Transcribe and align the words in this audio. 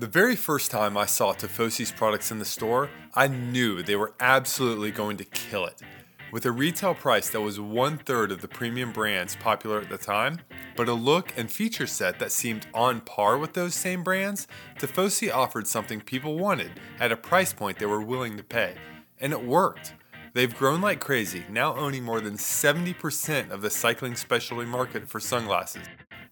The 0.00 0.06
very 0.06 0.34
first 0.34 0.70
time 0.70 0.96
I 0.96 1.04
saw 1.04 1.34
Tifosi's 1.34 1.92
products 1.92 2.30
in 2.30 2.38
the 2.38 2.44
store, 2.46 2.88
I 3.14 3.28
knew 3.28 3.82
they 3.82 3.96
were 3.96 4.14
absolutely 4.18 4.90
going 4.90 5.18
to 5.18 5.26
kill 5.26 5.66
it. 5.66 5.82
With 6.32 6.46
a 6.46 6.52
retail 6.52 6.94
price 6.94 7.28
that 7.28 7.42
was 7.42 7.60
one 7.60 7.98
third 7.98 8.32
of 8.32 8.40
the 8.40 8.48
premium 8.48 8.94
brands 8.94 9.36
popular 9.36 9.78
at 9.78 9.90
the 9.90 9.98
time, 9.98 10.38
but 10.74 10.88
a 10.88 10.94
look 10.94 11.34
and 11.36 11.50
feature 11.50 11.86
set 11.86 12.18
that 12.18 12.32
seemed 12.32 12.66
on 12.72 13.02
par 13.02 13.36
with 13.36 13.52
those 13.52 13.74
same 13.74 14.02
brands, 14.02 14.48
Tifosi 14.78 15.30
offered 15.30 15.66
something 15.66 16.00
people 16.00 16.38
wanted 16.38 16.80
at 16.98 17.12
a 17.12 17.16
price 17.16 17.52
point 17.52 17.78
they 17.78 17.84
were 17.84 18.00
willing 18.00 18.38
to 18.38 18.42
pay. 18.42 18.76
And 19.20 19.34
it 19.34 19.44
worked. 19.44 19.92
They've 20.32 20.56
grown 20.56 20.80
like 20.80 21.00
crazy, 21.00 21.44
now 21.50 21.76
owning 21.76 22.04
more 22.04 22.22
than 22.22 22.38
70% 22.38 23.50
of 23.50 23.60
the 23.60 23.68
cycling 23.68 24.14
specialty 24.14 24.64
market 24.64 25.06
for 25.10 25.20
sunglasses. 25.20 25.84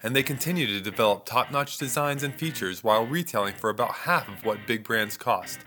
And 0.03 0.15
they 0.15 0.23
continue 0.23 0.67
to 0.67 0.80
develop 0.80 1.25
top 1.25 1.51
notch 1.51 1.79
designs 1.79 2.23
and 2.23 2.35
features 2.35 2.85
while 2.85 3.07
retailing 3.07 3.55
for 3.55 3.71
about 3.71 3.93
half 3.93 4.29
of 4.29 4.45
what 4.45 4.66
big 4.66 4.84
brands 4.84 5.16
cost. 5.16 5.61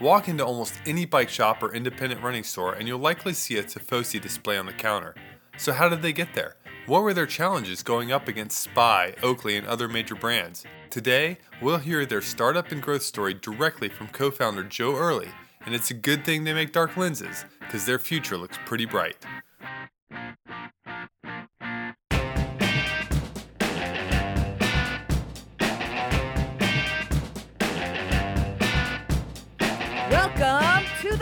Walk 0.00 0.28
into 0.28 0.44
almost 0.44 0.74
any 0.86 1.04
bike 1.04 1.28
shop 1.28 1.62
or 1.62 1.74
independent 1.74 2.22
running 2.22 2.44
store 2.44 2.74
and 2.74 2.86
you'll 2.88 2.98
likely 2.98 3.32
see 3.32 3.56
a 3.56 3.62
Tifosi 3.62 4.20
display 4.20 4.58
on 4.58 4.66
the 4.66 4.72
counter. 4.72 5.14
So, 5.56 5.72
how 5.72 5.88
did 5.88 6.02
they 6.02 6.12
get 6.12 6.34
there? 6.34 6.56
What 6.86 7.02
were 7.02 7.14
their 7.14 7.26
challenges 7.26 7.84
going 7.84 8.10
up 8.10 8.26
against 8.26 8.58
Spy, 8.58 9.14
Oakley, 9.22 9.56
and 9.56 9.66
other 9.68 9.86
major 9.86 10.16
brands? 10.16 10.64
Today, 10.90 11.38
we'll 11.60 11.78
hear 11.78 12.04
their 12.04 12.20
startup 12.20 12.72
and 12.72 12.82
growth 12.82 13.02
story 13.02 13.34
directly 13.34 13.88
from 13.88 14.08
co 14.08 14.32
founder 14.32 14.64
Joe 14.64 14.96
Earley, 14.96 15.28
and 15.64 15.76
it's 15.76 15.92
a 15.92 15.94
good 15.94 16.24
thing 16.24 16.42
they 16.42 16.52
make 16.52 16.72
dark 16.72 16.96
lenses, 16.96 17.44
because 17.60 17.86
their 17.86 18.00
future 18.00 18.36
looks 18.36 18.58
pretty 18.66 18.84
bright. 18.84 19.16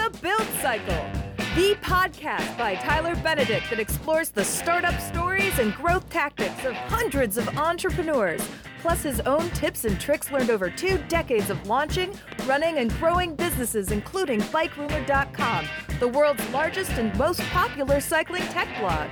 The 0.04 0.18
Build 0.22 0.48
Cycle, 0.62 1.10
the 1.54 1.74
podcast 1.82 2.56
by 2.56 2.74
Tyler 2.76 3.14
Benedict 3.16 3.68
that 3.68 3.78
explores 3.78 4.30
the 4.30 4.42
startup 4.42 4.98
stories 4.98 5.58
and 5.58 5.74
growth 5.74 6.08
tactics 6.08 6.64
of 6.64 6.72
hundreds 6.72 7.36
of 7.36 7.46
entrepreneurs, 7.58 8.40
plus 8.80 9.02
his 9.02 9.20
own 9.20 9.50
tips 9.50 9.84
and 9.84 10.00
tricks 10.00 10.32
learned 10.32 10.48
over 10.48 10.70
two 10.70 10.96
decades 11.08 11.50
of 11.50 11.66
launching, 11.66 12.14
running, 12.46 12.78
and 12.78 12.90
growing 12.94 13.34
businesses, 13.34 13.90
including 13.92 14.40
BikeRumor.com, 14.40 15.66
the 15.98 16.08
world's 16.08 16.48
largest 16.48 16.92
and 16.92 17.14
most 17.18 17.40
popular 17.50 18.00
cycling 18.00 18.44
tech 18.44 18.68
blog. 18.78 19.10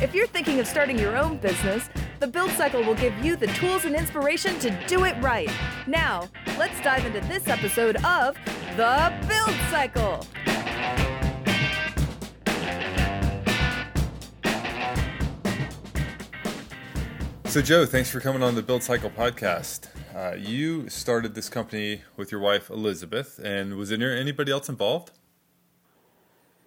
If 0.00 0.14
you're 0.14 0.26
thinking 0.28 0.58
of 0.58 0.66
starting 0.66 0.98
your 0.98 1.18
own 1.18 1.36
business, 1.36 1.90
the 2.20 2.26
Build 2.26 2.50
Cycle 2.50 2.82
will 2.82 2.94
give 2.94 3.16
you 3.24 3.36
the 3.36 3.46
tools 3.48 3.84
and 3.84 3.94
inspiration 3.94 4.58
to 4.60 4.70
do 4.86 5.04
it 5.04 5.16
right. 5.22 5.50
Now, 5.86 6.28
let's 6.58 6.80
dive 6.80 7.04
into 7.06 7.20
this 7.28 7.46
episode 7.46 7.96
of 8.04 8.36
The 8.76 9.14
Build 9.28 9.56
Cycle. 9.70 10.26
So, 17.44 17.62
Joe, 17.62 17.86
thanks 17.86 18.10
for 18.10 18.20
coming 18.20 18.42
on 18.42 18.56
the 18.56 18.62
Build 18.62 18.82
Cycle 18.82 19.10
podcast. 19.10 19.88
Uh, 20.14 20.34
you 20.36 20.88
started 20.88 21.34
this 21.34 21.48
company 21.48 22.02
with 22.16 22.32
your 22.32 22.40
wife 22.40 22.68
Elizabeth, 22.68 23.38
and 23.42 23.76
was 23.76 23.90
there 23.90 24.16
anybody 24.16 24.50
else 24.50 24.68
involved? 24.68 25.12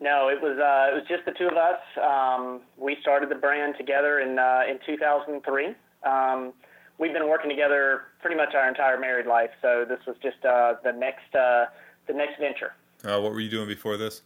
No, 0.02 0.30
it 0.30 0.41
was 0.41 0.57
uh, 0.57 0.91
it 0.91 0.95
was 0.97 1.03
just 1.07 1.25
the 1.25 1.31
two 1.31 1.45
of 1.45 1.55
us. 1.55 1.80
Um, 2.02 2.61
we 2.75 2.97
started 3.02 3.30
the 3.30 3.35
brand 3.35 3.75
together 3.77 4.19
in 4.19 4.39
uh, 4.39 4.61
in 4.67 4.80
2003. 4.83 5.75
Um, 6.03 6.53
we've 6.97 7.13
been 7.13 7.30
working 7.30 7.52
together 7.52 8.02
pretty 8.19 8.35
much 8.35 8.55
our 8.55 8.67
entire 8.67 8.99
married 8.99 9.27
life, 9.27 9.52
so 9.61 9.85
this 9.88 9.99
was 10.07 10.16
just 10.23 10.44
uh, 10.44 10.73
the 10.83 10.91
next 10.91 11.35
uh, 11.35 11.66
the 12.07 12.13
next 12.13 12.39
venture. 12.39 12.73
Uh, 13.05 13.22
what 13.22 13.31
were 13.31 13.39
you 13.39 13.49
doing 13.49 13.67
before 13.67 13.95
this? 13.95 14.23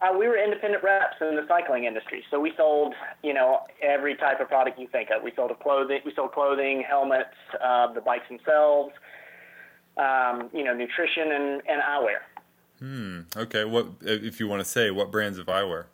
Uh, 0.00 0.16
we 0.16 0.28
were 0.28 0.36
independent 0.36 0.84
reps 0.84 1.16
in 1.20 1.34
the 1.34 1.46
cycling 1.48 1.84
industry, 1.84 2.22
so 2.30 2.38
we 2.38 2.52
sold 2.56 2.94
you 3.24 3.34
know 3.34 3.58
every 3.82 4.14
type 4.14 4.38
of 4.38 4.46
product 4.46 4.78
you 4.78 4.86
think 4.86 5.08
of. 5.10 5.24
We 5.24 5.32
sold 5.34 5.50
clothing, 5.64 5.98
we 6.06 6.14
sold 6.14 6.30
clothing, 6.30 6.84
helmets, 6.88 7.34
uh, 7.60 7.92
the 7.92 8.00
bikes 8.00 8.28
themselves, 8.28 8.92
um, 9.96 10.50
you 10.52 10.62
know, 10.62 10.74
nutrition 10.74 11.32
and, 11.32 11.62
and 11.68 11.82
eyewear. 11.82 12.22
Hmm. 12.78 13.20
Okay. 13.36 13.64
What 13.64 13.86
if 14.02 14.40
you 14.40 14.48
want 14.48 14.60
to 14.60 14.68
say 14.68 14.90
what 14.90 15.10
brands 15.10 15.38
of 15.38 15.46
eyewear? 15.46 15.86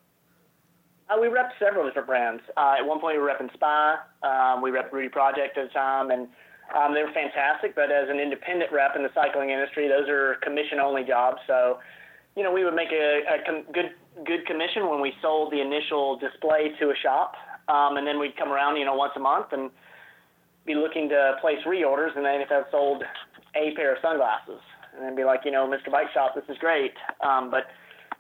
Uh, 1.09 1.21
we 1.21 1.29
rep 1.29 1.53
several 1.59 1.87
different 1.87 2.07
brands. 2.07 2.43
Uh, 2.57 2.77
at 2.79 2.87
one 2.87 3.01
point, 3.01 3.17
we 3.17 3.23
were 3.23 3.29
repping 3.29 3.53
Spy. 3.53 3.97
Um, 4.23 4.63
we 4.63 4.71
rep 4.71 4.93
Rudy 4.93 5.09
Project 5.09 5.59
at 5.59 5.69
the 5.69 5.73
time, 5.73 6.11
and 6.11 6.29
um, 6.77 6.95
they 6.95 7.03
were 7.03 7.13
fantastic. 7.13 7.75
But 7.75 7.91
as 7.91 8.09
an 8.09 8.21
independent 8.21 8.71
rep 8.71 8.95
in 8.95 9.03
the 9.03 9.11
cycling 9.15 9.51
industry, 9.51 9.89
those 9.89 10.09
are 10.09 10.37
commission-only 10.43 11.05
jobs. 11.05 11.39
So, 11.47 11.81
you 12.37 12.45
know, 12.45 12.53
we 12.53 12.65
would 12.65 12.75
make 12.75 12.93
a, 12.93 13.23
a 13.27 13.45
com- 13.45 13.65
good 13.73 13.91
good 14.25 14.47
commission 14.47 14.89
when 14.89 15.01
we 15.01 15.13
sold 15.21 15.53
the 15.53 15.61
initial 15.61 16.17
display 16.19 16.73
to 16.81 16.91
a 16.91 16.97
shop, 17.03 17.35
um, 17.69 17.97
and 17.97 18.07
then 18.07 18.19
we'd 18.19 18.37
come 18.37 18.51
around, 18.51 18.77
you 18.77 18.85
know, 18.85 18.95
once 18.95 19.13
a 19.17 19.21
month 19.21 19.47
and 19.53 19.71
be 20.67 20.75
looking 20.75 21.09
to 21.09 21.37
place 21.41 21.59
reorders, 21.67 22.17
and 22.17 22.25
then 22.25 22.41
if 22.41 22.51
I 22.51 22.63
sold 22.71 23.03
a 23.55 23.75
pair 23.75 23.95
of 23.95 23.99
sunglasses, 24.03 24.61
and 24.95 25.05
then 25.05 25.15
be 25.15 25.25
like, 25.25 25.41
you 25.45 25.51
know, 25.51 25.67
Mr. 25.67 25.91
Bike 25.91 26.09
Shop, 26.13 26.35
this 26.35 26.45
is 26.49 26.59
great, 26.59 26.95
um, 27.23 27.51
but 27.51 27.65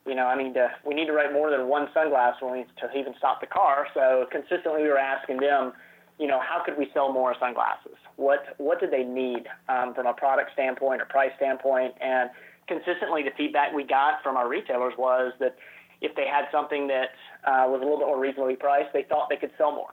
you 0.06 0.14
know, 0.14 0.26
I 0.26 0.42
need 0.42 0.54
to, 0.54 0.68
we 0.86 0.94
need 0.94 1.06
to 1.06 1.12
write 1.12 1.32
more 1.32 1.50
than 1.50 1.68
one 1.68 1.88
sunglass 1.94 2.40
when 2.40 2.52
we 2.52 2.64
to 2.80 2.98
even 2.98 3.14
stop 3.18 3.40
the 3.40 3.46
car. 3.46 3.86
So 3.92 4.26
consistently, 4.32 4.82
we 4.82 4.88
were 4.88 4.98
asking 4.98 5.38
them, 5.38 5.72
you 6.18 6.26
know, 6.26 6.40
how 6.40 6.62
could 6.64 6.78
we 6.78 6.90
sell 6.94 7.12
more 7.12 7.34
sunglasses? 7.38 7.96
What 8.16 8.54
what 8.58 8.80
did 8.80 8.90
they 8.90 9.04
need 9.04 9.44
um, 9.68 9.94
from 9.94 10.06
a 10.06 10.14
product 10.14 10.52
standpoint 10.52 11.02
or 11.02 11.04
price 11.06 11.32
standpoint? 11.36 11.94
And 12.00 12.30
consistently, 12.66 13.22
the 13.22 13.32
feedback 13.36 13.74
we 13.74 13.84
got 13.84 14.22
from 14.22 14.36
our 14.36 14.48
retailers 14.48 14.94
was 14.96 15.32
that 15.40 15.56
if 16.00 16.14
they 16.16 16.26
had 16.26 16.46
something 16.50 16.88
that 16.88 17.10
uh, 17.44 17.68
was 17.68 17.80
a 17.80 17.84
little 17.84 17.98
bit 17.98 18.06
more 18.06 18.20
reasonably 18.20 18.56
priced, 18.56 18.92
they 18.92 19.02
thought 19.02 19.28
they 19.28 19.36
could 19.36 19.52
sell 19.58 19.72
more. 19.72 19.92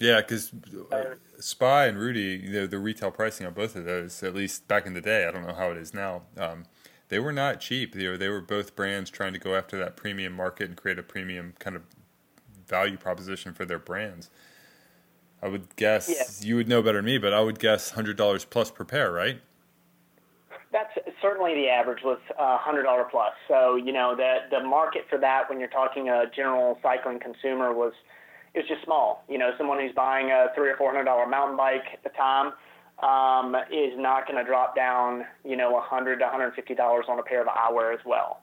Yeah, 0.00 0.20
because 0.20 0.52
uh, 0.90 1.14
Spy 1.38 1.86
and 1.86 1.98
Rudy, 1.98 2.40
you 2.42 2.52
know, 2.52 2.66
the 2.66 2.78
retail 2.78 3.10
pricing 3.10 3.46
on 3.46 3.52
both 3.52 3.76
of 3.76 3.84
those, 3.84 4.22
at 4.22 4.34
least 4.34 4.66
back 4.66 4.86
in 4.86 4.94
the 4.94 5.00
day, 5.00 5.26
I 5.26 5.30
don't 5.30 5.46
know 5.46 5.54
how 5.54 5.70
it 5.70 5.76
is 5.76 5.92
now. 5.92 6.22
Um, 6.38 6.64
they 7.08 7.18
were 7.18 7.32
not 7.32 7.60
cheap. 7.60 7.94
They 7.94 8.06
were, 8.06 8.16
they 8.16 8.28
were 8.28 8.40
both 8.40 8.74
brands 8.74 9.10
trying 9.10 9.32
to 9.32 9.38
go 9.38 9.54
after 9.54 9.76
that 9.78 9.96
premium 9.96 10.32
market 10.32 10.68
and 10.68 10.76
create 10.76 10.98
a 10.98 11.02
premium 11.02 11.54
kind 11.58 11.76
of 11.76 11.82
value 12.66 12.96
proposition 12.96 13.52
for 13.52 13.64
their 13.64 13.78
brands. 13.78 14.30
I 15.42 15.48
would 15.48 15.74
guess 15.76 16.44
you 16.44 16.56
would 16.56 16.68
know 16.68 16.82
better 16.82 16.98
than 16.98 17.06
me, 17.06 17.18
but 17.18 17.32
I 17.32 17.40
would 17.40 17.58
guess 17.58 17.90
hundred 17.90 18.16
dollars 18.16 18.44
plus 18.44 18.70
per 18.70 18.84
pair, 18.84 19.10
right? 19.10 19.40
That's 20.70 20.92
certainly 21.20 21.54
the 21.54 21.68
average 21.68 22.02
was 22.04 22.18
uh, 22.38 22.58
hundred 22.58 22.82
dollar 22.82 23.04
plus. 23.04 23.32
So 23.48 23.76
you 23.76 23.92
know 23.92 24.14
the 24.14 24.40
the 24.50 24.62
market 24.62 25.06
for 25.08 25.18
that 25.18 25.48
when 25.48 25.58
you're 25.58 25.70
talking 25.70 26.10
a 26.10 26.24
general 26.34 26.78
cycling 26.82 27.20
consumer 27.20 27.72
was 27.72 27.94
it's 28.54 28.68
just 28.68 28.82
small. 28.84 29.24
You 29.28 29.38
know, 29.38 29.50
someone 29.58 29.78
who's 29.80 29.94
buying 29.94 30.30
a 30.30 30.48
three 30.54 30.70
or 30.70 30.76
four 30.76 30.90
hundred 30.90 31.04
dollar 31.04 31.26
mountain 31.26 31.56
bike 31.56 31.84
at 31.92 32.02
the 32.02 32.10
time 32.10 32.52
um, 33.02 33.54
is 33.72 33.92
not 33.96 34.26
going 34.26 34.38
to 34.38 34.44
drop 34.44 34.76
down, 34.76 35.24
you 35.44 35.56
know, 35.56 35.76
a 35.78 35.80
hundred 35.80 36.18
to 36.18 36.28
hundred 36.28 36.54
fifty 36.54 36.74
dollars 36.74 37.06
on 37.08 37.18
a 37.18 37.22
pair 37.22 37.40
of 37.40 37.48
eyewear 37.48 37.94
as 37.94 38.00
well. 38.04 38.40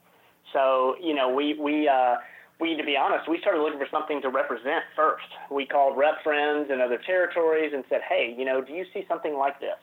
So, 0.53 0.95
you 1.01 1.13
know, 1.13 1.34
we 1.34 1.56
we 1.59 1.88
uh, 1.88 2.16
we 2.59 2.75
to 2.75 2.84
be 2.84 2.97
honest, 2.97 3.29
we 3.29 3.40
started 3.40 3.62
looking 3.62 3.79
for 3.79 3.88
something 3.91 4.22
to 4.22 4.29
represent 4.29 4.84
first. 4.95 5.28
We 5.51 5.66
called 5.66 5.97
rep 5.97 6.24
friends 6.24 6.69
in 6.72 6.81
other 6.81 7.00
territories 7.06 7.72
and 7.74 7.84
said, 7.89 8.01
hey, 8.07 8.34
you 8.38 8.45
know, 8.45 8.62
do 8.62 8.74
you 8.74 8.85
see 8.94 9.06
something 9.07 9.38
like 9.38 9.59
this? 9.59 9.78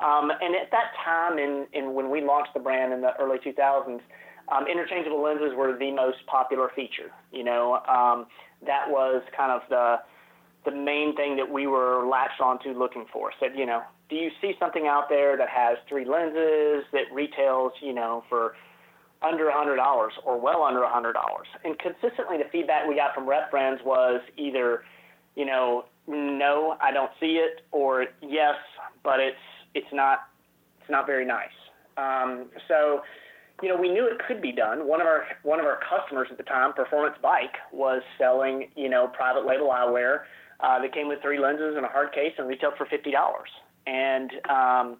Um, 0.00 0.30
and 0.30 0.54
at 0.56 0.70
that 0.70 0.92
time, 1.04 1.38
in, 1.38 1.66
in 1.72 1.94
when 1.94 2.10
we 2.10 2.20
launched 2.20 2.54
the 2.54 2.60
brand 2.60 2.92
in 2.92 3.00
the 3.00 3.14
early 3.20 3.38
2000s, 3.38 4.00
um, 4.48 4.66
interchangeable 4.66 5.22
lenses 5.22 5.52
were 5.56 5.76
the 5.78 5.90
most 5.92 6.18
popular 6.26 6.70
feature. 6.74 7.10
You 7.32 7.44
know, 7.44 7.80
um, 7.88 8.26
that 8.66 8.86
was 8.88 9.22
kind 9.36 9.52
of 9.52 9.62
the 9.68 9.96
the 10.64 10.70
main 10.70 11.14
thing 11.14 11.36
that 11.36 11.50
we 11.50 11.66
were 11.66 12.06
latched 12.06 12.40
onto 12.40 12.70
looking 12.70 13.04
for. 13.12 13.30
Said, 13.38 13.50
you 13.54 13.66
know, 13.66 13.82
do 14.08 14.16
you 14.16 14.30
see 14.40 14.54
something 14.58 14.86
out 14.86 15.08
there 15.08 15.36
that 15.36 15.48
has 15.48 15.76
three 15.88 16.04
lenses 16.04 16.84
that 16.92 17.04
retails, 17.12 17.72
you 17.82 17.92
know, 17.92 18.24
for 18.28 18.54
under 19.22 19.48
a 19.48 19.52
hundred 19.52 19.76
dollars 19.76 20.12
or 20.24 20.40
well 20.40 20.62
under 20.62 20.82
a 20.82 20.88
hundred 20.88 21.12
dollars? 21.14 21.46
And 21.64 21.78
consistently, 21.78 22.38
the 22.38 22.48
feedback 22.50 22.88
we 22.88 22.96
got 22.96 23.14
from 23.14 23.28
rep 23.28 23.50
friends 23.50 23.80
was 23.84 24.20
either, 24.36 24.84
you 25.36 25.44
know, 25.44 25.84
no, 26.06 26.76
I 26.80 26.92
don't 26.92 27.10
see 27.20 27.40
it, 27.40 27.62
or 27.72 28.06
yes, 28.22 28.56
but 29.02 29.20
it's 29.20 29.36
it's 29.74 29.92
not 29.92 30.20
it's 30.80 30.90
not 30.90 31.06
very 31.06 31.24
nice. 31.24 31.48
Um, 31.96 32.46
so 32.68 33.02
you 33.62 33.68
know, 33.68 33.76
we 33.76 33.88
knew 33.88 34.06
it 34.06 34.18
could 34.26 34.42
be 34.42 34.52
done. 34.52 34.86
One 34.86 35.00
of 35.00 35.06
our 35.06 35.24
one 35.42 35.60
of 35.60 35.66
our 35.66 35.78
customers 35.88 36.28
at 36.30 36.36
the 36.36 36.42
time, 36.42 36.72
Performance 36.72 37.16
Bike, 37.22 37.56
was 37.72 38.02
selling 38.18 38.68
you 38.76 38.88
know 38.88 39.08
private 39.08 39.46
label 39.46 39.68
eyewear 39.68 40.20
uh, 40.60 40.80
that 40.80 40.92
came 40.92 41.08
with 41.08 41.20
three 41.22 41.38
lenses 41.38 41.74
and 41.76 41.84
a 41.84 41.88
hard 41.88 42.12
case 42.12 42.32
and 42.38 42.48
retailed 42.48 42.74
for 42.76 42.86
fifty 42.86 43.10
dollars. 43.10 43.48
And 43.86 44.30
um, 44.48 44.96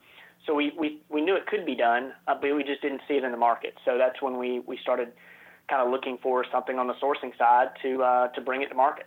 so 0.47 0.55
we, 0.55 0.73
we 0.79 1.01
we 1.09 1.21
knew 1.21 1.37
it 1.37 1.47
could 1.47 1.67
be 1.67 1.75
done, 1.75 2.13
uh, 2.29 2.35
but 2.41 2.55
we 2.55 2.63
just 2.65 2.83
didn't 2.83 3.01
see 3.09 3.15
it 3.15 3.25
in 3.25 3.33
the 3.33 3.39
market. 3.39 3.75
So 3.85 3.99
that's 3.99 4.21
when 4.23 4.39
we 4.39 4.61
we 4.61 4.79
started 4.83 5.13
kind 5.69 5.83
of 5.83 5.91
looking 5.91 6.19
for 6.23 6.45
something 6.53 6.79
on 6.79 6.87
the 6.87 6.95
sourcing 6.95 7.37
side 7.39 7.69
to 7.83 8.03
uh, 8.03 8.29
to 8.29 8.41
bring 8.41 8.63
it 8.63 8.69
to 8.69 8.75
market. 8.75 9.07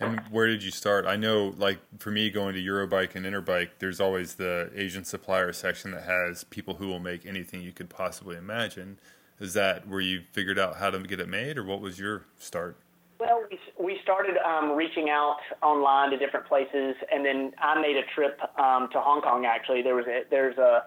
And 0.00 0.20
where 0.30 0.46
did 0.46 0.62
you 0.62 0.70
start? 0.70 1.06
I 1.06 1.16
know, 1.16 1.54
like 1.56 1.78
for 1.98 2.10
me, 2.10 2.28
going 2.30 2.54
to 2.54 2.60
Eurobike 2.60 3.14
and 3.14 3.24
Interbike, 3.24 3.70
there's 3.78 4.00
always 4.00 4.34
the 4.34 4.70
Asian 4.74 5.04
supplier 5.04 5.52
section 5.52 5.92
that 5.92 6.04
has 6.04 6.44
people 6.44 6.74
who 6.74 6.88
will 6.88 6.98
make 6.98 7.24
anything 7.24 7.62
you 7.62 7.72
could 7.72 7.88
possibly 7.88 8.36
imagine. 8.36 8.98
Is 9.40 9.54
that 9.54 9.86
where 9.86 10.00
you 10.00 10.22
figured 10.32 10.58
out 10.58 10.76
how 10.76 10.90
to 10.90 10.98
get 11.00 11.20
it 11.20 11.28
made, 11.28 11.58
or 11.58 11.64
what 11.64 11.80
was 11.80 11.98
your 11.98 12.24
start? 12.38 12.76
Well, 13.20 13.44
we, 13.50 13.58
we 13.78 13.98
started 14.02 14.36
um, 14.38 14.72
reaching 14.72 15.10
out 15.10 15.38
online 15.62 16.10
to 16.10 16.18
different 16.18 16.46
places, 16.46 16.96
and 17.12 17.24
then 17.24 17.52
I 17.58 17.80
made 17.80 17.96
a 17.96 18.02
trip 18.14 18.40
um, 18.58 18.88
to 18.92 19.00
Hong 19.00 19.22
Kong. 19.22 19.46
Actually, 19.46 19.82
there 19.82 19.94
was 19.94 20.06
a, 20.06 20.22
there's 20.30 20.58
a 20.58 20.84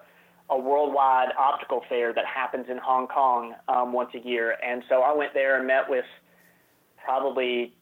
a 0.50 0.58
worldwide 0.58 1.28
optical 1.38 1.82
fair 1.88 2.12
that 2.14 2.24
happens 2.24 2.66
in 2.70 2.78
Hong 2.78 3.06
Kong 3.06 3.54
um, 3.68 3.92
once 3.92 4.10
a 4.14 4.18
year, 4.18 4.56
and 4.64 4.82
so 4.88 5.02
I 5.02 5.14
went 5.14 5.34
there 5.34 5.58
and 5.58 5.66
met 5.66 5.88
with 5.88 6.06
probably 7.04 7.74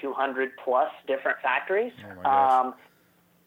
200 0.00 0.50
plus 0.62 0.90
different 1.06 1.38
factories. 1.42 1.92
Oh 2.24 2.30
um, 2.30 2.74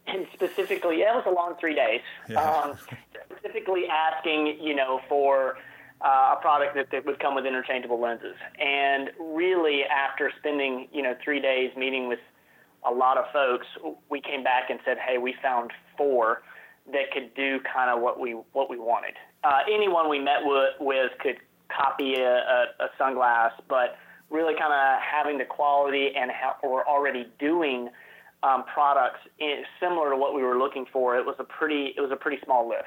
and 0.07 0.25
specifically, 0.33 0.99
yeah, 0.99 1.13
it 1.13 1.25
was 1.25 1.25
a 1.27 1.31
long 1.31 1.55
three 1.59 1.75
days. 1.75 2.01
Yeah. 2.27 2.41
Um, 2.41 2.77
specifically 3.29 3.85
asking, 3.87 4.57
you 4.61 4.75
know, 4.75 5.01
for 5.07 5.57
uh, 6.01 6.35
a 6.37 6.41
product 6.41 6.75
that, 6.75 6.89
that 6.91 7.05
would 7.05 7.19
come 7.19 7.35
with 7.35 7.45
interchangeable 7.45 7.99
lenses. 7.99 8.35
And 8.59 9.11
really, 9.19 9.83
after 9.83 10.31
spending, 10.39 10.87
you 10.91 11.03
know, 11.03 11.15
three 11.23 11.39
days 11.39 11.71
meeting 11.77 12.07
with 12.07 12.19
a 12.87 12.91
lot 12.91 13.17
of 13.17 13.25
folks, 13.33 13.67
we 14.09 14.21
came 14.21 14.43
back 14.43 14.69
and 14.69 14.79
said, 14.85 14.97
hey, 14.97 15.17
we 15.17 15.35
found 15.41 15.71
four 15.97 16.41
that 16.91 17.11
could 17.13 17.33
do 17.35 17.59
kind 17.71 17.89
of 17.89 18.01
what 18.01 18.19
we 18.19 18.31
what 18.53 18.69
we 18.69 18.79
wanted. 18.79 19.13
Uh, 19.43 19.59
anyone 19.71 20.09
we 20.09 20.19
met 20.19 20.39
with, 20.43 20.73
with 20.79 21.11
could 21.19 21.37
copy 21.69 22.15
a, 22.15 22.37
a, 22.37 22.65
a 22.79 22.89
sunglass, 22.99 23.51
but 23.67 23.95
really 24.29 24.53
kind 24.53 24.73
of 24.73 25.01
having 25.01 25.37
the 25.37 25.45
quality 25.45 26.11
and 26.15 26.31
how 26.31 26.55
we're 26.63 26.85
already 26.85 27.27
doing 27.39 27.89
um, 28.43 28.63
products 28.71 29.19
in, 29.39 29.63
similar 29.79 30.11
to 30.11 30.17
what 30.17 30.33
we 30.33 30.43
were 30.43 30.57
looking 30.57 30.85
for. 30.91 31.17
It 31.17 31.25
was 31.25 31.35
a 31.39 31.43
pretty 31.43 31.93
it 31.97 32.01
was 32.01 32.11
a 32.11 32.15
pretty 32.15 32.37
small 32.43 32.67
list. 32.67 32.85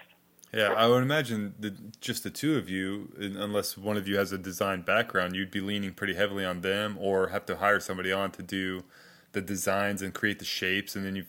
Yeah, 0.55 0.75
I 0.75 0.87
would 0.87 1.03
imagine 1.03 1.55
that 1.61 2.01
just 2.01 2.25
the 2.25 2.31
two 2.31 2.57
of 2.59 2.69
you, 2.69 3.11
unless 3.19 3.79
one 3.79 3.97
of 3.97 4.07
you 4.07 4.19
has 4.19 4.33
a 4.33 4.39
design 4.39 4.83
background, 4.83 5.35
you'd 5.35 5.51
be 5.51 5.63
leaning 5.63 5.95
pretty 5.95 6.15
heavily 6.15 6.45
on 6.45 6.61
them, 6.61 6.99
or 7.01 7.29
have 7.29 7.47
to 7.47 7.57
hire 7.57 7.81
somebody 7.81 8.13
on 8.13 8.33
to 8.33 8.43
do 8.43 8.85
the 9.33 9.41
designs 9.41 10.03
and 10.03 10.13
create 10.13 10.39
the 10.39 10.45
shapes, 10.45 10.95
and 10.95 11.07
then 11.07 11.17
you. 11.17 11.25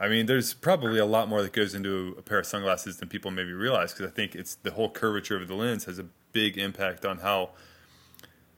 I 0.00 0.08
mean, 0.08 0.26
there's 0.26 0.54
probably 0.54 0.98
a 0.98 1.06
lot 1.06 1.28
more 1.28 1.42
that 1.42 1.52
goes 1.52 1.74
into 1.74 2.14
a 2.18 2.22
pair 2.22 2.38
of 2.38 2.46
sunglasses 2.46 2.98
than 2.98 3.08
people 3.08 3.30
maybe 3.30 3.52
realize, 3.52 3.92
because 3.92 4.10
I 4.10 4.14
think 4.14 4.34
it's 4.34 4.56
the 4.56 4.72
whole 4.72 4.90
curvature 4.90 5.36
of 5.36 5.48
the 5.48 5.54
lens 5.54 5.84
has 5.86 5.98
a 5.98 6.06
big 6.32 6.58
impact 6.58 7.04
on 7.04 7.18
how 7.18 7.50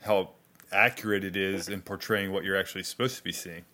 how 0.03 0.31
accurate 0.73 1.25
it 1.25 1.37
is 1.37 1.69
in 1.69 1.83
portraying 1.83 2.33
what 2.33 2.45
you're 2.45 2.57
actually 2.57 2.83
supposed 2.83 3.17
to 3.17 3.25
be 3.25 3.33
seeing. 3.33 3.65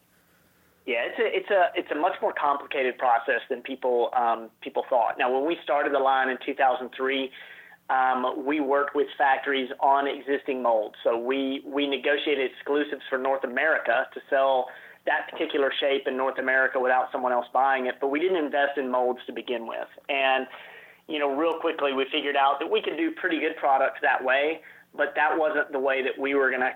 Yeah, 0.87 1.03
it's 1.03 1.19
a 1.19 1.27
it's 1.37 1.51
a 1.51 1.63
it's 1.75 1.91
a 1.91 1.97
much 1.97 2.15
more 2.23 2.33
complicated 2.33 2.97
process 2.97 3.41
than 3.51 3.61
people 3.61 4.11
um, 4.17 4.51
people 4.61 4.85
thought. 4.89 5.19
Now, 5.19 5.33
when 5.33 5.45
we 5.45 5.59
started 5.65 5.93
the 5.93 5.99
line 5.99 6.29
in 6.29 6.39
2003, 6.47 7.31
um, 7.91 8.47
we 8.47 8.61
worked 8.61 8.95
with 8.95 9.09
factories 9.19 9.69
on 9.81 10.07
existing 10.07 10.63
molds. 10.63 10.95
So 11.03 11.19
we 11.19 11.63
we 11.67 11.89
negotiated 11.89 12.49
exclusives 12.53 13.03
for 13.11 13.19
North 13.19 13.43
America 13.43 14.07
to 14.15 14.21
sell 14.31 14.67
that 15.07 15.29
particular 15.31 15.73
shape 15.81 16.07
in 16.07 16.17
North 16.17 16.39
America 16.39 16.79
without 16.79 17.11
someone 17.11 17.33
else 17.33 17.47
buying 17.53 17.87
it. 17.87 17.97
But 18.01 18.09
we 18.13 18.21
didn't 18.21 18.45
invest 18.45 18.79
in 18.79 18.89
molds 18.89 19.21
to 19.27 19.33
begin 19.33 19.67
with, 19.67 19.89
and 20.09 20.47
you 21.09 21.19
know, 21.19 21.35
real 21.35 21.59
quickly 21.59 21.95
we 21.95 22.07
figured 22.13 22.37
out 22.37 22.61
that 22.61 22.71
we 22.71 22.81
could 22.81 22.97
do 22.97 23.11
pretty 23.11 23.41
good 23.41 23.57
products 23.57 23.99
that 24.03 24.23
way. 24.23 24.61
But 24.97 25.15
that 25.17 25.37
wasn't 25.37 25.73
the 25.73 25.81
way 25.81 26.03
that 26.03 26.17
we 26.17 26.35
were 26.35 26.49
going 26.49 26.63
to 26.63 26.73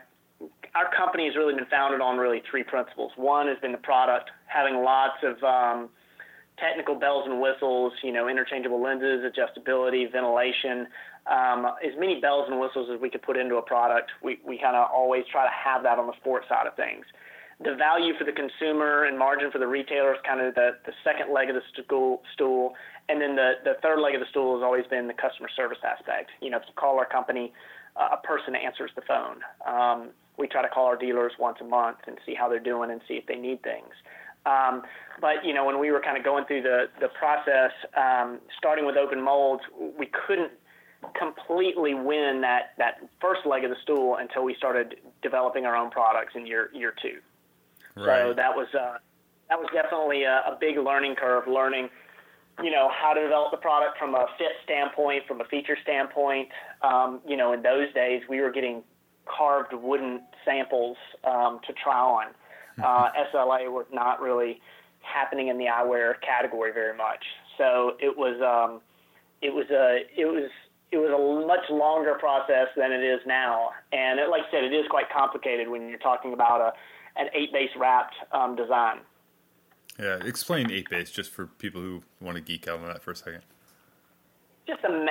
our 0.75 0.91
company 0.97 1.27
has 1.27 1.37
really 1.37 1.55
been 1.55 1.67
founded 1.67 2.01
on 2.01 2.17
really 2.17 2.43
three 2.51 2.63
principles. 2.63 3.13
One 3.17 3.47
has 3.49 3.59
been 3.61 3.73
the 3.73 3.79
product, 3.79 4.31
having 4.47 4.83
lots 4.83 5.19
of 5.23 5.43
um, 5.43 5.89
technical 6.59 6.95
bells 6.95 7.25
and 7.27 7.41
whistles, 7.41 7.93
you 8.03 8.13
know, 8.13 8.29
interchangeable 8.29 8.81
lenses, 8.81 9.25
adjustability, 9.25 10.11
ventilation, 10.11 10.87
um, 11.27 11.67
as 11.85 11.93
many 11.99 12.21
bells 12.21 12.47
and 12.49 12.61
whistles 12.61 12.89
as 12.93 13.01
we 13.01 13.11
could 13.11 13.23
put 13.23 13.37
into 13.37 13.57
a 13.57 13.63
product. 13.63 14.11
We, 14.23 14.39
we 14.47 14.59
kind 14.59 14.77
of 14.77 14.89
always 14.93 15.25
try 15.31 15.45
to 15.45 15.53
have 15.53 15.83
that 15.83 15.99
on 15.99 16.07
the 16.07 16.15
sport 16.21 16.45
side 16.49 16.67
of 16.67 16.77
things. 16.77 17.05
The 17.63 17.75
value 17.75 18.15
for 18.17 18.25
the 18.25 18.33
consumer 18.33 19.05
and 19.05 19.19
margin 19.19 19.51
for 19.51 19.59
the 19.59 19.67
retailer 19.67 20.15
is 20.15 20.21
kind 20.27 20.41
of 20.41 20.55
the, 20.55 20.79
the 20.87 20.93
second 21.05 21.35
leg 21.35 21.51
of 21.51 21.57
the 21.57 21.63
stool, 21.75 22.23
stool. 22.33 22.73
And 23.11 23.21
then 23.21 23.37
the, 23.37 23.53
the 23.65 23.75
third 23.83 24.01
leg 24.01 24.15
of 24.15 24.21
the 24.21 24.27
stool 24.31 24.57
has 24.57 24.65
always 24.65 24.87
been 24.87 25.09
the 25.09 25.15
customer 25.15 25.49
service 25.55 25.79
aspect. 25.85 26.31
You 26.41 26.49
know, 26.51 26.57
if 26.57 26.63
you 26.67 26.73
call 26.75 26.99
our 26.99 27.05
company, 27.05 27.53
uh, 27.97 28.17
a 28.17 28.27
person 28.27 28.55
answers 28.55 28.91
the 28.97 29.03
phone. 29.03 29.41
Um, 29.67 30.11
we 30.41 30.49
try 30.49 30.63
to 30.63 30.69
call 30.69 30.87
our 30.87 30.97
dealers 30.97 31.33
once 31.39 31.59
a 31.61 31.65
month 31.65 31.99
and 32.07 32.19
see 32.27 32.35
how 32.35 32.49
they're 32.49 32.59
doing 32.59 32.91
and 32.91 33.01
see 33.07 33.15
if 33.15 33.27
they 33.27 33.37
need 33.37 33.63
things. 33.63 33.93
Um, 34.47 34.83
but 35.21 35.45
you 35.45 35.53
know, 35.53 35.67
when 35.67 35.79
we 35.79 35.91
were 35.91 36.01
kind 36.01 36.17
of 36.17 36.25
going 36.25 36.47
through 36.47 36.63
the 36.63 36.87
the 37.01 37.09
process, 37.09 37.73
um, 37.97 38.41
starting 38.57 38.87
with 38.87 38.97
open 38.97 39.23
molds, 39.23 39.63
we 39.99 40.07
couldn't 40.27 40.53
completely 41.19 41.95
win 41.95 42.41
that 42.41 42.73
that 42.79 43.01
first 43.21 43.45
leg 43.47 43.65
of 43.65 43.71
the 43.71 43.77
stool 43.83 44.17
until 44.17 44.45
we 44.45 44.55
started 44.55 44.97
developing 45.23 45.67
our 45.67 45.77
own 45.77 45.91
products 45.91 46.35
in 46.35 46.47
year 46.47 46.71
year 46.73 46.95
two. 47.01 47.19
Right. 47.97 48.23
So 48.23 48.35
that 48.35 48.57
was 48.57 48.69
uh, 48.75 48.99
that 49.51 49.59
was 49.59 49.69
definitely 49.75 50.25
a, 50.25 50.43
a 50.47 50.57
big 50.59 50.79
learning 50.79 51.17
curve, 51.17 51.47
learning 51.47 51.91
you 52.63 52.71
know 52.71 52.91
how 52.91 53.13
to 53.13 53.21
develop 53.21 53.51
the 53.51 53.57
product 53.59 53.99
from 53.99 54.15
a 54.15 54.27
fit 54.39 54.53
standpoint, 54.65 55.27
from 55.27 55.41
a 55.41 55.45
feature 55.45 55.77
standpoint. 55.83 56.49
Um, 56.83 57.21
you 57.27 57.37
know, 57.37 57.53
in 57.53 57.63
those 57.63 57.93
days, 57.93 58.23
we 58.29 58.41
were 58.41 58.51
getting 58.51 58.83
carved 59.37 59.73
wooden 59.73 60.23
samples 60.45 60.97
um, 61.25 61.61
to 61.67 61.73
try 61.73 61.99
on. 61.99 62.27
Uh, 62.81 63.11
SLA 63.35 63.71
was 63.71 63.85
not 63.93 64.23
really 64.23 64.59
happening 65.03 65.49
in 65.49 65.59
the 65.59 65.67
eyewear 65.67 66.15
category 66.23 66.73
very 66.73 66.97
much. 66.97 67.23
So 67.59 67.97
it 68.01 68.17
was 68.17 68.41
um, 68.41 68.81
it 69.43 69.53
was 69.53 69.67
a 69.71 70.07
it 70.17 70.25
was 70.25 70.51
it 70.91 70.97
was 70.97 71.11
a 71.11 71.47
much 71.47 71.69
longer 71.69 72.15
process 72.15 72.69
than 72.77 72.91
it 72.91 73.05
is 73.05 73.21
now. 73.27 73.71
And 73.93 74.19
it, 74.19 74.31
like 74.31 74.43
I 74.49 74.51
said, 74.51 74.65
it 74.65 74.73
is 74.73 74.87
quite 74.89 75.11
complicated 75.11 75.69
when 75.69 75.91
you're 75.91 75.99
talking 75.99 76.33
about 76.33 76.63
a 76.63 77.21
an 77.21 77.29
eight 77.35 77.53
base 77.53 77.71
wrapped 77.77 78.15
um, 78.33 78.57
design. 78.57 79.01
Yeah, 79.99 80.21
explain 80.25 80.71
eight 80.71 80.89
base 80.89 81.11
just 81.11 81.31
for 81.31 81.47
people 81.47 81.83
who 81.83 82.03
want 82.19 82.37
to 82.37 82.41
geek 82.41 82.67
out 82.67 82.79
on 82.81 82.87
that 82.87 83.03
for 83.03 83.11
a 83.11 83.17
second 83.17 83.43
just 84.71 84.83
the, 84.83 85.07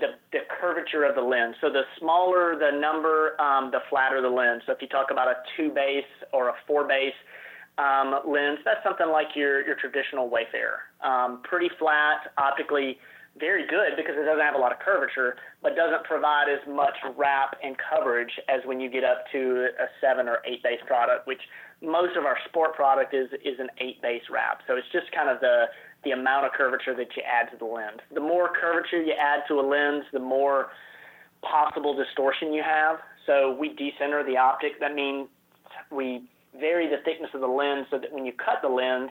the, 0.00 0.08
the, 0.32 0.38
curvature 0.60 1.04
of 1.04 1.14
the 1.14 1.20
lens. 1.20 1.54
So 1.60 1.68
the 1.68 1.82
smaller 1.98 2.56
the 2.56 2.78
number, 2.78 3.40
um, 3.40 3.70
the 3.70 3.80
flatter 3.90 4.22
the 4.22 4.28
lens. 4.28 4.62
So 4.66 4.72
if 4.72 4.80
you 4.80 4.88
talk 4.88 5.10
about 5.10 5.28
a 5.28 5.34
two 5.56 5.70
base 5.70 6.08
or 6.32 6.48
a 6.48 6.54
four 6.66 6.88
base 6.88 7.14
um, 7.76 8.20
lens, 8.26 8.58
that's 8.64 8.80
something 8.82 9.08
like 9.08 9.36
your, 9.36 9.64
your 9.66 9.76
traditional 9.76 10.30
Wayfarer. 10.30 10.80
Um, 11.02 11.42
pretty 11.44 11.68
flat, 11.78 12.32
optically 12.38 12.98
very 13.38 13.66
good 13.66 13.96
because 13.96 14.12
it 14.16 14.24
doesn't 14.24 14.44
have 14.44 14.54
a 14.54 14.58
lot 14.58 14.72
of 14.72 14.78
curvature, 14.78 15.36
but 15.62 15.74
doesn't 15.76 16.04
provide 16.04 16.48
as 16.52 16.60
much 16.68 16.94
wrap 17.16 17.56
and 17.62 17.76
coverage 17.78 18.32
as 18.48 18.60
when 18.66 18.80
you 18.80 18.90
get 18.90 19.04
up 19.04 19.24
to 19.32 19.68
a 19.80 19.86
seven 20.00 20.28
or 20.28 20.40
eight 20.44 20.62
base 20.62 20.80
product, 20.86 21.26
which 21.26 21.40
most 21.80 22.16
of 22.16 22.24
our 22.24 22.36
sport 22.48 22.74
product 22.74 23.14
is 23.14 23.28
is 23.44 23.58
an 23.58 23.68
eight 23.78 24.00
base 24.02 24.22
wrap. 24.30 24.60
So 24.66 24.76
it's 24.76 24.88
just 24.92 25.10
kind 25.12 25.28
of 25.28 25.40
the 25.40 25.66
the 26.04 26.10
amount 26.10 26.46
of 26.46 26.52
curvature 26.52 26.94
that 26.96 27.16
you 27.16 27.22
add 27.22 27.50
to 27.52 27.56
the 27.56 27.64
lens. 27.64 28.00
The 28.12 28.20
more 28.20 28.50
curvature 28.52 29.02
you 29.02 29.12
add 29.12 29.40
to 29.48 29.60
a 29.60 29.62
lens, 29.62 30.04
the 30.12 30.20
more 30.20 30.68
possible 31.42 31.94
distortion 31.94 32.52
you 32.52 32.62
have. 32.62 32.98
So 33.26 33.56
we 33.58 33.68
decenter 33.70 34.24
the 34.24 34.36
optic. 34.36 34.80
That 34.80 34.94
means 34.94 35.28
we 35.90 36.24
vary 36.58 36.88
the 36.88 36.98
thickness 37.04 37.30
of 37.34 37.40
the 37.40 37.46
lens 37.46 37.86
so 37.90 37.98
that 37.98 38.12
when 38.12 38.26
you 38.26 38.32
cut 38.32 38.58
the 38.62 38.68
lens, 38.68 39.10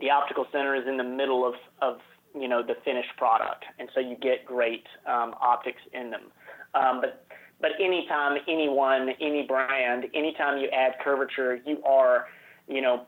the 0.00 0.10
optical 0.10 0.46
center 0.50 0.74
is 0.74 0.86
in 0.86 0.96
the 0.96 1.04
middle 1.04 1.46
of, 1.46 1.54
of 1.82 2.00
you 2.34 2.48
know 2.48 2.62
the 2.62 2.74
finished 2.84 3.10
product, 3.16 3.64
and 3.78 3.88
so 3.94 4.00
you 4.00 4.16
get 4.16 4.46
great 4.46 4.84
um, 5.06 5.34
optics 5.40 5.82
in 5.92 6.10
them. 6.10 6.22
Um, 6.74 7.00
but 7.00 7.26
but 7.60 7.72
anytime 7.78 8.38
anyone, 8.48 9.10
any 9.20 9.42
brand, 9.46 10.06
anytime 10.14 10.58
you 10.58 10.68
add 10.68 10.94
curvature, 11.02 11.60
you 11.66 11.82
are 11.84 12.26
you 12.68 12.80
know 12.80 13.06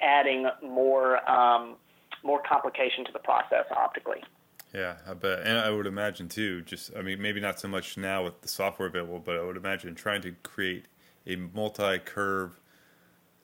adding 0.00 0.48
more 0.62 1.28
um, 1.30 1.76
more 2.22 2.42
complication 2.48 3.04
to 3.04 3.12
the 3.12 3.18
process 3.18 3.64
optically. 3.70 4.22
Yeah, 4.74 4.96
I 5.06 5.12
bet, 5.14 5.40
and 5.40 5.58
I 5.58 5.70
would 5.70 5.86
imagine 5.86 6.28
too. 6.28 6.62
Just, 6.62 6.96
I 6.96 7.02
mean, 7.02 7.20
maybe 7.20 7.40
not 7.40 7.60
so 7.60 7.68
much 7.68 7.98
now 7.98 8.24
with 8.24 8.40
the 8.40 8.48
software 8.48 8.88
available, 8.88 9.18
but 9.18 9.36
I 9.36 9.42
would 9.42 9.58
imagine 9.58 9.94
trying 9.94 10.22
to 10.22 10.32
create 10.42 10.86
a 11.26 11.36
multi-curve 11.36 12.58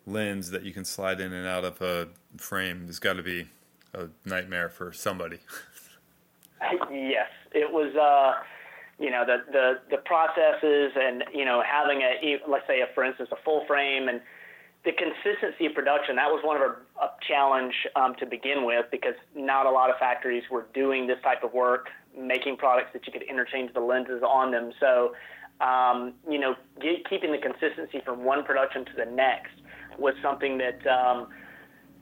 lens 0.06 0.50
that 0.50 0.62
you 0.62 0.72
can 0.72 0.86
slide 0.86 1.20
in 1.20 1.32
and 1.34 1.46
out 1.46 1.64
of 1.64 1.82
a 1.82 2.08
frame 2.38 2.86
has 2.86 2.98
got 2.98 3.14
to 3.14 3.22
be 3.22 3.46
a 3.92 4.08
nightmare 4.24 4.70
for 4.70 4.90
somebody. 4.92 5.38
yes, 6.90 7.28
it 7.52 7.70
was. 7.70 7.94
Uh, 7.94 8.42
you 8.98 9.10
know, 9.10 9.24
the 9.24 9.44
the 9.52 9.80
the 9.90 9.96
processes 9.98 10.92
and 10.96 11.24
you 11.32 11.44
know 11.44 11.62
having 11.64 12.02
a 12.02 12.40
let's 12.48 12.66
say 12.66 12.80
a, 12.80 12.86
for 12.94 13.04
instance 13.04 13.28
a 13.32 13.36
full 13.44 13.64
frame 13.66 14.08
and 14.08 14.20
the 14.84 14.92
consistency 14.92 15.66
of 15.66 15.74
production 15.74 16.16
that 16.16 16.28
was 16.28 16.42
one 16.44 16.56
of 16.56 16.62
our 16.62 16.82
uh, 17.00 17.08
challenge 17.26 17.74
um, 17.96 18.14
to 18.18 18.26
begin 18.26 18.64
with 18.64 18.86
because 18.90 19.14
not 19.34 19.66
a 19.66 19.70
lot 19.70 19.90
of 19.90 19.96
factories 19.98 20.44
were 20.50 20.66
doing 20.74 21.06
this 21.06 21.18
type 21.22 21.44
of 21.44 21.52
work, 21.52 21.88
making 22.16 22.56
products 22.56 22.90
that 22.92 23.06
you 23.06 23.12
could 23.12 23.22
interchange 23.22 23.72
the 23.74 23.80
lenses 23.80 24.22
on 24.22 24.50
them. 24.50 24.72
So, 24.80 25.14
um, 25.60 26.14
you 26.28 26.38
know, 26.38 26.54
get, 26.80 27.08
keeping 27.08 27.32
the 27.32 27.38
consistency 27.38 28.00
from 28.04 28.24
one 28.24 28.44
production 28.44 28.84
to 28.86 28.92
the 28.96 29.04
next 29.04 29.52
was 29.98 30.14
something 30.22 30.58
that 30.58 30.86
um, 30.86 31.28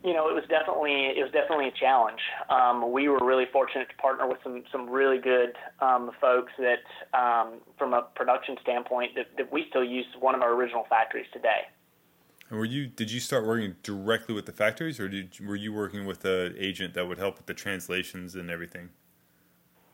you 0.05 0.13
know 0.13 0.29
it 0.29 0.35
was 0.35 0.45
definitely 0.49 1.13
it 1.17 1.23
was 1.23 1.33
definitely 1.33 1.69
a 1.69 1.73
challenge. 1.73 2.21
Um, 2.51 2.93
we 2.93 3.09
were 3.09 3.19
really 3.23 3.47
fortunate 3.53 3.89
to 3.89 3.97
partner 3.97 4.29
with 4.29 4.39
some 4.43 4.63
some 4.71 4.89
really 4.89 5.19
good 5.19 5.53
um, 5.81 6.11
folks 6.21 6.53
that, 6.59 6.85
um, 7.19 7.55
from 7.79 7.95
a 7.95 8.03
production 8.15 8.57
standpoint, 8.63 9.15
that, 9.17 9.27
that 9.37 9.53
we 9.53 9.67
still 9.71 9.85
use 9.85 10.07
one 10.21 10.35
of 10.35 10.43
our 10.43 10.53
original 10.53 10.85
factories 10.89 11.27
today. 11.33 11.63
And 12.49 12.59
were 12.59 12.65
you 12.65 12.87
did 12.87 13.11
you 13.11 13.21
start 13.21 13.45
working 13.47 13.77
directly 13.83 14.35
with 14.35 14.47
the 14.47 14.53
factories, 14.53 15.01
or 15.01 15.09
did 15.09 15.39
were 15.45 15.57
you 15.57 15.73
working 15.73 16.07
with 16.07 16.25
an 16.25 16.55
agent 16.57 16.95
that 16.95 17.07
would 17.07 17.19
help 17.19 17.39
with 17.39 17.47
the 17.47 17.55
translations 17.55 18.35
and 18.35 18.51
everything? 18.51 18.91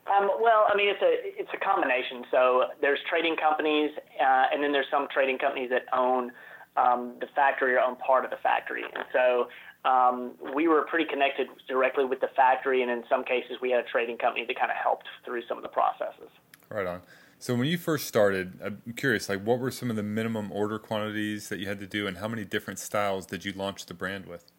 Um, 0.05 0.29
well, 0.41 0.65
I 0.67 0.75
mean, 0.75 0.89
it's 0.89 1.01
a 1.01 1.39
it's 1.39 1.49
a 1.53 1.57
combination. 1.57 2.25
So 2.29 2.65
there's 2.81 2.99
trading 3.09 3.37
companies, 3.37 3.91
uh, 4.19 4.45
and 4.53 4.61
then 4.61 4.71
there's 4.71 4.89
some 4.91 5.07
trading 5.11 5.39
companies 5.39 5.69
that 5.71 5.85
own 5.93 6.31
um, 6.77 7.15
the 7.19 7.27
factory 7.35 7.73
or 7.73 7.79
own 7.79 7.95
part 7.95 8.25
of 8.25 8.31
the 8.31 8.37
factory. 8.37 8.83
And 8.83 9.05
so 9.13 9.47
um, 9.85 10.33
we 10.53 10.67
were 10.67 10.83
pretty 10.83 11.05
connected 11.05 11.47
directly 11.67 12.05
with 12.05 12.19
the 12.19 12.29
factory, 12.35 12.81
and 12.81 12.91
in 12.91 13.03
some 13.09 13.23
cases, 13.23 13.57
we 13.61 13.71
had 13.71 13.79
a 13.79 13.87
trading 13.87 14.17
company 14.17 14.45
that 14.45 14.59
kind 14.59 14.71
of 14.71 14.77
helped 14.77 15.07
through 15.25 15.41
some 15.47 15.57
of 15.57 15.63
the 15.63 15.69
processes. 15.69 16.29
Right 16.69 16.85
on. 16.85 17.01
So 17.43 17.53
when 17.55 17.67
you 17.67 17.77
first 17.77 18.07
started, 18.07 18.57
I'm 18.63 18.93
curious, 18.95 19.27
like 19.27 19.43
what 19.43 19.59
were 19.59 19.69
some 19.69 19.89
of 19.89 19.97
the 19.97 20.01
minimum 20.01 20.49
order 20.49 20.79
quantities 20.79 21.49
that 21.49 21.59
you 21.59 21.67
had 21.67 21.77
to 21.81 21.85
do, 21.85 22.07
and 22.07 22.19
how 22.19 22.29
many 22.29 22.45
different 22.45 22.79
styles 22.79 23.25
did 23.25 23.43
you 23.43 23.51
launch 23.51 23.85
the 23.85 23.93
brand 23.93 24.27
with? 24.27 24.49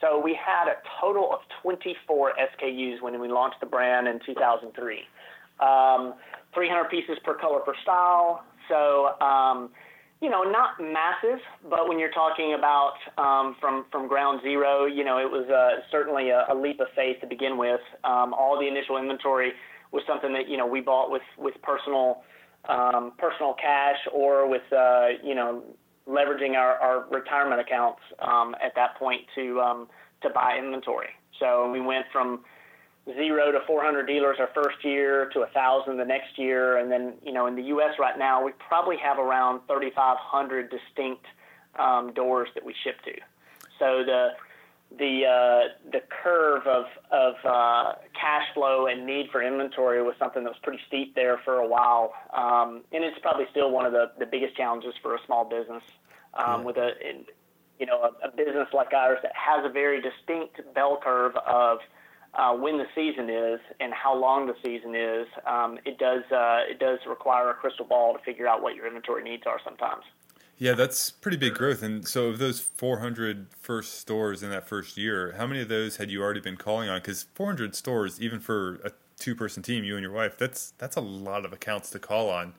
So 0.00 0.18
we 0.18 0.32
had 0.34 0.68
a 0.68 0.76
total 0.98 1.30
of 1.30 1.40
24 1.60 2.32
SKUs 2.56 3.02
when 3.02 3.20
we 3.20 3.28
launched 3.28 3.60
the 3.60 3.66
brand 3.66 4.08
in 4.08 4.18
2003. 4.24 5.00
Um, 5.60 6.14
300 6.54 6.88
pieces 6.88 7.18
per 7.22 7.34
color 7.34 7.60
per 7.60 7.74
style. 7.82 8.44
So, 8.70 9.20
um, 9.20 9.68
you 10.22 10.30
know, 10.30 10.44
not 10.44 10.80
massive, 10.80 11.40
but 11.68 11.86
when 11.86 11.98
you're 11.98 12.12
talking 12.12 12.54
about 12.58 12.94
um, 13.18 13.56
from 13.60 13.84
from 13.92 14.08
ground 14.08 14.40
zero, 14.42 14.86
you 14.86 15.04
know, 15.04 15.18
it 15.18 15.30
was 15.30 15.46
uh, 15.50 15.82
certainly 15.92 16.30
a, 16.30 16.46
a 16.48 16.54
leap 16.54 16.80
of 16.80 16.86
faith 16.96 17.20
to 17.20 17.26
begin 17.26 17.58
with. 17.58 17.82
Um, 18.04 18.32
all 18.32 18.58
the 18.58 18.66
initial 18.66 18.96
inventory 18.96 19.52
was 19.92 20.02
something 20.06 20.32
that 20.32 20.48
you 20.48 20.56
know 20.56 20.66
we 20.66 20.80
bought 20.80 21.10
with 21.10 21.22
with 21.36 21.54
personal 21.62 22.22
um, 22.68 23.12
personal 23.18 23.54
cash 23.54 23.98
or 24.12 24.48
with 24.48 24.62
uh, 24.72 25.08
you 25.22 25.34
know 25.34 25.62
leveraging 26.08 26.56
our, 26.56 26.76
our 26.76 27.06
retirement 27.10 27.60
accounts 27.60 28.00
um, 28.20 28.54
at 28.62 28.74
that 28.74 28.96
point 28.96 29.22
to 29.34 29.60
um, 29.60 29.88
to 30.22 30.30
buy 30.30 30.58
inventory. 30.58 31.10
So 31.38 31.70
we 31.70 31.80
went 31.80 32.06
from 32.12 32.40
zero 33.14 33.52
to 33.52 33.60
400 33.66 34.06
dealers 34.06 34.36
our 34.38 34.50
first 34.54 34.84
year 34.84 35.30
to 35.32 35.40
a 35.40 35.46
thousand 35.48 35.96
the 35.96 36.04
next 36.04 36.38
year, 36.38 36.78
and 36.78 36.90
then 36.90 37.14
you 37.22 37.32
know 37.32 37.46
in 37.46 37.56
the 37.56 37.62
U.S. 37.64 37.94
right 37.98 38.18
now 38.18 38.44
we 38.44 38.52
probably 38.68 38.96
have 38.96 39.18
around 39.18 39.60
3,500 39.66 40.70
distinct 40.70 41.24
um, 41.78 42.12
doors 42.12 42.48
that 42.54 42.64
we 42.64 42.74
ship 42.84 42.96
to. 43.04 43.12
So 43.78 44.02
the 44.04 44.30
the 44.96 45.26
uh, 45.26 45.90
the 45.92 46.00
curve 46.22 46.66
of 46.66 46.86
of 47.10 47.34
uh, 47.44 47.92
cash 48.18 48.46
flow 48.54 48.86
and 48.86 49.06
need 49.06 49.28
for 49.30 49.42
inventory 49.42 50.02
was 50.02 50.14
something 50.18 50.44
that 50.44 50.50
was 50.50 50.58
pretty 50.62 50.80
steep 50.86 51.14
there 51.14 51.38
for 51.44 51.56
a 51.56 51.66
while, 51.66 52.14
um, 52.34 52.82
and 52.92 53.04
it's 53.04 53.18
probably 53.20 53.44
still 53.50 53.70
one 53.70 53.84
of 53.84 53.92
the, 53.92 54.10
the 54.18 54.26
biggest 54.26 54.56
challenges 54.56 54.94
for 55.02 55.14
a 55.14 55.18
small 55.26 55.44
business 55.44 55.82
um, 56.34 56.60
yeah. 56.60 56.66
with 56.66 56.76
a 56.78 56.90
you 57.78 57.86
know 57.86 58.00
a, 58.02 58.28
a 58.28 58.30
business 58.30 58.68
like 58.72 58.94
ours 58.94 59.18
that 59.22 59.32
has 59.34 59.64
a 59.64 59.68
very 59.68 60.00
distinct 60.00 60.60
bell 60.74 60.98
curve 61.02 61.36
of 61.46 61.78
uh, 62.34 62.54
when 62.54 62.78
the 62.78 62.86
season 62.94 63.28
is 63.28 63.60
and 63.80 63.92
how 63.92 64.14
long 64.14 64.46
the 64.46 64.54
season 64.64 64.94
is. 64.94 65.26
Um, 65.46 65.78
it 65.84 65.98
does 65.98 66.22
uh, 66.32 66.60
it 66.68 66.78
does 66.78 66.98
require 67.06 67.50
a 67.50 67.54
crystal 67.54 67.84
ball 67.84 68.14
to 68.14 68.18
figure 68.24 68.46
out 68.46 68.62
what 68.62 68.74
your 68.74 68.86
inventory 68.86 69.22
needs 69.22 69.44
are 69.46 69.60
sometimes. 69.64 70.04
Yeah, 70.58 70.72
that's 70.72 71.10
pretty 71.10 71.36
big 71.36 71.54
growth. 71.54 71.82
And 71.82 72.06
so, 72.06 72.26
of 72.26 72.38
those 72.38 72.60
400 72.60 73.46
first 73.60 74.00
stores 74.00 74.42
in 74.42 74.50
that 74.50 74.68
first 74.68 74.96
year, 74.96 75.34
how 75.38 75.46
many 75.46 75.62
of 75.62 75.68
those 75.68 75.96
had 75.96 76.10
you 76.10 76.20
already 76.20 76.40
been 76.40 76.56
calling 76.56 76.88
on? 76.88 76.98
Because 76.98 77.26
400 77.34 77.76
stores, 77.76 78.20
even 78.20 78.40
for 78.40 78.80
a 78.84 78.90
two-person 79.18 79.62
team, 79.62 79.84
you 79.84 79.94
and 79.94 80.02
your 80.02 80.12
wife, 80.12 80.36
that's 80.36 80.72
that's 80.78 80.96
a 80.96 81.00
lot 81.00 81.44
of 81.44 81.52
accounts 81.52 81.90
to 81.90 82.00
call 82.00 82.28
on. 82.28 82.54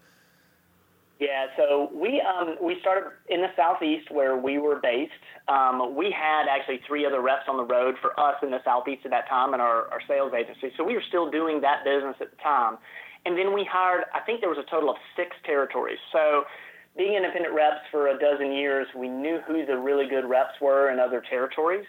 Yeah, 1.20 1.48
so 1.58 1.92
we 1.94 2.22
um, 2.22 2.56
we 2.64 2.80
started 2.80 3.12
in 3.28 3.42
the 3.42 3.50
southeast 3.58 4.10
where 4.10 4.38
we 4.38 4.58
were 4.58 4.80
based. 4.80 5.12
Um, 5.50 5.94
we 5.94 6.10
had 6.10 6.46
actually 6.50 6.80
three 6.88 7.06
other 7.06 7.22
reps 7.22 7.50
on 7.50 7.58
the 7.58 7.66
road 7.66 7.96
for 8.02 8.18
us 8.18 8.36
in 8.42 8.52
the 8.52 8.64
southeast 8.64 9.02
at 9.04 9.12
that 9.12 9.28
time, 9.28 9.52
and 9.52 9.62
our, 9.62 9.92
our 9.92 10.00
sales 10.08 10.32
agency. 10.34 10.72
So 10.78 10.86
we 10.86 10.94
were 10.94 11.04
still 11.06 11.30
doing 11.30 11.60
that 11.62 11.84
business 11.84 12.16
at 12.22 12.32
the 12.32 12.38
time. 12.38 12.78
And 13.26 13.38
then 13.38 13.54
we 13.54 13.68
hired, 13.70 14.06
I 14.14 14.22
think 14.22 14.40
there 14.40 14.50
was 14.50 14.58
a 14.58 14.70
total 14.72 14.90
of 14.90 14.96
six 15.18 15.36
territories. 15.46 16.00
So 16.14 16.46
being 17.00 17.14
independent 17.14 17.56
reps 17.56 17.80
for 17.90 18.10
a 18.10 18.20
dozen 18.20 18.52
years, 18.52 18.86
we 18.94 19.08
knew 19.08 19.40
who 19.48 19.66
the 19.66 19.78
really 19.78 20.06
good 20.06 20.26
reps 20.26 20.60
were 20.62 20.92
in 20.92 21.00
other 21.00 21.24
territories. 21.28 21.86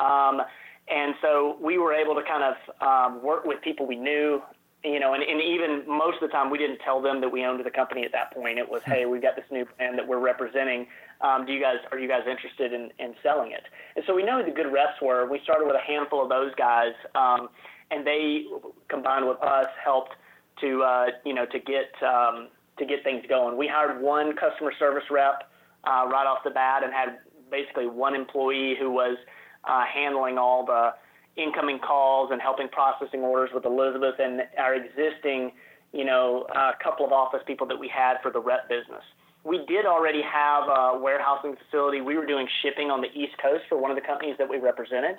Um, 0.00 0.42
and 0.90 1.14
so 1.22 1.56
we 1.62 1.78
were 1.78 1.92
able 1.92 2.16
to 2.16 2.22
kind 2.24 2.42
of 2.42 2.56
um, 2.82 3.22
work 3.22 3.44
with 3.44 3.62
people 3.62 3.86
we 3.86 3.94
knew, 3.94 4.42
you 4.82 4.98
know, 4.98 5.14
and, 5.14 5.22
and 5.22 5.40
even 5.40 5.84
most 5.86 6.16
of 6.20 6.28
the 6.28 6.32
time 6.32 6.50
we 6.50 6.58
didn't 6.58 6.80
tell 6.84 7.00
them 7.00 7.20
that 7.20 7.28
we 7.28 7.44
owned 7.44 7.64
the 7.64 7.70
company 7.70 8.04
at 8.04 8.10
that 8.10 8.34
point. 8.34 8.58
It 8.58 8.68
was, 8.68 8.82
hey, 8.84 9.06
we've 9.06 9.22
got 9.22 9.36
this 9.36 9.44
new 9.52 9.64
brand 9.76 9.96
that 9.96 10.08
we're 10.08 10.18
representing. 10.18 10.88
Um, 11.20 11.46
do 11.46 11.52
you 11.52 11.62
guys 11.62 11.76
are 11.92 11.98
you 11.98 12.08
guys 12.08 12.22
interested 12.28 12.72
in, 12.72 12.90
in 12.98 13.14
selling 13.22 13.52
it? 13.52 13.62
And 13.94 14.04
so 14.08 14.14
we 14.14 14.24
know 14.24 14.40
who 14.40 14.44
the 14.44 14.56
good 14.56 14.72
reps 14.72 15.00
were. 15.00 15.30
We 15.30 15.38
started 15.44 15.66
with 15.66 15.76
a 15.76 15.86
handful 15.86 16.20
of 16.20 16.30
those 16.30 16.52
guys, 16.56 16.94
um, 17.14 17.48
and 17.92 18.04
they 18.04 18.46
combined 18.88 19.28
with 19.28 19.40
us 19.40 19.66
helped 19.84 20.14
to 20.62 20.82
uh, 20.82 21.06
you 21.24 21.34
know 21.34 21.46
to 21.46 21.58
get 21.60 21.90
um, 22.02 22.48
to 22.78 22.86
get 22.86 23.04
things 23.04 23.24
going. 23.28 23.56
We 23.56 23.68
hired 23.68 24.00
one 24.00 24.34
customer 24.36 24.72
service 24.78 25.04
rep 25.10 25.50
uh, 25.84 26.06
right 26.10 26.26
off 26.26 26.38
the 26.44 26.50
bat 26.50 26.82
and 26.84 26.92
had 26.92 27.18
basically 27.50 27.86
one 27.86 28.14
employee 28.14 28.76
who 28.78 28.90
was 28.90 29.16
uh, 29.64 29.84
handling 29.84 30.38
all 30.38 30.64
the 30.64 30.94
incoming 31.36 31.78
calls 31.78 32.30
and 32.32 32.40
helping 32.42 32.68
processing 32.68 33.20
orders 33.20 33.50
with 33.54 33.64
Elizabeth 33.64 34.16
and 34.18 34.42
our 34.58 34.74
existing, 34.74 35.52
you 35.92 36.04
know, 36.04 36.46
uh, 36.54 36.72
couple 36.82 37.06
of 37.06 37.12
office 37.12 37.40
people 37.46 37.66
that 37.66 37.78
we 37.78 37.88
had 37.88 38.16
for 38.22 38.30
the 38.30 38.40
rep 38.40 38.68
business. 38.68 39.02
We 39.44 39.64
did 39.66 39.86
already 39.86 40.20
have 40.20 40.64
a 40.68 40.98
warehousing 40.98 41.56
facility. 41.56 42.00
We 42.00 42.16
were 42.16 42.26
doing 42.26 42.48
shipping 42.62 42.90
on 42.90 43.00
the 43.00 43.08
East 43.14 43.38
Coast 43.40 43.64
for 43.68 43.78
one 43.78 43.90
of 43.90 43.96
the 43.96 44.02
companies 44.02 44.34
that 44.38 44.48
we 44.50 44.58
represented. 44.58 45.16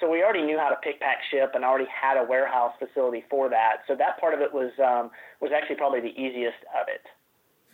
So 0.00 0.10
we 0.10 0.22
already 0.22 0.42
knew 0.42 0.58
how 0.58 0.70
to 0.70 0.76
pick, 0.76 0.98
pack, 1.00 1.18
ship, 1.30 1.52
and 1.54 1.64
already 1.64 1.86
had 1.88 2.16
a 2.16 2.24
warehouse 2.24 2.72
facility 2.78 3.24
for 3.28 3.48
that. 3.50 3.78
So 3.86 3.94
that 3.96 4.18
part 4.18 4.34
of 4.34 4.40
it 4.40 4.52
was 4.52 4.72
um, 4.78 5.10
was 5.40 5.52
actually 5.54 5.76
probably 5.76 6.00
the 6.00 6.18
easiest 6.18 6.58
of 6.80 6.88
it. 6.88 7.02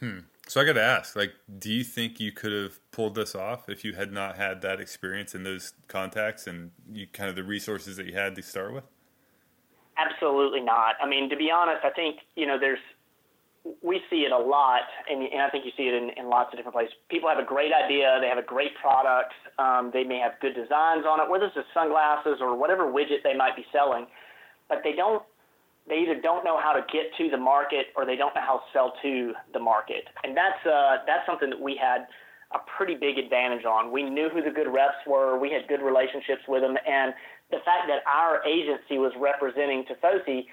Hmm. 0.01 0.27
So 0.49 0.61
I 0.61 0.65
got 0.65 0.75
to 0.75 0.83
ask, 0.83 1.17
like, 1.17 1.33
do 1.59 1.73
you 1.73 1.83
think 1.83 2.21
you 2.21 2.31
could 2.31 2.53
have 2.53 2.79
pulled 2.93 3.17
this 3.17 3.35
off 3.35 3.69
if 3.69 3.85
you 3.85 3.95
had 3.95 4.13
not 4.13 4.37
had 4.37 4.63
that 4.63 4.81
experience 4.81 5.35
and 5.35 5.45
those 5.45 5.73
contacts 5.89 6.47
and 6.47 6.71
you 6.93 7.07
kind 7.13 7.29
of 7.29 7.35
the 7.35 7.43
resources 7.43 7.97
that 7.97 8.07
you 8.07 8.15
had 8.15 8.37
to 8.37 8.43
start 8.43 8.73
with? 8.73 8.85
Absolutely 9.99 10.61
not. 10.61 10.95
I 11.03 11.09
mean, 11.09 11.31
to 11.31 11.37
be 11.37 11.51
honest, 11.51 11.85
I 11.85 11.91
think 11.91 12.19
you 12.37 12.47
know 12.47 12.59
there's 12.59 12.79
we 13.83 14.01
see 14.11 14.27
it 14.29 14.33
a 14.33 14.39
lot, 14.39 14.83
and, 15.11 15.23
and 15.23 15.43
I 15.43 15.51
think 15.51 15.65
you 15.65 15.73
see 15.77 15.85
it 15.85 15.95
in, 15.95 16.11
in 16.17 16.29
lots 16.29 16.53
of 16.53 16.59
different 16.59 16.75
places. 16.75 16.95
People 17.09 17.29
have 17.29 17.39
a 17.39 17.45
great 17.45 17.73
idea, 17.73 18.19
they 18.21 18.29
have 18.29 18.39
a 18.39 18.47
great 18.47 18.75
product, 18.81 19.33
um, 19.59 19.91
they 19.93 20.05
may 20.05 20.19
have 20.19 20.33
good 20.41 20.55
designs 20.55 21.05
on 21.07 21.21
it, 21.21 21.29
whether 21.31 21.47
it's 21.47 21.57
sunglasses 21.75 22.39
or 22.41 22.57
whatever 22.57 22.85
widget 22.85 23.23
they 23.25 23.35
might 23.35 23.57
be 23.57 23.65
selling, 23.73 24.07
but 24.69 24.79
they 24.85 24.93
don't. 24.93 25.23
They 25.89 26.03
either 26.03 26.21
don't 26.21 26.43
know 26.43 26.59
how 26.59 26.73
to 26.73 26.83
get 26.91 27.15
to 27.17 27.31
the 27.31 27.39
market 27.39 27.95
or 27.95 28.05
they 28.05 28.17
don't 28.17 28.35
know 28.35 28.43
how 28.43 28.59
to 28.59 28.67
sell 28.73 28.93
to 29.03 29.35
the 29.53 29.61
market, 29.61 30.03
and 30.25 30.37
that's 30.37 30.59
uh, 30.67 31.07
that's 31.07 31.23
something 31.27 31.51
that 31.51 31.61
we 31.61 31.79
had 31.79 32.11
a 32.55 32.59
pretty 32.77 32.95
big 32.95 33.19
advantage 33.19 33.65
on. 33.65 33.93
We 33.93 34.03
knew 34.03 34.29
who 34.29 34.43
the 34.43 34.51
good 34.51 34.67
reps 34.67 34.99
were, 35.07 35.39
we 35.39 35.51
had 35.51 35.67
good 35.69 35.83
relationships 35.83 36.43
with 36.49 36.63
them, 36.63 36.77
and 36.87 37.15
the 37.51 37.59
fact 37.63 37.87
that 37.87 38.03
our 38.07 38.43
agency 38.43 38.99
was 38.99 39.13
representing 39.19 39.85
Tifosi 39.87 40.47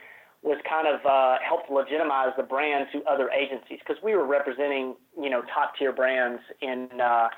was 0.44 0.60
kind 0.70 0.88
of 0.88 1.06
uh, 1.06 1.38
helped 1.40 1.72
legitimize 1.72 2.34
the 2.36 2.44
brand 2.44 2.88
to 2.92 3.02
other 3.10 3.30
agencies 3.32 3.80
because 3.80 4.02
we 4.04 4.14
were 4.14 4.28
representing 4.28 4.96
you 5.20 5.30
know 5.30 5.42
top 5.54 5.74
tier 5.80 5.94
brands 5.94 6.42
in 6.62 6.90
uh, 7.00 7.30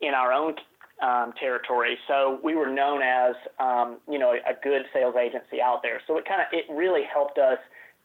in 0.00 0.14
our 0.14 0.32
own 0.32 0.54
um, 1.02 1.32
territory. 1.38 1.98
So 2.08 2.40
we 2.42 2.54
were 2.54 2.70
known 2.70 3.02
as 3.02 3.34
um, 3.60 3.98
you 4.08 4.18
know 4.18 4.32
a, 4.32 4.54
good 4.62 4.82
sales 4.92 5.14
agency 5.14 5.60
out 5.62 5.80
there. 5.82 6.00
So 6.06 6.16
it 6.16 6.24
kind 6.24 6.40
of 6.40 6.46
it 6.52 6.64
really 6.72 7.02
helped 7.04 7.38
us 7.38 7.58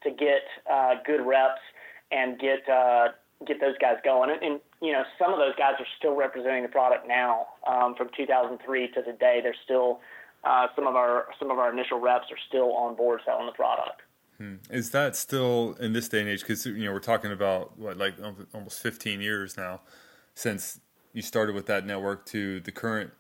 to 0.04 0.12
get 0.12 0.44
uh, 0.72 0.96
good 1.06 1.26
reps 1.26 1.62
and 2.12 2.38
get 2.38 2.68
uh, 2.68 3.10
get 3.48 3.62
those 3.62 3.78
guys 3.80 3.96
going. 4.04 4.30
And, 4.30 4.44
and 4.44 4.60
you 4.82 4.92
know 4.92 5.04
some 5.18 5.32
of 5.32 5.40
those 5.40 5.56
guys 5.56 5.76
are 5.80 5.88
still 5.98 6.16
representing 6.16 6.64
the 6.64 6.70
product 6.70 7.08
now 7.08 7.48
um, 7.66 7.96
from 7.96 8.10
2003 8.16 8.88
to 8.92 9.04
today. 9.04 9.40
They're 9.42 9.56
still 9.64 10.02
uh, 10.44 10.68
some 10.76 10.88
of 10.88 10.96
our 10.96 11.28
some 11.40 11.50
of 11.50 11.60
our 11.60 11.72
initial 11.72 12.00
reps 12.00 12.28
are 12.32 12.42
still 12.48 12.74
on 12.74 12.96
board 12.96 13.22
selling 13.26 13.46
the 13.46 13.54
product. 13.54 14.02
Hmm. 14.40 14.56
Is 14.70 14.92
that 14.92 15.16
still 15.18 15.76
in 15.80 15.92
this 15.92 16.08
day 16.08 16.22
and 16.22 16.30
age? 16.30 16.42
Because 16.42 16.66
you 16.66 16.86
know 16.86 16.94
we're 16.94 17.00
talking 17.00 17.32
about 17.32 17.78
what 17.78 17.98
like 17.98 18.16
almost 18.54 18.82
15 18.82 19.20
years 19.22 19.58
now 19.58 19.82
since 20.34 20.80
you 21.14 21.22
started 21.22 21.54
with 21.54 21.66
that 21.66 21.86
network 21.86 22.26
to 22.28 22.62
the 22.62 22.72
current 22.72 23.12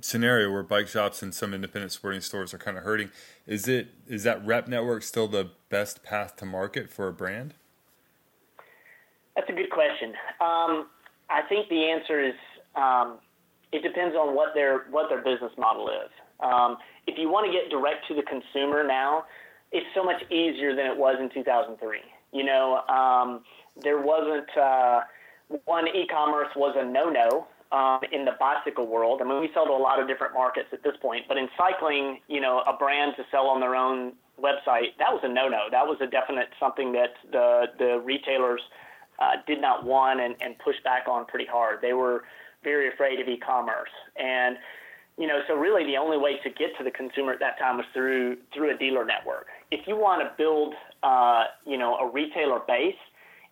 scenario 0.00 0.52
where 0.52 0.62
bike 0.62 0.86
shops 0.86 1.22
and 1.22 1.34
some 1.34 1.52
independent 1.52 1.90
sporting 1.90 2.20
stores 2.20 2.54
are 2.54 2.58
kind 2.58 2.76
of 2.76 2.84
hurting. 2.84 3.10
Is 3.46 3.66
it 3.66 3.88
is 4.06 4.22
that 4.22 4.46
rep 4.46 4.68
network 4.68 5.02
still 5.02 5.26
the 5.26 5.50
best 5.70 6.04
path 6.04 6.36
to 6.36 6.46
market 6.46 6.88
for 6.88 7.08
a 7.08 7.12
brand? 7.12 7.54
That's 9.34 9.48
a 9.50 9.52
good 9.52 9.70
question. 9.70 10.10
Um, 10.40 10.86
I 11.28 11.42
think 11.48 11.68
the 11.68 11.90
answer 11.90 12.22
is 12.22 12.34
um, 12.76 13.18
it 13.72 13.82
depends 13.82 14.14
on 14.14 14.36
what 14.36 14.54
their 14.54 14.84
what 14.90 15.08
their 15.08 15.22
business 15.22 15.52
model 15.58 15.88
is. 15.88 16.10
Um, 16.38 16.76
if 17.08 17.18
you 17.18 17.28
want 17.28 17.46
to 17.46 17.52
get 17.52 17.70
direct 17.70 18.06
to 18.08 18.14
the 18.14 18.22
consumer 18.22 18.86
now, 18.86 19.24
it's 19.76 19.86
so 19.94 20.02
much 20.02 20.22
easier 20.30 20.74
than 20.74 20.86
it 20.86 20.96
was 20.96 21.16
in 21.20 21.28
2003. 21.30 22.00
You 22.32 22.44
know, 22.44 22.82
um, 22.88 23.44
there 23.82 24.00
wasn't 24.00 24.48
uh, 24.56 25.00
one 25.64 25.86
e-commerce 25.88 26.48
was 26.56 26.74
a 26.78 26.84
no-no 26.84 27.46
um, 27.72 28.00
in 28.12 28.24
the 28.24 28.32
bicycle 28.40 28.86
world. 28.86 29.20
I 29.22 29.28
mean, 29.28 29.40
we 29.40 29.50
sell 29.52 29.66
to 29.66 29.72
a 29.72 29.76
lot 29.76 30.00
of 30.00 30.08
different 30.08 30.34
markets 30.34 30.68
at 30.72 30.82
this 30.82 30.94
point, 31.00 31.24
but 31.28 31.36
in 31.36 31.48
cycling, 31.56 32.20
you 32.28 32.40
know, 32.40 32.62
a 32.66 32.76
brand 32.76 33.12
to 33.16 33.24
sell 33.30 33.46
on 33.46 33.60
their 33.60 33.74
own 33.74 34.12
website 34.40 34.92
that 34.98 35.12
was 35.12 35.20
a 35.24 35.28
no-no. 35.28 35.68
That 35.70 35.86
was 35.86 35.96
a 36.00 36.06
definite 36.06 36.48
something 36.60 36.92
that 36.92 37.14
the 37.32 37.66
the 37.78 38.00
retailers 38.04 38.60
uh, 39.18 39.40
did 39.46 39.60
not 39.60 39.84
want 39.84 40.20
and, 40.20 40.34
and 40.40 40.58
pushed 40.58 40.84
back 40.84 41.08
on 41.08 41.24
pretty 41.26 41.46
hard. 41.46 41.80
They 41.80 41.94
were 41.94 42.24
very 42.62 42.88
afraid 42.88 43.20
of 43.20 43.28
e-commerce 43.28 43.94
and 44.16 44.56
you 45.18 45.26
know, 45.26 45.40
so 45.48 45.54
really 45.54 45.84
the 45.84 45.96
only 45.96 46.18
way 46.18 46.36
to 46.44 46.50
get 46.50 46.76
to 46.76 46.84
the 46.84 46.90
consumer 46.90 47.32
at 47.32 47.40
that 47.40 47.58
time 47.58 47.78
was 47.78 47.86
through 47.94 48.36
through 48.52 48.74
a 48.74 48.76
dealer 48.76 49.04
network. 49.04 49.46
If 49.70 49.86
you 49.86 49.96
want 49.96 50.22
to 50.22 50.30
build, 50.36 50.74
uh, 51.02 51.44
you 51.66 51.76
know, 51.76 51.96
a 51.96 52.10
retailer 52.10 52.60
base 52.66 52.98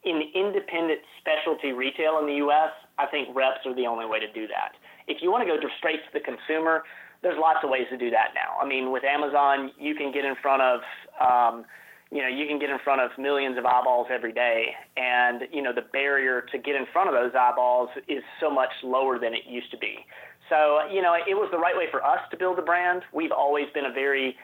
in 0.05 0.23
independent 0.35 1.01
specialty 1.21 1.73
retail 1.73 2.19
in 2.21 2.27
the 2.27 2.37
U.S., 2.47 2.71
I 2.99 3.07
think 3.07 3.35
reps 3.35 3.67
are 3.67 3.75
the 3.75 3.87
only 3.87 4.07
way 4.07 4.21
to 4.21 4.31
do 4.33 4.47
that. 4.47 4.73
If 5.09 5.23
you 5.23 5.31
want 5.31 5.47
to 5.47 5.49
go 5.49 5.59
straight 5.79 6.01
to 6.07 6.13
the 6.13 6.21
consumer, 6.21 6.85
there's 7.23 7.39
lots 7.41 7.59
of 7.65 7.71
ways 7.71 7.87
to 7.91 7.97
do 7.97 8.11
that 8.11 8.31
now. 8.35 8.61
I 8.61 8.69
mean, 8.69 8.93
with 8.93 9.03
Amazon, 9.03 9.73
you 9.79 9.95
can 9.95 10.13
get 10.13 10.25
in 10.25 10.35
front 10.41 10.63
of, 10.63 10.81
um, 11.19 11.65
you 12.13 12.23
know, 12.23 12.29
you 12.29 12.47
can 12.47 12.59
get 12.61 12.71
in 12.71 12.79
front 12.85 13.01
of 13.01 13.11
millions 13.19 13.59
of 13.59 13.65
eyeballs 13.65 14.07
every 14.13 14.33
day, 14.33 14.77
and 14.97 15.43
you 15.51 15.63
know 15.63 15.73
the 15.73 15.89
barrier 15.93 16.45
to 16.53 16.59
get 16.59 16.77
in 16.77 16.85
front 16.93 17.09
of 17.09 17.15
those 17.15 17.33
eyeballs 17.35 17.89
is 18.07 18.23
so 18.41 18.51
much 18.51 18.71
lower 18.85 19.19
than 19.19 19.33
it 19.33 19.49
used 19.49 19.71
to 19.73 19.79
be. 19.79 20.05
So, 20.49 20.87
you 20.93 21.01
know, 21.01 21.15
it 21.15 21.35
was 21.35 21.49
the 21.51 21.59
right 21.59 21.75
way 21.75 21.87
for 21.91 22.05
us 22.05 22.21
to 22.31 22.37
build 22.37 22.59
the 22.59 22.63
brand. 22.63 23.03
We've 23.13 23.33
always 23.33 23.65
been 23.73 23.87
a 23.87 23.93
very 23.93 24.37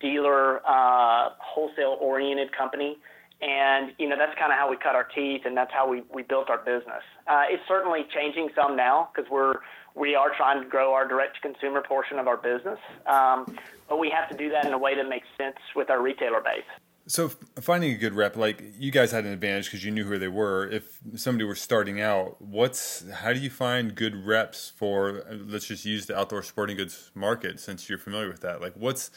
dealer, 0.00 0.60
uh, 0.66 1.30
wholesale 1.38 1.96
oriented 2.00 2.56
company. 2.56 2.98
And, 3.40 3.92
you 3.98 4.08
know, 4.08 4.16
that's 4.18 4.36
kind 4.36 4.52
of 4.52 4.58
how 4.58 4.68
we 4.68 4.76
cut 4.76 4.96
our 4.96 5.04
teeth 5.04 5.42
and 5.44 5.56
that's 5.56 5.72
how 5.72 5.88
we, 5.88 6.02
we 6.12 6.22
built 6.22 6.50
our 6.50 6.58
business. 6.58 7.02
Uh, 7.26 7.44
it's 7.48 7.62
certainly 7.68 8.04
changing 8.12 8.48
some 8.54 8.76
now 8.76 9.10
because 9.14 9.30
we're, 9.30 9.54
we 9.94 10.16
are 10.16 10.34
trying 10.36 10.60
to 10.62 10.68
grow 10.68 10.92
our 10.92 11.06
direct 11.06 11.36
to 11.36 11.40
consumer 11.40 11.82
portion 11.82 12.18
of 12.18 12.26
our 12.26 12.36
business. 12.36 12.78
Um, 13.06 13.56
but 13.88 13.98
we 13.98 14.10
have 14.10 14.28
to 14.30 14.36
do 14.36 14.50
that 14.50 14.66
in 14.66 14.72
a 14.72 14.78
way 14.78 14.96
that 14.96 15.08
makes 15.08 15.26
sense 15.36 15.56
with 15.76 15.88
our 15.88 16.02
retailer 16.02 16.40
base. 16.40 16.64
So 17.08 17.30
finding 17.60 17.92
a 17.92 17.96
good 17.96 18.12
rep, 18.12 18.36
like 18.36 18.62
you 18.78 18.90
guys 18.90 19.12
had 19.12 19.24
an 19.24 19.32
advantage 19.32 19.66
because 19.66 19.82
you 19.82 19.90
knew 19.90 20.04
who 20.04 20.18
they 20.18 20.28
were. 20.28 20.68
If 20.68 20.98
somebody 21.16 21.44
were 21.44 21.54
starting 21.54 22.02
out, 22.02 22.36
what's 22.42 23.08
how 23.10 23.32
do 23.32 23.38
you 23.38 23.48
find 23.48 23.94
good 23.94 24.26
reps 24.26 24.72
for? 24.76 25.24
Let's 25.30 25.66
just 25.66 25.86
use 25.86 26.04
the 26.04 26.18
outdoor 26.18 26.42
sporting 26.42 26.76
goods 26.76 27.10
market 27.14 27.60
since 27.60 27.88
you're 27.88 27.98
familiar 27.98 28.28
with 28.28 28.42
that. 28.42 28.60
Like, 28.60 28.74
what's 28.74 29.10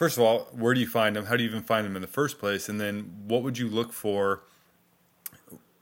first 0.00 0.16
of 0.16 0.24
all, 0.24 0.48
where 0.52 0.72
do 0.72 0.80
you 0.80 0.86
find 0.86 1.14
them? 1.14 1.26
How 1.26 1.36
do 1.36 1.44
you 1.44 1.48
even 1.50 1.62
find 1.62 1.84
them 1.84 1.94
in 1.94 2.00
the 2.00 2.08
first 2.08 2.38
place? 2.38 2.70
And 2.70 2.80
then, 2.80 3.12
what 3.28 3.42
would 3.42 3.58
you 3.58 3.68
look 3.68 3.92
for 3.92 4.42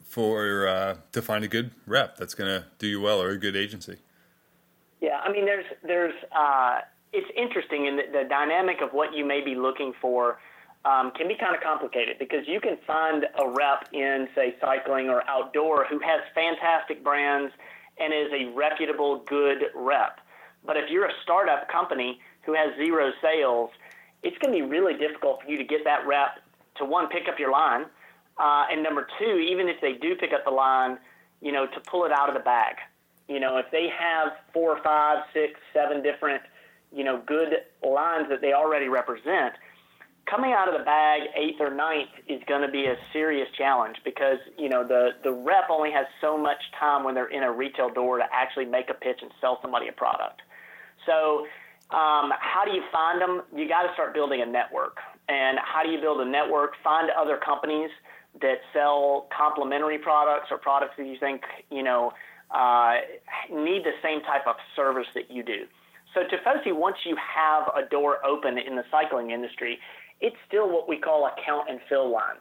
for 0.02 0.66
uh, 0.66 0.96
to 1.12 1.22
find 1.22 1.44
a 1.44 1.48
good 1.48 1.70
rep 1.86 2.16
that's 2.16 2.34
going 2.34 2.50
to 2.50 2.66
do 2.78 2.88
you 2.88 3.00
well 3.00 3.22
or 3.22 3.30
a 3.30 3.38
good 3.38 3.54
agency? 3.54 3.96
Yeah, 5.00 5.20
I 5.22 5.30
mean, 5.30 5.46
there's 5.46 5.66
there's 5.84 6.14
uh, 6.36 6.80
it's 7.12 7.30
interesting 7.36 7.86
in 7.86 7.96
the, 7.96 8.02
the 8.12 8.28
dynamic 8.28 8.80
of 8.82 8.90
what 8.90 9.14
you 9.14 9.24
may 9.24 9.40
be 9.40 9.54
looking 9.54 9.92
for 10.00 10.40
um, 10.84 11.12
can 11.16 11.28
be 11.28 11.36
kind 11.36 11.54
of 11.54 11.62
complicated 11.62 12.18
because 12.18 12.48
you 12.48 12.60
can 12.60 12.76
find 12.86 13.24
a 13.24 13.48
rep 13.48 13.88
in, 13.92 14.28
say, 14.34 14.56
cycling 14.60 15.08
or 15.08 15.22
outdoor 15.28 15.84
who 15.84 16.00
has 16.00 16.20
fantastic 16.34 17.04
brands 17.04 17.52
and 18.00 18.12
is 18.12 18.32
a 18.32 18.52
reputable, 18.52 19.22
good 19.26 19.66
rep. 19.76 20.20
But 20.66 20.76
if 20.76 20.90
you're 20.90 21.06
a 21.06 21.14
startup 21.22 21.68
company 21.68 22.20
who 22.42 22.54
has 22.54 22.74
zero 22.76 23.12
sales, 23.22 23.70
it's 24.22 24.36
going 24.38 24.52
to 24.52 24.64
be 24.64 24.68
really 24.68 24.94
difficult 24.94 25.42
for 25.42 25.50
you 25.50 25.56
to 25.58 25.64
get 25.64 25.84
that 25.84 26.06
rep 26.06 26.40
to 26.76 26.84
one, 26.84 27.08
pick 27.08 27.28
up 27.28 27.38
your 27.38 27.50
line, 27.50 27.86
uh, 28.38 28.66
and 28.70 28.82
number 28.82 29.06
two, 29.18 29.38
even 29.38 29.68
if 29.68 29.80
they 29.80 29.94
do 29.94 30.14
pick 30.14 30.32
up 30.32 30.44
the 30.44 30.50
line, 30.50 30.98
you 31.40 31.52
know, 31.52 31.66
to 31.66 31.80
pull 31.80 32.04
it 32.04 32.12
out 32.12 32.28
of 32.28 32.34
the 32.34 32.40
bag. 32.40 32.76
You 33.28 33.40
know, 33.40 33.58
if 33.58 33.66
they 33.70 33.88
have 33.88 34.32
four, 34.52 34.80
five, 34.82 35.24
six, 35.32 35.60
seven 35.74 36.02
different, 36.02 36.42
you 36.92 37.04
know, 37.04 37.22
good 37.26 37.54
lines 37.82 38.28
that 38.30 38.40
they 38.40 38.52
already 38.52 38.88
represent– 38.88 39.54
coming 40.28 40.52
out 40.52 40.68
of 40.68 40.78
the 40.78 40.84
bag 40.84 41.22
eighth 41.34 41.60
or 41.60 41.74
ninth 41.74 42.10
is 42.28 42.40
going 42.46 42.62
to 42.62 42.68
be 42.68 42.84
a 42.84 42.96
serious 43.12 43.48
challenge 43.56 43.96
because 44.04 44.38
you 44.58 44.68
know 44.68 44.86
the 44.86 45.10
the 45.24 45.32
rep 45.32 45.68
only 45.70 45.90
has 45.90 46.06
so 46.20 46.36
much 46.36 46.58
time 46.78 47.04
when 47.04 47.14
they're 47.14 47.30
in 47.30 47.42
a 47.42 47.52
retail 47.52 47.88
door 47.88 48.18
to 48.18 48.24
actually 48.32 48.64
make 48.64 48.90
a 48.90 48.94
pitch 48.94 49.20
and 49.22 49.30
sell 49.40 49.58
somebody 49.62 49.88
a 49.88 49.92
product. 49.92 50.42
So 51.06 51.46
um, 51.90 52.32
how 52.36 52.64
do 52.64 52.72
you 52.72 52.82
find 52.92 53.20
them? 53.20 53.42
You 53.54 53.68
got 53.68 53.82
to 53.82 53.92
start 53.94 54.12
building 54.12 54.42
a 54.42 54.46
network. 54.46 54.98
And 55.28 55.58
how 55.58 55.82
do 55.82 55.90
you 55.90 56.00
build 56.00 56.20
a 56.20 56.28
network? 56.28 56.72
Find 56.84 57.10
other 57.10 57.38
companies 57.42 57.90
that 58.40 58.58
sell 58.72 59.26
complementary 59.36 59.98
products 59.98 60.48
or 60.50 60.58
products 60.58 60.94
that 60.98 61.06
you 61.06 61.16
think 61.18 61.42
you 61.70 61.82
know 61.82 62.12
uh, 62.50 62.94
need 63.50 63.84
the 63.84 63.96
same 64.02 64.20
type 64.22 64.46
of 64.46 64.56
service 64.76 65.06
that 65.14 65.30
you 65.30 65.42
do. 65.42 65.64
So 66.14 66.20
Tifosi, 66.20 66.74
once 66.74 66.96
you 67.04 67.16
have 67.16 67.68
a 67.76 67.88
door 67.88 68.24
open 68.24 68.58
in 68.58 68.76
the 68.76 68.84
cycling 68.90 69.30
industry, 69.30 69.78
it's 70.20 70.36
still 70.46 70.68
what 70.68 70.88
we 70.88 70.98
call 70.98 71.26
a 71.26 71.32
count 71.44 71.68
and 71.68 71.80
fill 71.88 72.10
line. 72.10 72.36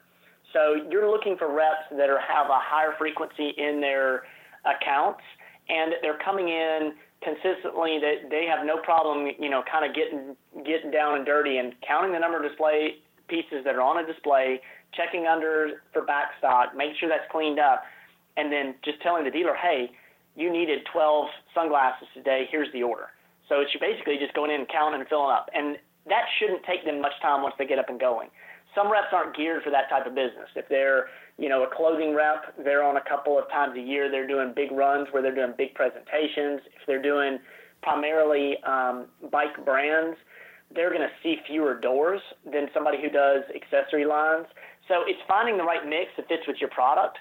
So 0.53 0.88
you're 0.89 1.10
looking 1.12 1.36
for 1.38 1.53
reps 1.53 1.88
that 1.91 2.10
are, 2.10 2.19
have 2.19 2.47
a 2.47 2.60
higher 2.60 2.93
frequency 2.97 3.53
in 3.57 3.81
their 3.81 4.23
accounts, 4.63 5.21
and 5.67 5.93
they're 6.01 6.19
coming 6.23 6.47
in 6.47 6.93
consistently. 7.23 7.99
That 7.99 8.30
they 8.30 8.45
have 8.45 8.65
no 8.65 8.77
problem, 8.77 9.32
you 9.39 9.49
know, 9.49 9.63
kind 9.69 9.86
of 9.86 9.95
getting 9.95 10.36
getting 10.65 10.91
down 10.91 11.15
and 11.15 11.25
dirty 11.25 11.58
and 11.58 11.73
counting 11.86 12.12
the 12.12 12.19
number 12.19 12.38
of 12.38 12.43
display 12.43 12.97
pieces 13.27 13.63
that 13.65 13.75
are 13.75 13.82
on 13.82 14.03
a 14.03 14.08
display, 14.08 14.62
checking 14.93 15.27
under 15.27 15.84
for 15.91 16.03
back 16.03 16.32
stock, 16.39 16.75
make 16.75 16.95
sure 16.99 17.10
that's 17.10 17.30
cleaned 17.32 17.60
up, 17.60 17.84
and 18.38 18.51
then 18.51 18.75
just 18.84 19.01
telling 19.01 19.25
the 19.25 19.32
dealer, 19.32 19.53
hey, 19.53 19.91
you 20.36 20.51
needed 20.51 20.80
12 20.93 21.27
sunglasses 21.53 22.08
today. 22.13 22.47
Here's 22.49 22.71
the 22.71 22.84
order. 22.84 23.10
So 23.49 23.60
it's 23.60 23.71
basically 23.80 24.17
just 24.19 24.34
going 24.34 24.51
in 24.51 24.62
and 24.62 24.69
counting 24.69 24.99
and 24.99 25.10
filling 25.10 25.32
up. 25.32 25.49
And 25.53 25.77
that 26.08 26.25
shouldn't 26.39 26.63
take 26.63 26.86
them 26.86 27.01
much 27.01 27.13
time 27.21 27.41
once 27.41 27.56
they 27.58 27.65
get 27.65 27.80
up 27.80 27.89
and 27.89 27.99
going. 27.99 28.30
Some 28.75 28.91
reps 28.91 29.12
aren't 29.12 29.36
geared 29.36 29.63
for 29.63 29.71
that 29.71 29.89
type 29.89 30.06
of 30.06 30.13
business. 30.13 30.47
If 30.56 30.69
they're, 30.69 31.08
you 31.38 31.50
know, 31.50 31.63
a 31.63 31.76
clothing 31.76 32.15
rep, 32.15 32.56
they're 32.63 32.84
on 32.84 32.97
a 32.97 33.02
couple 33.08 33.38
of 33.38 33.50
times 33.50 33.78
a 33.78 33.82
year. 33.82 34.10
They're 34.10 34.28
doing 34.28 34.54
big 34.56 34.71
runs 34.71 35.08
where 35.12 35.21
they're 35.21 35.36
doing 35.36 35.54
big 35.58 35.73
presentations. 35.76 36.62
If 36.65 36.86
they're 36.88 37.02
doing 37.02 37.39
primarily 37.84 38.58
um, 38.63 39.06
bike 39.32 39.63
brands, 39.63 40.17
they're 40.73 40.89
going 40.89 41.02
to 41.02 41.13
see 41.21 41.38
fewer 41.47 41.80
doors 41.80 42.21
than 42.43 42.67
somebody 42.73 42.97
who 43.02 43.10
does 43.10 43.43
accessory 43.56 44.06
lines. 44.06 44.47
So 44.88 45.04
it's 45.06 45.19
finding 45.28 45.58
the 45.58 45.63
right 45.63 45.88
mix 45.88 46.12
that 46.17 46.28
fits 46.28 46.43
with 46.47 46.58
your 46.60 46.69
product. 46.69 47.17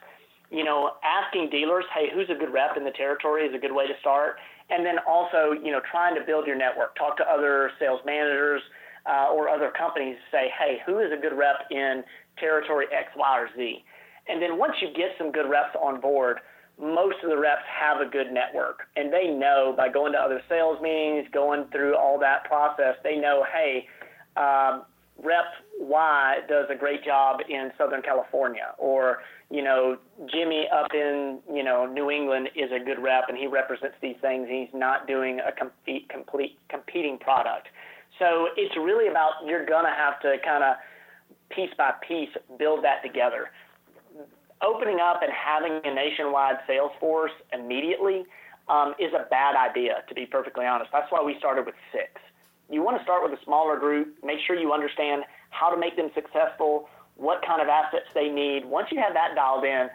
You 0.50 0.64
know, 0.64 0.92
asking 1.04 1.50
dealers, 1.50 1.84
hey, 1.94 2.06
who's 2.14 2.30
a 2.30 2.38
good 2.38 2.52
rep 2.52 2.76
in 2.76 2.84
the 2.84 2.92
territory 2.92 3.46
is 3.46 3.54
a 3.54 3.58
good 3.58 3.74
way 3.74 3.86
to 3.86 3.94
start 4.00 4.36
and 4.70 4.84
then 4.84 4.96
also 5.06 5.52
you 5.52 5.70
know 5.70 5.80
trying 5.90 6.14
to 6.14 6.20
build 6.26 6.46
your 6.46 6.56
network 6.56 6.94
talk 6.96 7.16
to 7.16 7.24
other 7.24 7.70
sales 7.78 8.00
managers 8.04 8.62
uh, 9.06 9.30
or 9.32 9.48
other 9.48 9.72
companies 9.76 10.16
say 10.30 10.50
hey 10.58 10.78
who 10.86 10.98
is 10.98 11.10
a 11.12 11.20
good 11.20 11.36
rep 11.36 11.66
in 11.70 12.02
territory 12.38 12.86
x 12.92 13.08
y 13.16 13.38
or 13.38 13.48
z 13.56 13.84
and 14.28 14.40
then 14.40 14.58
once 14.58 14.74
you 14.80 14.88
get 14.88 15.10
some 15.18 15.32
good 15.32 15.48
reps 15.48 15.76
on 15.80 16.00
board 16.00 16.38
most 16.80 17.16
of 17.24 17.30
the 17.30 17.38
reps 17.38 17.62
have 17.66 18.00
a 18.00 18.10
good 18.10 18.30
network 18.32 18.80
and 18.96 19.12
they 19.12 19.28
know 19.28 19.72
by 19.76 19.88
going 19.88 20.12
to 20.12 20.18
other 20.18 20.42
sales 20.48 20.78
meetings 20.82 21.26
going 21.32 21.64
through 21.72 21.96
all 21.96 22.18
that 22.18 22.44
process 22.44 22.94
they 23.02 23.16
know 23.16 23.44
hey 23.52 23.86
um, 24.36 24.82
rep 25.22 25.46
y 25.80 26.36
does 26.48 26.66
a 26.70 26.74
great 26.74 27.02
job 27.04 27.40
in 27.48 27.70
southern 27.78 28.02
california 28.02 28.74
or 28.78 29.18
you 29.50 29.62
know, 29.62 29.96
Jimmy 30.32 30.66
up 30.74 30.88
in, 30.92 31.38
you 31.52 31.62
know, 31.62 31.86
New 31.86 32.10
England 32.10 32.48
is 32.56 32.70
a 32.72 32.84
good 32.84 33.00
rep 33.00 33.28
and 33.28 33.38
he 33.38 33.46
represents 33.46 33.96
these 34.02 34.16
things. 34.20 34.48
He's 34.50 34.68
not 34.74 35.06
doing 35.06 35.40
a 35.40 35.52
compete, 35.52 36.08
complete 36.08 36.58
competing 36.68 37.18
product. 37.18 37.68
So 38.18 38.48
it's 38.56 38.74
really 38.76 39.08
about 39.08 39.32
you're 39.44 39.66
going 39.66 39.84
to 39.84 39.94
have 39.96 40.20
to 40.20 40.36
kind 40.44 40.64
of 40.64 40.76
piece 41.50 41.70
by 41.78 41.92
piece 42.06 42.30
build 42.58 42.82
that 42.82 43.02
together. 43.06 43.50
Opening 44.62 45.00
up 45.00 45.20
and 45.22 45.30
having 45.32 45.80
a 45.84 45.94
nationwide 45.94 46.56
sales 46.66 46.92
force 46.98 47.32
immediately 47.52 48.24
um, 48.68 48.94
is 48.98 49.12
a 49.12 49.28
bad 49.28 49.54
idea, 49.54 50.02
to 50.08 50.14
be 50.14 50.26
perfectly 50.26 50.64
honest. 50.64 50.90
That's 50.92 51.10
why 51.10 51.22
we 51.22 51.36
started 51.38 51.66
with 51.66 51.74
six. 51.92 52.20
You 52.70 52.82
want 52.82 52.96
to 52.98 53.04
start 53.04 53.22
with 53.22 53.38
a 53.38 53.42
smaller 53.44 53.78
group, 53.78 54.16
make 54.24 54.38
sure 54.46 54.56
you 54.56 54.72
understand 54.72 55.22
how 55.50 55.70
to 55.70 55.78
make 55.78 55.96
them 55.96 56.10
successful, 56.14 56.88
what 57.16 57.44
kind 57.46 57.62
of 57.62 57.68
assets 57.68 58.06
they 58.14 58.28
need. 58.28 58.64
Once 58.64 58.88
you 58.90 58.98
have 58.98 59.14
that 59.14 59.34
dialed 59.36 59.64
in, 59.64 59.88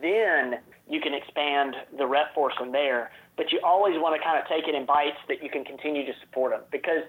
then 0.00 0.60
you 0.88 1.00
can 1.00 1.12
expand 1.12 1.74
the 1.98 2.06
rep 2.06 2.34
force 2.34 2.54
from 2.56 2.72
there. 2.72 3.10
But 3.36 3.52
you 3.52 3.60
always 3.64 3.96
want 3.98 4.18
to 4.18 4.22
kind 4.24 4.38
of 4.38 4.46
take 4.48 4.68
it 4.68 4.74
in 4.74 4.86
bites 4.86 5.18
that 5.28 5.42
you 5.42 5.50
can 5.50 5.64
continue 5.64 6.06
to 6.06 6.12
support 6.22 6.52
them 6.52 6.62
because 6.70 7.02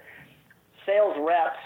sales 0.85 1.15
reps 1.19 1.59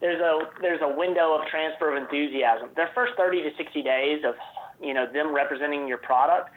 there's 0.00 0.20
a 0.20 0.46
there's 0.62 0.80
a 0.82 0.88
window 0.88 1.34
of 1.34 1.46
transfer 1.50 1.94
of 1.94 2.00
enthusiasm. 2.00 2.70
Their 2.76 2.90
first 2.94 3.14
30 3.16 3.42
to 3.42 3.50
60 3.56 3.82
days 3.82 4.22
of 4.24 4.34
you 4.82 4.94
know 4.94 5.06
them 5.10 5.34
representing 5.34 5.86
your 5.88 5.98
product, 5.98 6.50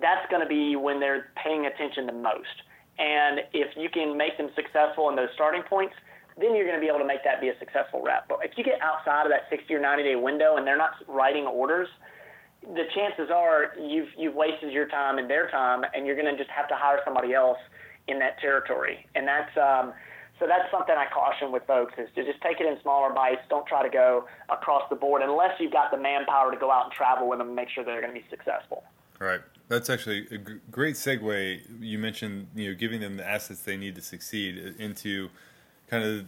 that's 0.00 0.28
going 0.30 0.42
to 0.42 0.48
be 0.48 0.76
when 0.76 1.00
they're 1.00 1.30
paying 1.42 1.66
attention 1.66 2.06
the 2.06 2.12
most. 2.12 2.62
And 2.98 3.40
if 3.52 3.76
you 3.76 3.88
can 3.90 4.16
make 4.16 4.38
them 4.38 4.48
successful 4.54 5.10
in 5.10 5.16
those 5.16 5.28
starting 5.34 5.62
points, 5.62 5.94
then 6.38 6.54
you're 6.54 6.66
going 6.66 6.76
to 6.76 6.80
be 6.80 6.88
able 6.88 6.98
to 6.98 7.06
make 7.06 7.24
that 7.24 7.40
be 7.40 7.48
a 7.48 7.58
successful 7.58 8.02
rep. 8.02 8.28
But 8.28 8.40
if 8.42 8.52
you 8.56 8.64
get 8.64 8.80
outside 8.80 9.24
of 9.24 9.32
that 9.32 9.48
60 9.50 9.72
or 9.74 9.80
90 9.80 10.02
day 10.02 10.16
window 10.16 10.56
and 10.56 10.66
they're 10.66 10.76
not 10.76 10.92
writing 11.08 11.44
orders, 11.44 11.88
the 12.62 12.84
chances 12.94 13.30
are 13.30 13.72
you've 13.78 14.08
you've 14.18 14.34
wasted 14.34 14.72
your 14.72 14.88
time 14.88 15.18
and 15.18 15.30
their 15.30 15.48
time, 15.50 15.84
and 15.94 16.06
you're 16.06 16.16
going 16.16 16.30
to 16.30 16.36
just 16.36 16.50
have 16.50 16.68
to 16.68 16.74
hire 16.74 17.00
somebody 17.04 17.32
else 17.32 17.58
in 18.08 18.18
that 18.18 18.38
territory. 18.40 19.06
And 19.14 19.26
that's 19.26 19.56
um, 19.56 19.92
so 20.38 20.46
that's 20.46 20.70
something 20.70 20.94
I 20.94 21.06
caution 21.12 21.50
with 21.50 21.66
folks 21.66 21.94
is 21.96 22.08
to 22.14 22.24
just 22.24 22.40
take 22.42 22.60
it 22.60 22.66
in 22.66 22.80
smaller 22.82 23.12
bites. 23.12 23.40
Don't 23.48 23.66
try 23.66 23.82
to 23.82 23.88
go 23.88 24.26
across 24.50 24.82
the 24.90 24.96
board 24.96 25.22
unless 25.22 25.58
you've 25.58 25.72
got 25.72 25.90
the 25.90 25.96
manpower 25.96 26.50
to 26.50 26.58
go 26.58 26.70
out 26.70 26.84
and 26.84 26.92
travel 26.92 27.28
with 27.28 27.38
them 27.38 27.48
and 27.48 27.56
make 27.56 27.70
sure 27.70 27.84
they're 27.84 28.02
going 28.02 28.14
to 28.14 28.20
be 28.20 28.26
successful. 28.28 28.84
Right. 29.18 29.40
That's 29.68 29.88
actually 29.88 30.26
a 30.30 30.38
great 30.70 30.94
segue. 30.96 31.60
You 31.80 31.98
mentioned 31.98 32.48
you 32.54 32.68
know 32.68 32.74
giving 32.74 33.00
them 33.00 33.16
the 33.16 33.26
assets 33.26 33.62
they 33.62 33.76
need 33.76 33.94
to 33.94 34.02
succeed 34.02 34.58
uh, 34.58 34.82
into 34.82 35.30
kind 35.88 36.04
of 36.04 36.26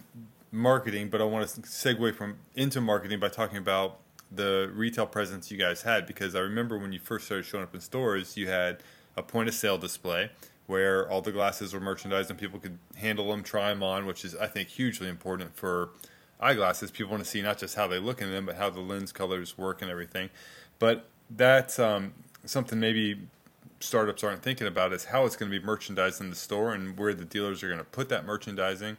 marketing, 0.50 1.10
but 1.10 1.20
I 1.20 1.24
want 1.24 1.46
to 1.48 1.60
segue 1.60 2.14
from 2.14 2.38
into 2.54 2.80
marketing 2.80 3.20
by 3.20 3.28
talking 3.28 3.58
about 3.58 3.98
the 4.32 4.70
retail 4.74 5.06
presence 5.06 5.50
you 5.50 5.58
guys 5.58 5.82
had 5.82 6.06
because 6.06 6.34
I 6.34 6.40
remember 6.40 6.78
when 6.78 6.92
you 6.92 6.98
first 6.98 7.26
started 7.26 7.44
showing 7.44 7.64
up 7.64 7.74
in 7.74 7.80
stores, 7.80 8.36
you 8.36 8.48
had 8.48 8.78
a 9.16 9.22
point 9.22 9.48
of 9.48 9.54
sale 9.54 9.78
display 9.78 10.30
where 10.68 11.10
all 11.10 11.20
the 11.20 11.32
glasses 11.32 11.74
were 11.74 11.80
merchandised 11.80 12.30
and 12.30 12.38
people 12.38 12.60
could 12.60 12.78
handle 12.96 13.30
them, 13.30 13.42
try 13.42 13.70
them 13.70 13.82
on, 13.82 14.06
which 14.06 14.24
is 14.24 14.36
I 14.36 14.46
think 14.46 14.68
hugely 14.68 15.08
important 15.08 15.56
for 15.56 15.90
eyeglasses. 16.38 16.92
People 16.92 17.10
want 17.10 17.24
to 17.24 17.28
see 17.28 17.42
not 17.42 17.58
just 17.58 17.74
how 17.74 17.88
they 17.88 17.98
look 17.98 18.22
in 18.22 18.30
them, 18.30 18.46
but 18.46 18.54
how 18.54 18.70
the 18.70 18.80
lens 18.80 19.10
colors 19.10 19.58
work 19.58 19.82
and 19.82 19.90
everything. 19.90 20.30
But 20.78 21.08
that's 21.28 21.80
um, 21.80 22.14
something 22.44 22.78
maybe 22.78 23.18
startups 23.80 24.22
aren't 24.22 24.42
thinking 24.42 24.68
about 24.68 24.92
is 24.92 25.06
how 25.06 25.24
it's 25.24 25.34
going 25.34 25.50
to 25.50 25.58
be 25.58 25.64
merchandised 25.64 26.20
in 26.20 26.30
the 26.30 26.36
store 26.36 26.72
and 26.72 26.96
where 26.96 27.14
the 27.14 27.24
dealers 27.24 27.62
are 27.62 27.68
going 27.68 27.78
to 27.78 27.84
put 27.84 28.08
that 28.08 28.24
merchandising 28.24 28.96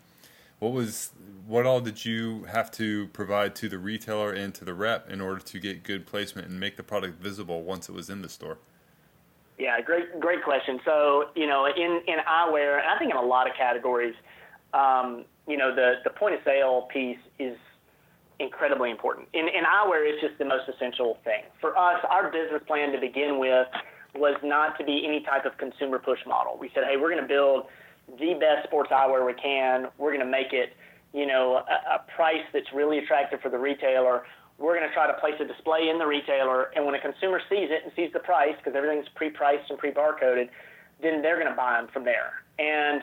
what 0.59 0.73
was 0.73 1.11
what 1.47 1.65
all 1.65 1.81
did 1.81 2.05
you 2.05 2.43
have 2.43 2.69
to 2.69 3.07
provide 3.07 3.55
to 3.55 3.67
the 3.67 3.79
retailer 3.79 4.31
and 4.31 4.53
to 4.53 4.63
the 4.63 4.73
rep 4.73 5.09
in 5.09 5.19
order 5.19 5.39
to 5.39 5.59
get 5.59 5.83
good 5.83 6.05
placement 6.05 6.47
and 6.47 6.59
make 6.59 6.77
the 6.77 6.83
product 6.83 7.19
visible 7.19 7.63
once 7.63 7.89
it 7.89 7.93
was 7.93 8.09
in 8.09 8.21
the 8.21 8.29
store? 8.29 8.59
Yeah, 9.59 9.81
great 9.81 10.19
great 10.21 10.43
question. 10.43 10.79
So 10.85 11.25
you 11.35 11.45
know, 11.45 11.67
in 11.67 12.01
in 12.07 12.19
eyewear, 12.25 12.79
and 12.79 12.87
I 12.89 12.97
think 12.97 13.11
in 13.11 13.17
a 13.17 13.21
lot 13.21 13.47
of 13.47 13.55
categories, 13.57 14.15
um, 14.73 15.25
you 15.47 15.57
know, 15.57 15.75
the 15.75 15.95
the 16.05 16.11
point 16.11 16.35
of 16.35 16.41
sale 16.45 16.87
piece 16.91 17.19
is 17.37 17.57
incredibly 18.39 18.89
important. 18.89 19.27
In 19.33 19.49
in 19.49 19.65
eyewear, 19.65 20.07
it's 20.07 20.21
just 20.21 20.37
the 20.39 20.45
most 20.45 20.63
essential 20.73 21.17
thing 21.25 21.43
for 21.59 21.77
us. 21.77 21.99
Our 22.09 22.31
business 22.31 22.61
plan 22.67 22.93
to 22.93 22.99
begin 22.99 23.37
with 23.37 23.67
was 24.15 24.39
not 24.43 24.77
to 24.79 24.85
be 24.85 25.03
any 25.05 25.21
type 25.23 25.45
of 25.45 25.57
consumer 25.57 25.99
push 25.99 26.19
model. 26.25 26.57
We 26.59 26.71
said, 26.73 26.83
hey, 26.89 26.97
we're 26.97 27.11
going 27.11 27.21
to 27.21 27.27
build 27.27 27.65
the 28.17 28.33
best 28.39 28.65
sports 28.67 28.89
eyewear 28.91 29.25
we 29.25 29.33
can. 29.33 29.87
We're 29.97 30.09
going 30.15 30.25
to 30.25 30.31
make 30.31 30.51
it, 30.51 30.73
you 31.13 31.27
know, 31.27 31.61
a, 31.67 31.95
a 31.95 31.99
price 32.15 32.41
that's 32.53 32.71
really 32.73 32.97
attractive 32.97 33.41
for 33.41 33.49
the 33.49 33.59
retailer. 33.59 34.23
We're 34.59 34.75
going 34.75 34.87
to 34.87 34.93
try 34.93 35.07
to 35.07 35.17
place 35.19 35.35
a 35.39 35.45
display 35.45 35.87
in 35.89 35.97
the 35.97 36.05
retailer, 36.05 36.69
and 36.75 36.85
when 36.85 36.93
a 36.93 36.99
consumer 36.99 37.41
sees 37.49 37.69
it 37.71 37.83
and 37.83 37.93
sees 37.95 38.11
the 38.11 38.19
price, 38.19 38.55
because 38.57 38.75
everything's 38.75 39.07
pre-priced 39.15 39.69
and 39.69 39.79
pre-barcoded, 39.79 40.49
then 41.01 41.21
they're 41.21 41.39
going 41.39 41.49
to 41.49 41.55
buy 41.55 41.79
them 41.79 41.87
from 41.93 42.03
there. 42.03 42.43
And 42.59 43.01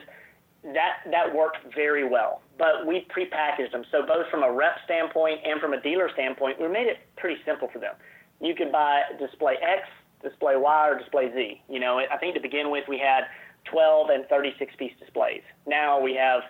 that 0.73 1.01
that 1.11 1.33
worked 1.33 1.57
very 1.73 2.07
well. 2.07 2.41
But 2.57 2.85
we 2.85 3.05
pre-packaged 3.09 3.73
them, 3.73 3.83
so 3.91 4.05
both 4.05 4.29
from 4.29 4.43
a 4.43 4.51
rep 4.51 4.77
standpoint 4.85 5.39
and 5.45 5.59
from 5.59 5.73
a 5.73 5.81
dealer 5.81 6.09
standpoint, 6.13 6.61
we 6.61 6.67
made 6.67 6.87
it 6.87 6.97
pretty 7.15 7.41
simple 7.45 7.69
for 7.71 7.79
them. 7.79 7.95
You 8.39 8.53
could 8.53 8.71
buy 8.71 9.01
display 9.19 9.55
X, 9.61 9.87
display 10.21 10.55
Y, 10.57 10.89
or 10.89 10.97
display 10.97 11.31
Z. 11.33 11.61
You 11.69 11.79
know, 11.79 11.99
I 11.99 12.17
think 12.17 12.35
to 12.35 12.41
begin 12.41 12.69
with, 12.69 12.83
we 12.87 12.99
had 12.99 13.25
12 13.65 14.09
and 14.09 14.25
36 14.27 14.75
piece 14.77 14.93
displays. 14.99 15.41
Now 15.65 15.99
we 15.99 16.15
have 16.15 16.41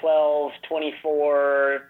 12, 0.00 0.52
24, 0.68 1.82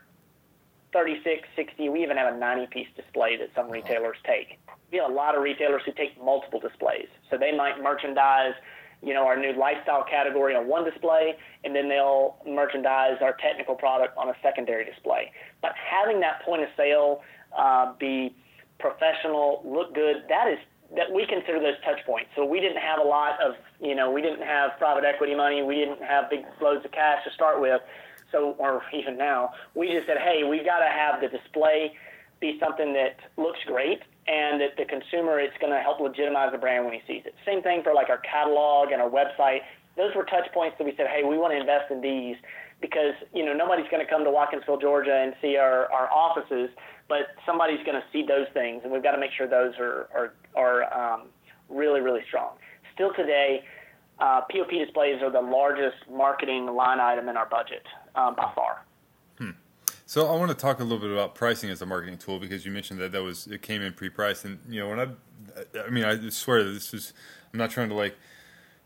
36, 0.95 1.47
60. 1.57 1.89
We 1.91 2.03
even 2.03 2.17
have 2.17 2.33
a 2.33 2.39
90 2.39 2.69
piece 2.69 2.87
display 2.97 3.37
that 3.37 3.49
some 3.55 3.69
retailers 3.69 4.17
take. 4.25 4.59
We 4.91 4.99
have 4.99 5.11
a 5.11 5.13
lot 5.13 5.37
of 5.37 5.43
retailers 5.43 5.83
who 5.85 5.93
take 5.93 6.17
multiple 6.23 6.61
displays. 6.61 7.09
So 7.31 7.37
they 7.37 7.55
might 7.55 7.83
merchandise, 7.83 8.55
you 9.03 9.13
know, 9.13 9.27
our 9.27 9.37
new 9.37 9.53
lifestyle 9.59 10.05
category 10.09 10.55
on 10.55 10.69
one 10.69 10.89
display, 10.89 11.35
and 11.65 11.75
then 11.75 11.89
they'll 11.89 12.37
merchandise 12.47 13.19
our 13.21 13.37
technical 13.43 13.75
product 13.75 14.17
on 14.17 14.29
a 14.29 14.35
secondary 14.41 14.85
display. 14.85 15.33
But 15.61 15.73
having 15.75 16.21
that 16.21 16.43
point 16.47 16.63
of 16.63 16.69
sale 16.77 17.23
uh, 17.59 17.93
be 17.99 18.35
professional, 18.79 19.63
look 19.67 19.95
good, 19.95 20.23
that 20.29 20.47
is 20.49 20.59
that 20.97 21.11
we 21.13 21.27
consider 21.27 21.59
those 21.59 21.81
touch 21.85 21.99
points. 22.07 22.31
So 22.37 22.45
we 22.45 22.61
didn't 22.61 22.79
have 22.79 23.01
a 23.01 23.09
lot 23.09 23.43
of, 23.43 23.55
you 23.81 23.97
know, 23.97 24.13
we 24.13 24.23
didn't 24.23 24.47
have 24.47 24.79
private 24.79 25.05
equity 25.05 25.35
money. 25.35 25.63
We 25.63 25.75
didn't 25.75 26.03
have 26.03 26.31
big 26.31 26.45
loads 26.63 26.85
of 26.85 26.93
cash 26.93 27.25
to 27.25 27.33
start 27.33 27.61
with. 27.61 27.81
So, 28.35 28.59
or 28.59 28.83
even 28.91 29.17
now, 29.17 29.55
we 29.79 29.87
just 29.95 30.11
said, 30.11 30.19
hey, 30.19 30.43
we've 30.43 30.67
got 30.67 30.83
to 30.83 30.91
have 30.91 31.23
the 31.23 31.31
display 31.31 31.95
be 32.41 32.59
something 32.59 32.93
that 32.93 33.15
looks 33.39 33.63
great 33.67 34.03
and 34.27 34.61
that 34.61 34.75
the 34.77 34.85
consumer, 34.85 35.39
it's 35.39 35.57
going 35.63 35.73
to 35.73 35.79
help 35.79 36.01
legitimize 36.01 36.51
the 36.51 36.59
brand 36.59 36.85
when 36.85 36.95
he 36.95 37.01
sees 37.07 37.23
it. 37.25 37.35
Same 37.47 37.63
thing 37.63 37.83
for 37.87 37.95
like 37.95 38.11
our 38.11 38.19
catalog 38.27 38.91
and 38.91 39.01
our 39.01 39.09
website. 39.09 39.63
Those 39.97 40.11
were 40.17 40.25
touch 40.25 40.51
points 40.53 40.75
that 40.79 40.85
we 40.85 40.93
said, 40.97 41.07
hey, 41.07 41.23
we 41.23 41.39
want 41.39 41.55
to 41.55 41.61
invest 41.61 41.95
in 41.95 42.03
these 42.03 42.35
because, 42.81 43.15
you 43.33 43.47
know, 43.47 43.55
nobody's 43.55 43.87
going 43.89 44.05
to 44.05 44.11
come 44.11 44.25
to 44.25 44.31
Watkinsville, 44.35 44.81
Georgia 44.81 45.15
and 45.15 45.33
see 45.41 45.57
our, 45.57 45.87
our 45.93 46.11
offices 46.11 46.71
but 47.09 47.37
somebody's 47.45 47.85
going 47.85 48.01
to 48.01 48.05
see 48.13 48.25
those 48.27 48.47
things, 48.55 48.81
and 48.83 48.93
we've 48.93 49.03
got 49.03 49.13
to 49.13 49.21
make 49.21 49.31
sure 49.37 49.47
those 49.47 49.75
are 49.79 50.09
are, 50.15 50.33
are 50.55 50.83
um, 50.95 51.27
really 51.69 52.01
really 52.01 52.23
strong. 52.29 52.57
Still 52.95 53.13
today, 53.15 53.65
uh, 54.19 54.43
POP 54.51 54.71
displays 54.71 55.21
are 55.23 55.31
the 55.31 55.41
largest 55.41 55.97
marketing 56.11 56.67
line 56.67 57.01
item 57.01 57.29
in 57.29 57.37
our 57.37 57.49
budget 57.49 57.83
um, 58.15 58.35
by 58.35 58.51
far. 58.55 58.85
Hmm. 59.39 59.51
So 60.07 60.27
I 60.27 60.37
want 60.37 60.51
to 60.51 60.57
talk 60.57 60.81
a 60.81 60.83
little 60.83 60.99
bit 60.99 61.11
about 61.11 61.35
pricing 61.35 61.71
as 61.71 61.83
a 61.83 61.87
marketing 61.87 62.19
tool 62.19 62.39
because 62.39 62.65
you 62.65 62.73
mentioned 62.73 63.01
that 63.01 63.13
that 63.13 63.23
was 63.23 63.47
it 63.47 63.63
came 63.63 63.83
in 63.83 63.93
pre-priced, 63.93 64.45
and 64.45 64.59
you 64.69 64.81
know 64.81 64.89
when 64.89 65.01
I, 65.01 65.09
I 65.87 65.91
mean 65.91 66.05
I 66.05 66.29
swear 66.31 66.65
this 66.65 66.93
is 66.95 67.13
I'm 67.53 67.59
not 67.59 67.71
trying 67.71 67.89
to 67.89 67.95
like 67.95 68.17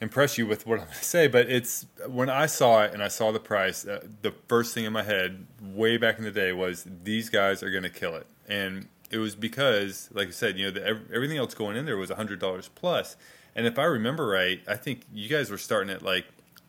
impress 0.01 0.39
you 0.39 0.47
with 0.47 0.67
what 0.67 0.79
I'm 0.79 0.87
going 0.87 0.99
to 0.99 1.05
say, 1.05 1.27
but 1.27 1.51
it's 1.51 1.87
when 2.07 2.31
I 2.31 2.47
saw 2.47 2.85
it 2.85 2.95
and 2.95 3.03
I 3.03 3.09
saw 3.09 3.33
the 3.33 3.41
price, 3.41 3.87
uh, 3.87 4.07
the 4.23 4.33
first 4.47 4.75
thing 4.75 4.85
in 4.85 4.93
my 4.93 5.03
head 5.03 5.47
way 5.61 5.97
back 5.97 6.19
in 6.19 6.25
the 6.25 6.31
day 6.31 6.53
was 6.53 6.87
these 7.05 7.29
guys 7.29 7.63
are 7.63 7.71
going 7.71 7.83
to 7.83 7.91
kill 7.91 8.15
it. 8.15 8.27
And 8.49 8.89
it 9.11 9.19
was 9.19 9.35
because, 9.35 10.09
like 10.13 10.29
I 10.29 10.31
said, 10.31 10.59
you 10.59 10.67
know, 10.67 10.71
the, 10.71 10.87
everything 11.13 11.39
else 11.39 11.55
going 11.55 11.77
in 11.77 11.85
there 11.85 11.97
was 11.97 12.11
$100. 12.11 13.17
And 13.57 13.67
if 13.67 13.79
I 13.79 13.85
remember 13.85 14.29
right, 14.29 14.61
I 14.69 14.77
think 14.77 15.03
you 15.13 15.29
guys 15.29 15.51
were 15.51 15.59
starting 15.59 15.91
at 15.91 16.03
like 16.03 16.27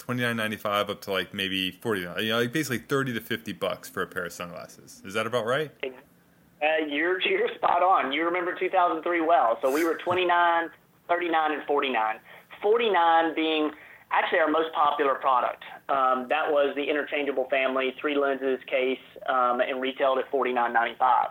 twenty 0.10 0.24
nine 0.24 0.38
ninety 0.38 0.58
five 0.58 0.90
up 0.90 1.02
to 1.02 1.12
like 1.12 1.36
maybe 1.36 1.70
forty, 1.70 2.02
you 2.02 2.08
know, 2.08 2.40
like 2.40 2.52
basically 2.52 2.80
thirty 2.80 3.14
to 3.14 3.22
fifty 3.22 3.54
bucks 3.54 3.88
for 3.88 4.02
a 4.02 4.08
pair 4.08 4.26
of 4.26 4.34
sunglasses. 4.34 5.04
Is 5.06 5.14
that 5.14 5.28
about 5.28 5.46
right? 5.46 5.70
Uh, 5.84 6.88
you're 6.88 7.22
you're 7.22 7.48
spot 7.54 7.84
on. 7.84 8.12
You 8.12 8.26
remember 8.26 8.56
2003 8.60 9.22
well. 9.22 9.60
So 9.62 9.72
we 9.72 9.84
were 9.84 10.00
29, 10.04 10.70
39, 11.08 11.52
and 11.52 11.64
49. 11.68 12.16
49 12.60 13.36
being 13.36 13.72
actually 14.12 14.40
our 14.40 14.50
most 14.50 14.74
popular 14.74 15.14
product. 15.14 15.64
Um, 15.90 16.26
that 16.30 16.50
was 16.52 16.74
the 16.76 16.84
interchangeable 16.84 17.48
family, 17.52 17.94
three 18.02 18.18
lenses 18.18 18.60
case, 18.66 18.98
um, 19.28 19.62
and 19.62 19.80
retailed 19.80 20.18
at 20.18 20.30
$49.95. 20.32 21.28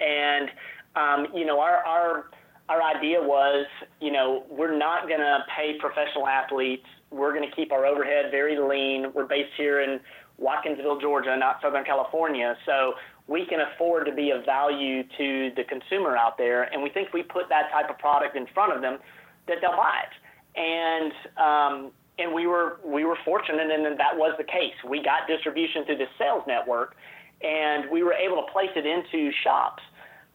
And 0.00 0.50
um, 0.96 1.26
you 1.34 1.44
know, 1.44 1.60
our 1.60 1.84
our 1.84 2.30
our 2.70 2.82
idea 2.82 3.20
was, 3.20 3.66
you 4.00 4.10
know, 4.10 4.44
we're 4.48 4.76
not 4.76 5.06
going 5.06 5.20
to 5.20 5.44
pay 5.54 5.76
professional 5.78 6.26
athletes. 6.26 6.86
We're 7.12 7.34
going 7.34 7.48
to 7.48 7.54
keep 7.54 7.72
our 7.72 7.86
overhead 7.86 8.30
very 8.30 8.58
lean. 8.58 9.12
We're 9.14 9.26
based 9.26 9.52
here 9.56 9.80
in 9.80 10.00
Watkinsville, 10.40 11.00
Georgia, 11.00 11.36
not 11.36 11.60
Southern 11.62 11.84
California, 11.84 12.56
so 12.66 12.94
we 13.28 13.46
can 13.46 13.60
afford 13.60 14.06
to 14.06 14.12
be 14.12 14.30
of 14.30 14.44
value 14.44 15.02
to 15.18 15.52
the 15.56 15.64
consumer 15.64 16.16
out 16.16 16.38
there. 16.38 16.64
And 16.72 16.82
we 16.82 16.90
think 16.90 17.12
we 17.12 17.22
put 17.22 17.48
that 17.48 17.70
type 17.70 17.90
of 17.90 17.98
product 17.98 18.36
in 18.36 18.46
front 18.54 18.74
of 18.74 18.82
them 18.82 18.98
that 19.46 19.58
they'll 19.60 19.76
buy 19.76 20.00
it 20.04 20.14
and 20.56 21.12
um, 21.36 21.92
and 22.18 22.32
we 22.34 22.46
were 22.46 22.80
we 22.84 23.04
were 23.04 23.16
fortunate 23.24 23.70
and 23.70 23.84
that 23.98 24.16
was 24.16 24.34
the 24.38 24.44
case. 24.44 24.74
We 24.86 25.02
got 25.02 25.26
distribution 25.26 25.84
through 25.84 25.98
the 25.98 26.08
sales 26.18 26.42
network, 26.46 26.94
and 27.42 27.90
we 27.90 28.02
were 28.02 28.14
able 28.14 28.36
to 28.36 28.52
place 28.52 28.70
it 28.76 28.86
into 28.86 29.32
shops. 29.42 29.82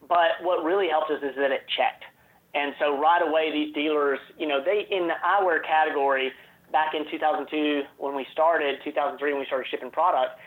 But 0.07 0.41
what 0.41 0.63
really 0.63 0.87
helped 0.89 1.11
us 1.11 1.21
is 1.21 1.35
that 1.35 1.51
it 1.51 1.65
checked. 1.75 2.05
And 2.55 2.73
so 2.79 2.99
right 2.99 3.21
away, 3.21 3.51
these 3.51 3.73
dealers, 3.73 4.19
you 4.37 4.47
know, 4.47 4.63
they 4.63 4.87
in 4.89 5.07
the 5.07 5.15
eyewear 5.23 5.63
category 5.63 6.31
back 6.71 6.93
in 6.93 7.09
2002 7.09 7.83
when 7.97 8.15
we 8.15 8.25
started, 8.31 8.79
2003 8.83 9.31
when 9.31 9.39
we 9.39 9.45
started 9.45 9.67
shipping 9.69 9.91
product, 9.91 10.39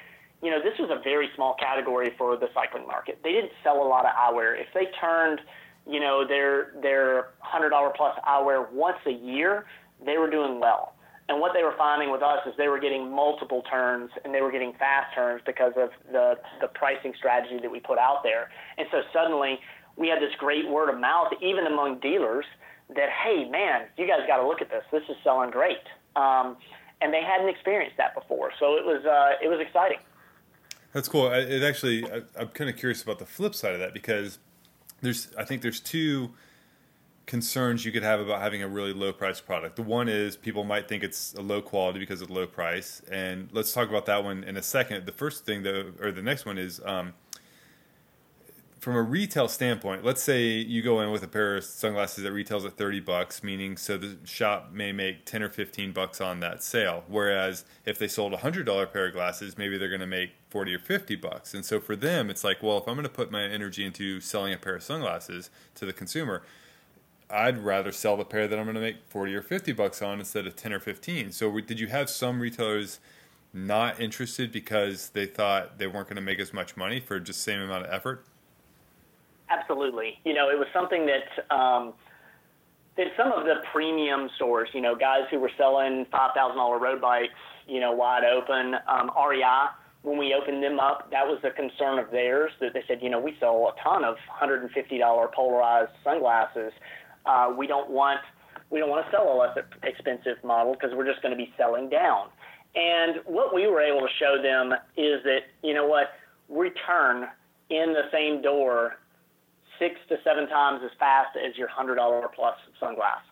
you 0.43 0.51
know, 0.51 0.59
this 0.63 0.79
was 0.79 0.91
a 0.91 1.03
very 1.03 1.29
small 1.37 1.55
category 1.61 2.13
for 2.17 2.37
the 2.37 2.49
cycling 2.55 2.87
market. 2.87 3.21
They 3.23 3.33
didn't 3.33 3.53
sell 3.63 3.83
a 3.83 3.89
lot 3.89 4.07
of 4.07 4.13
eyewear. 4.13 4.59
If 4.59 4.69
they 4.73 4.87
turned 5.01 5.41
you 5.87 6.01
know, 6.01 6.27
their 6.27 6.73
their 6.83 7.31
hundred 7.41 7.71
dollar 7.71 7.91
plus 7.97 8.17
eyewear 8.27 8.71
once 8.73 8.99
a 9.07 9.13
year, 9.13 9.67
they 10.05 10.19
were 10.19 10.31
doing 10.31 10.61
well. 10.61 10.95
And 11.29 11.41
what 11.41 11.53
they 11.55 11.63
were 11.63 11.75
finding 11.79 12.11
with 12.11 12.23
us 12.23 12.41
is 12.47 12.55
they 12.59 12.69
were 12.69 12.81
getting 12.81 13.11
multiple 13.15 13.63
turns 13.71 14.11
and 14.25 14.35
they 14.35 14.41
were 14.41 14.51
getting 14.51 14.73
fast 14.79 15.15
turns 15.15 15.43
because 15.47 15.73
of 15.77 15.91
the 16.11 16.35
the 16.61 16.69
pricing 16.69 17.13
strategy 17.17 17.59
that 17.61 17.71
we 17.71 17.81
put 17.81 17.99
out 17.99 18.23
there. 18.23 18.51
And 18.79 18.87
so 18.91 19.03
suddenly 19.13 19.59
we 19.97 20.09
had 20.09 20.21
this 20.21 20.35
great 20.39 20.69
word 20.69 20.93
of 20.93 21.01
mouth, 21.01 21.33
even 21.41 21.67
among 21.67 22.01
dealers, 22.01 22.47
that, 22.95 23.11
hey, 23.23 23.49
man, 23.51 23.87
you 23.99 24.07
guys 24.07 24.21
got 24.27 24.39
to 24.39 24.47
look 24.47 24.63
at 24.63 24.71
this. 24.71 24.83
This 24.91 25.03
is 25.11 25.17
selling 25.23 25.51
great. 25.51 25.83
Um, 26.17 26.57
and 27.01 27.13
they 27.15 27.23
hadn't 27.23 27.49
experienced 27.49 27.97
that 27.97 28.15
before, 28.15 28.51
so 28.59 28.77
it 28.77 28.85
was 28.85 29.05
uh, 29.05 29.33
it 29.43 29.49
was 29.49 29.61
exciting. 29.61 29.99
That's 30.93 31.09
cool. 31.09 31.31
It 31.33 31.63
actually, 31.63 32.05
I, 32.05 32.23
I'm 32.39 32.49
kind 32.49 32.69
of 32.69 32.77
curious 32.77 33.03
about 33.03 33.19
the 33.21 33.27
flip 33.27 33.55
side 33.55 33.75
of 33.75 33.81
that 33.81 33.95
because 33.95 34.39
there's, 35.03 35.29
I 35.39 35.45
think 35.45 35.63
there's 35.63 35.81
two 35.81 36.31
concerns 37.27 37.85
you 37.85 37.93
could 37.93 38.03
have 38.03 38.19
about 38.19 38.41
having 38.41 38.61
a 38.61 38.67
really 38.67 38.93
low 38.93 39.13
price 39.13 39.41
product. 39.41 39.77
The 39.77 39.83
one 39.83 40.09
is 40.09 40.37
people 40.37 40.65
might 40.65 40.89
think 40.89 41.05
it's 41.05 41.33
a 41.35 41.43
low 41.43 41.63
quality 41.63 42.01
because 42.01 42.21
of 42.21 42.29
the 42.29 42.35
low 42.35 42.47
price, 42.47 43.03
and 43.11 43.49
let's 43.53 43.73
talk 43.73 43.89
about 43.89 44.07
that 44.07 44.25
one 44.25 44.43
in 44.43 44.57
a 44.57 44.63
second. 44.63 45.07
The 45.07 45.13
first 45.13 45.47
thing, 45.47 45.63
though, 45.63 45.93
or 46.01 46.11
the 46.11 46.23
next 46.23 46.45
one 46.45 46.59
is 46.59 46.81
um, 46.85 47.15
from 48.81 48.97
a 48.97 49.03
retail 49.03 49.47
standpoint, 49.47 50.05
let's 50.05 50.23
say 50.23 50.49
you 50.49 50.81
go 50.81 51.03
in 51.03 51.11
with 51.11 51.23
a 51.23 51.29
pair 51.29 51.59
of 51.59 51.65
sunglasses 51.65 52.25
that 52.25 52.33
retails 52.33 52.65
at 52.65 52.79
30 52.79 53.01
bucks, 53.01 53.43
meaning 53.45 53.77
so 53.77 53.99
the 53.99 54.17
shop 54.25 54.73
may 54.73 54.91
make 54.91 55.27
10 55.27 55.43
or 55.43 55.51
15 55.51 55.93
bucks 55.93 56.19
on 56.19 56.41
that 56.41 56.63
sale. 56.63 57.05
Whereas 57.07 57.67
if 57.85 57.99
they 57.99 58.09
sold 58.09 58.33
a 58.33 58.39
$100 58.39 58.91
pair 58.91 59.07
of 59.09 59.13
glasses, 59.13 59.59
maybe 59.59 59.77
they're 59.77 59.89
going 59.89 60.01
to 60.01 60.07
make 60.07 60.31
40 60.49 60.75
or 60.75 60.79
50 60.79 61.15
bucks. 61.17 61.53
And 61.53 61.63
so 61.63 61.79
for 61.79 61.95
them, 61.95 62.31
it's 62.31 62.43
like, 62.43 62.63
well, 62.63 62.79
if 62.79 62.89
I'm 62.89 62.95
going 62.95 63.05
to 63.05 63.11
put 63.11 63.31
my 63.31 63.45
energy 63.45 63.85
into 63.85 64.19
selling 64.19 64.55
a 64.55 64.59
pair 64.59 64.77
of 64.77 64.83
sunglasses 64.83 65.51
to 65.75 65.85
the 65.85 65.93
consumer, 65.93 66.43
I'd 67.29 67.59
rather 67.59 67.93
sell 67.93 68.17
the 68.17 68.25
pair 68.25 68.49
that 68.49 68.59
I'm 68.59 68.65
going 68.65 68.77
to 68.77 68.81
make 68.81 68.97
40 69.09 69.35
or 69.35 69.43
50 69.43 69.73
bucks 69.73 70.01
on 70.01 70.21
instead 70.21 70.47
of 70.47 70.57
10 70.57 70.73
or 70.73 70.81
15. 70.81 71.33
So 71.33 71.61
did 71.61 71.79
you 71.79 71.89
have 71.89 72.09
some 72.09 72.41
retailers 72.41 72.99
not 73.53 74.01
interested 74.01 74.51
because 74.51 75.11
they 75.11 75.27
thought 75.27 75.77
they 75.77 75.87
weren't 75.87 76.09
going 76.09 76.17
to 76.17 76.23
make 76.23 76.41
as 76.41 76.55
much 76.55 76.79
money 76.79 76.99
for 76.99 77.21
just 77.21 77.43
same 77.43 77.61
amount 77.61 77.85
of 77.85 77.93
effort? 77.93 78.25
Absolutely. 79.51 80.19
You 80.25 80.35
know, 80.35 80.49
it 80.49 80.59
was 80.59 80.69
something 80.73 81.07
that 81.07 81.55
um, 81.55 81.93
that 82.97 83.09
some 83.17 83.33
of 83.33 83.45
the 83.45 83.57
premium 83.73 84.31
stores, 84.37 84.69
you 84.73 84.81
know, 84.81 84.95
guys 84.95 85.23
who 85.31 85.41
were 85.41 85.51
selling 85.59 86.07
five 86.11 86.31
thousand 86.35 86.57
dollar 86.57 86.79
road 86.79 87.01
bikes, 87.01 87.35
you 87.67 87.81
know, 87.81 87.93
wide 87.93 88.23
open. 88.25 88.77
Um, 88.87 89.11
REI, 89.17 89.71
when 90.03 90.19
we 90.19 90.35
opened 90.35 90.63
them 90.63 90.79
up, 90.79 91.11
that 91.11 91.27
was 91.27 91.41
a 91.45 91.51
concern 91.51 91.99
of 91.99 92.11
theirs 92.11 92.53
that 92.61 92.75
they 92.75 92.83
said, 92.87 93.01
you 93.03 93.11
know, 93.11 93.21
we 93.21 93.37
sell 93.41 93.75
a 93.77 93.83
ton 93.83 94.05
of 94.05 94.17
hundred 94.29 94.63
and 94.63 94.71
fifty 94.71 94.99
dollar 94.99 95.29
polarized 95.35 95.93
sunglasses. 96.05 96.73
Uh, 97.27 97.53
we 97.57 97.67
don't 97.67 97.91
want 97.91 98.21
we 98.71 98.79
don't 98.79 98.89
want 98.89 99.05
to 99.05 99.11
sell 99.11 99.33
a 99.33 99.37
less 99.37 99.57
expensive 99.83 100.43
model 100.45 100.75
because 100.75 100.91
we're 100.95 101.07
just 101.07 101.23
going 101.23 101.33
to 101.33 101.37
be 101.37 101.53
selling 101.59 101.89
down. 101.89 102.29
And 102.77 103.17
what 103.27 103.53
we 103.53 103.67
were 103.67 103.81
able 103.81 104.01
to 104.01 104.13
show 104.21 104.41
them 104.41 104.73
is 104.97 105.25
that 105.25 105.41
you 105.65 105.75
know 105.75 105.87
what 105.87 106.13
return 106.49 107.27
in 107.69 107.93
the 107.93 108.03
same 108.13 108.43
door 108.43 108.97
six 109.81 109.97
to 110.09 110.17
seven 110.23 110.47
times 110.47 110.83
as 110.85 110.93
fast 111.01 111.35
as 111.35 111.57
your 111.57 111.67
$100 111.67 111.97
plus 112.37 112.55
sunglass. 112.81 113.25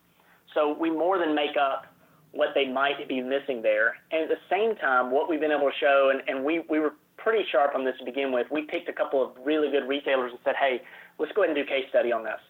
So 0.54 0.74
we 0.74 0.90
more 0.90 1.18
than 1.18 1.34
make 1.34 1.56
up 1.60 1.86
what 2.32 2.48
they 2.54 2.66
might 2.66 3.06
be 3.06 3.20
missing 3.20 3.62
there. 3.62 3.96
And 4.10 4.24
at 4.24 4.28
the 4.28 4.42
same 4.50 4.74
time, 4.76 5.12
what 5.12 5.28
we've 5.28 5.40
been 5.40 5.52
able 5.52 5.70
to 5.70 5.78
show, 5.78 6.10
and, 6.10 6.22
and 6.26 6.44
we, 6.44 6.64
we 6.68 6.80
were 6.80 6.94
pretty 7.16 7.44
sharp 7.52 7.74
on 7.74 7.84
this 7.84 7.94
to 7.98 8.04
begin 8.04 8.32
with, 8.32 8.46
we 8.50 8.62
picked 8.62 8.88
a 8.88 8.92
couple 8.92 9.22
of 9.22 9.32
really 9.44 9.70
good 9.70 9.86
retailers 9.86 10.32
and 10.32 10.40
said, 10.44 10.54
hey, 10.58 10.80
let's 11.18 11.30
go 11.32 11.44
ahead 11.44 11.54
and 11.56 11.64
do 11.64 11.68
case 11.68 11.84
study 11.90 12.10
on 12.10 12.24
this. 12.24 12.40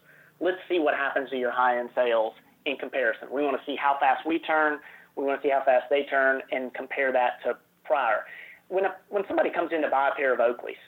Let's 0.40 0.58
see 0.68 0.78
what 0.78 0.94
happens 0.94 1.30
to 1.30 1.36
your 1.36 1.50
high 1.50 1.78
end 1.78 1.90
sales 1.94 2.32
in 2.64 2.76
comparison. 2.76 3.28
We 3.32 3.42
want 3.42 3.58
to 3.58 3.62
see 3.66 3.76
how 3.76 3.96
fast 3.98 4.26
we 4.26 4.38
turn, 4.38 4.78
we 5.16 5.24
want 5.24 5.42
to 5.42 5.46
see 5.46 5.50
how 5.50 5.64
fast 5.64 5.86
they 5.90 6.04
turn, 6.04 6.42
and 6.52 6.72
compare 6.74 7.12
that 7.12 7.42
to 7.44 7.56
prior. 7.84 8.22
When, 8.68 8.84
a, 8.84 8.94
when 9.08 9.24
somebody 9.26 9.50
comes 9.50 9.72
in 9.72 9.82
to 9.82 9.88
buy 9.88 10.10
a 10.12 10.14
pair 10.14 10.32
of 10.32 10.38
Oakleys, 10.38 10.78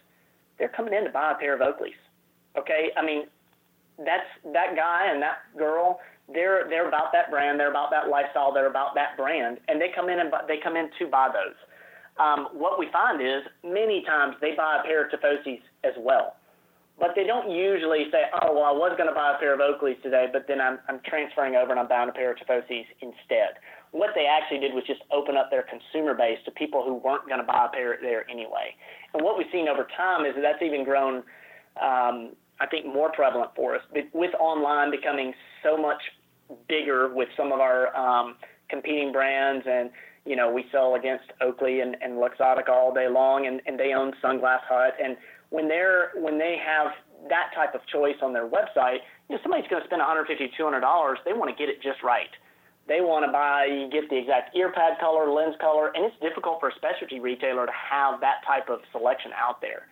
they're 0.58 0.68
coming 0.68 0.94
in 0.94 1.04
to 1.04 1.10
buy 1.10 1.32
a 1.32 1.34
pair 1.34 1.54
of 1.54 1.60
Oakleys 1.60 1.98
Okay, 2.58 2.90
I 2.96 3.04
mean, 3.04 3.24
that's 3.98 4.26
that 4.52 4.76
guy 4.76 5.10
and 5.12 5.22
that 5.22 5.38
girl. 5.56 6.00
They're 6.32 6.66
they're 6.68 6.88
about 6.88 7.12
that 7.12 7.30
brand. 7.30 7.58
They're 7.58 7.70
about 7.70 7.90
that 7.90 8.08
lifestyle. 8.08 8.52
They're 8.52 8.70
about 8.70 8.94
that 8.94 9.16
brand, 9.16 9.58
and 9.68 9.80
they 9.80 9.90
come 9.94 10.08
in 10.08 10.20
and 10.20 10.32
they 10.48 10.58
come 10.62 10.76
in 10.76 10.90
to 10.98 11.06
buy 11.06 11.28
those. 11.28 11.56
Um, 12.18 12.48
what 12.52 12.78
we 12.78 12.88
find 12.92 13.20
is 13.20 13.42
many 13.64 14.04
times 14.04 14.36
they 14.40 14.54
buy 14.56 14.80
a 14.80 14.86
pair 14.86 15.04
of 15.04 15.10
Tifosis 15.10 15.62
as 15.84 15.94
well, 15.98 16.36
but 16.98 17.10
they 17.16 17.24
don't 17.24 17.50
usually 17.50 18.06
say, 18.10 18.24
"Oh, 18.42 18.54
well, 18.54 18.64
I 18.64 18.72
was 18.72 18.94
going 18.96 19.08
to 19.08 19.14
buy 19.14 19.34
a 19.34 19.38
pair 19.38 19.54
of 19.54 19.60
Oakleys 19.60 20.00
today, 20.02 20.26
but 20.32 20.46
then 20.46 20.60
I'm 20.60 20.78
I'm 20.88 21.00
transferring 21.04 21.56
over 21.56 21.70
and 21.70 21.80
I'm 21.80 21.88
buying 21.88 22.08
a 22.08 22.12
pair 22.12 22.30
of 22.32 22.38
Tifosis 22.38 22.86
instead." 23.00 23.58
What 23.92 24.10
they 24.14 24.26
actually 24.26 24.60
did 24.60 24.72
was 24.72 24.84
just 24.86 25.02
open 25.10 25.36
up 25.36 25.50
their 25.50 25.66
consumer 25.66 26.14
base 26.14 26.38
to 26.44 26.52
people 26.52 26.84
who 26.84 26.94
weren't 26.94 27.26
going 27.26 27.40
to 27.40 27.46
buy 27.46 27.66
a 27.66 27.68
pair 27.74 27.98
there 28.00 28.28
anyway. 28.30 28.76
And 29.14 29.24
what 29.24 29.36
we've 29.36 29.50
seen 29.50 29.66
over 29.66 29.88
time 29.96 30.24
is 30.24 30.36
that 30.36 30.42
that's 30.42 30.62
even 30.62 30.84
grown 30.84 31.24
um, 31.82 32.36
I 32.60 32.66
think, 32.66 32.86
more 32.86 33.10
prevalent 33.10 33.50
for 33.56 33.74
us. 33.74 33.82
With 34.12 34.34
online 34.38 34.90
becoming 34.90 35.32
so 35.62 35.76
much 35.76 36.00
bigger 36.68 37.12
with 37.14 37.28
some 37.36 37.52
of 37.52 37.60
our 37.60 37.94
um, 37.96 38.36
competing 38.68 39.12
brands, 39.12 39.66
and 39.68 39.90
you 40.26 40.36
know, 40.36 40.50
we 40.52 40.64
sell 40.70 40.94
against 40.94 41.24
Oakley 41.40 41.80
and, 41.80 41.96
and 42.02 42.14
Luxottica 42.14 42.68
all 42.68 42.92
day 42.92 43.08
long, 43.08 43.46
and, 43.46 43.60
and 43.66 43.78
they 43.80 43.94
own 43.94 44.12
Sunglass 44.22 44.60
Hut. 44.68 44.94
And 45.02 45.16
when 45.48 45.68
they're 45.68 46.12
when 46.16 46.38
they 46.38 46.56
have 46.64 46.92
that 47.28 47.50
type 47.54 47.74
of 47.74 47.80
choice 47.86 48.16
on 48.22 48.32
their 48.32 48.48
website, 48.48 49.00
you 49.28 49.36
know, 49.36 49.42
somebody's 49.42 49.68
going 49.68 49.82
to 49.82 49.88
spend 49.88 50.00
150 50.00 50.52
200 50.56 50.80
dollars. 50.80 51.18
They 51.24 51.32
want 51.32 51.50
to 51.50 51.56
get 51.56 51.68
it 51.68 51.82
just 51.82 52.02
right. 52.02 52.30
They 52.88 53.00
want 53.00 53.24
to 53.24 53.30
buy, 53.30 53.86
get 53.92 54.10
the 54.10 54.18
exact 54.18 54.56
ear 54.56 54.72
pad 54.72 54.98
color, 54.98 55.30
lens 55.30 55.54
color, 55.60 55.92
and 55.94 56.04
it's 56.04 56.16
difficult 56.20 56.58
for 56.58 56.70
a 56.70 56.74
specialty 56.74 57.20
retailer 57.20 57.66
to 57.66 57.72
have 57.72 58.20
that 58.20 58.42
type 58.44 58.68
of 58.68 58.80
selection 58.90 59.30
out 59.38 59.60
there. 59.60 59.86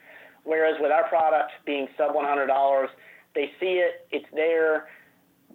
Whereas 0.48 0.76
with 0.80 0.90
our 0.90 1.06
product 1.08 1.52
being 1.66 1.88
sub 1.98 2.14
$100, 2.14 2.88
they 3.34 3.50
see 3.60 3.84
it, 3.84 4.08
it's 4.10 4.24
there, 4.32 4.88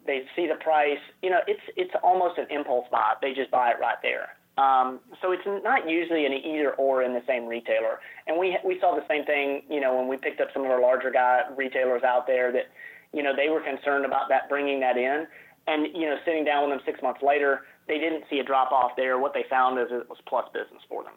they 0.05 0.21
see 0.35 0.45
the 0.45 0.61
price. 0.61 1.01
You 1.23 1.31
know, 1.31 1.39
it's 1.47 1.65
it's 1.75 1.93
almost 2.03 2.37
an 2.37 2.45
impulse 2.51 2.85
buy. 2.91 3.15
They 3.19 3.33
just 3.33 3.49
buy 3.49 3.71
it 3.71 3.77
right 3.81 3.97
there. 4.03 4.37
Um, 4.57 4.99
so 5.19 5.31
it's 5.31 5.41
not 5.63 5.89
usually 5.89 6.27
an 6.27 6.33
either 6.33 6.73
or 6.75 7.01
in 7.01 7.13
the 7.13 7.23
same 7.27 7.47
retailer. 7.47 7.99
And 8.27 8.37
we 8.37 8.55
we 8.63 8.79
saw 8.79 8.93
the 8.93 9.05
same 9.09 9.25
thing, 9.25 9.63
you 9.67 9.81
know, 9.81 9.97
when 9.97 10.07
we 10.07 10.17
picked 10.17 10.39
up 10.41 10.49
some 10.53 10.63
of 10.63 10.69
our 10.69 10.79
larger 10.79 11.09
guy 11.09 11.41
retailers 11.57 12.03
out 12.03 12.27
there 12.27 12.51
that, 12.51 12.69
you 13.13 13.23
know, 13.23 13.33
they 13.35 13.49
were 13.49 13.61
concerned 13.61 14.05
about 14.05 14.29
that 14.29 14.47
bringing 14.47 14.79
that 14.81 14.97
in. 14.97 15.25
And 15.65 15.87
you 15.95 16.05
know, 16.05 16.17
sitting 16.23 16.45
down 16.45 16.69
with 16.69 16.77
them 16.77 16.85
six 16.85 17.01
months 17.01 17.21
later, 17.23 17.61
they 17.87 17.97
didn't 17.97 18.25
see 18.29 18.37
a 18.37 18.43
drop 18.43 18.71
off 18.71 18.91
there. 18.95 19.17
What 19.17 19.33
they 19.33 19.45
found 19.49 19.79
is 19.79 19.87
it 19.89 20.07
was 20.07 20.19
plus 20.27 20.45
business 20.53 20.83
for 20.87 21.03
them. 21.03 21.13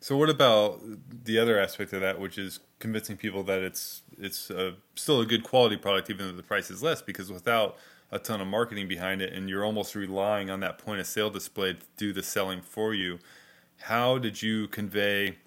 So 0.00 0.16
what 0.16 0.28
about 0.28 0.80
the 1.24 1.38
other 1.38 1.58
aspect 1.58 1.92
of 1.92 2.00
that, 2.00 2.20
which 2.20 2.38
is 2.38 2.60
convincing 2.78 3.16
people 3.16 3.42
that 3.44 3.60
it's 3.60 4.02
it's 4.18 4.50
a, 4.50 4.74
still 4.94 5.20
a 5.20 5.26
good 5.26 5.42
quality 5.42 5.76
product, 5.76 6.10
even 6.10 6.26
though 6.26 6.36
the 6.36 6.42
price 6.42 6.70
is 6.70 6.82
less? 6.82 7.02
Because 7.02 7.32
without 7.32 7.76
a 8.12 8.18
ton 8.18 8.40
of 8.40 8.46
marketing 8.46 8.86
behind 8.88 9.20
it, 9.20 9.32
and 9.32 9.48
you're 9.48 9.64
almost 9.64 9.94
relying 9.94 10.50
on 10.50 10.60
that 10.60 10.78
point 10.78 11.00
of 11.00 11.06
sale 11.06 11.30
display 11.30 11.72
to 11.72 11.80
do 11.96 12.12
the 12.12 12.22
selling 12.22 12.60
for 12.60 12.94
you, 12.94 13.18
how 13.80 14.18
did 14.18 14.42
you 14.42 14.68
convey 14.68 15.38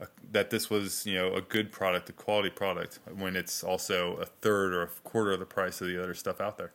a, 0.00 0.06
that 0.32 0.50
this 0.50 0.70
was 0.70 1.04
you 1.04 1.14
know 1.14 1.34
a 1.34 1.40
good 1.40 1.72
product, 1.72 2.08
a 2.08 2.12
quality 2.12 2.50
product, 2.50 3.00
when 3.14 3.36
it's 3.36 3.62
also 3.64 4.14
a 4.16 4.26
third 4.26 4.72
or 4.72 4.82
a 4.82 4.88
quarter 5.04 5.32
of 5.32 5.40
the 5.40 5.46
price 5.46 5.80
of 5.80 5.88
the 5.88 6.02
other 6.02 6.14
stuff 6.14 6.40
out 6.40 6.56
there? 6.56 6.72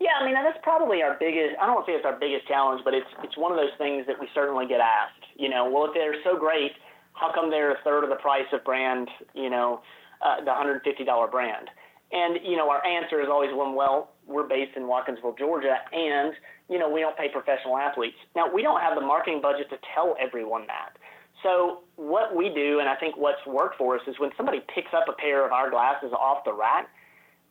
Yeah, 0.00 0.18
I 0.20 0.24
mean 0.24 0.34
that's 0.34 0.58
probably 0.62 1.02
our 1.02 1.16
biggest. 1.18 1.54
I 1.60 1.66
don't 1.66 1.76
want 1.76 1.86
to 1.86 1.92
say 1.92 1.96
it's 1.96 2.04
our 2.06 2.18
biggest 2.18 2.46
challenge, 2.48 2.82
but 2.84 2.94
it's 2.94 3.08
it's 3.22 3.36
one 3.36 3.52
of 3.52 3.58
those 3.58 3.74
things 3.78 4.06
that 4.06 4.18
we 4.18 4.28
certainly 4.34 4.66
get 4.66 4.80
asked. 4.80 5.22
You 5.36 5.48
know, 5.48 5.70
well, 5.70 5.86
if 5.86 5.94
they're 5.94 6.18
so 6.24 6.36
great, 6.36 6.72
how 7.14 7.32
come 7.32 7.50
they're 7.50 7.72
a 7.72 7.82
third 7.84 8.02
of 8.04 8.10
the 8.10 8.16
price 8.16 8.48
of 8.52 8.64
brand? 8.64 9.08
You 9.34 9.50
know, 9.50 9.82
uh, 10.24 10.44
the 10.44 10.50
$150 10.50 11.30
brand. 11.30 11.70
And 12.12 12.38
you 12.44 12.56
know, 12.56 12.70
our 12.70 12.84
answer 12.84 13.20
is 13.20 13.28
always 13.30 13.50
one. 13.52 13.74
Well, 13.74 14.10
we're 14.26 14.46
based 14.48 14.76
in 14.76 14.84
Watkinsville, 14.84 15.38
Georgia, 15.38 15.76
and 15.92 16.34
you 16.68 16.78
know, 16.78 16.88
we 16.88 17.00
don't 17.00 17.16
pay 17.16 17.28
professional 17.28 17.76
athletes. 17.76 18.16
Now, 18.34 18.52
we 18.52 18.62
don't 18.62 18.80
have 18.80 18.94
the 18.94 19.04
marketing 19.04 19.40
budget 19.42 19.68
to 19.70 19.76
tell 19.94 20.16
everyone 20.20 20.66
that. 20.66 20.96
So 21.42 21.80
what 21.96 22.34
we 22.34 22.48
do, 22.48 22.80
and 22.80 22.88
I 22.88 22.96
think 22.96 23.16
what's 23.16 23.44
worked 23.46 23.76
for 23.76 23.96
us, 23.96 24.02
is 24.06 24.18
when 24.18 24.30
somebody 24.36 24.60
picks 24.74 24.94
up 24.94 25.04
a 25.08 25.12
pair 25.12 25.44
of 25.44 25.52
our 25.52 25.70
glasses 25.70 26.12
off 26.12 26.44
the 26.44 26.54
rack 26.54 26.88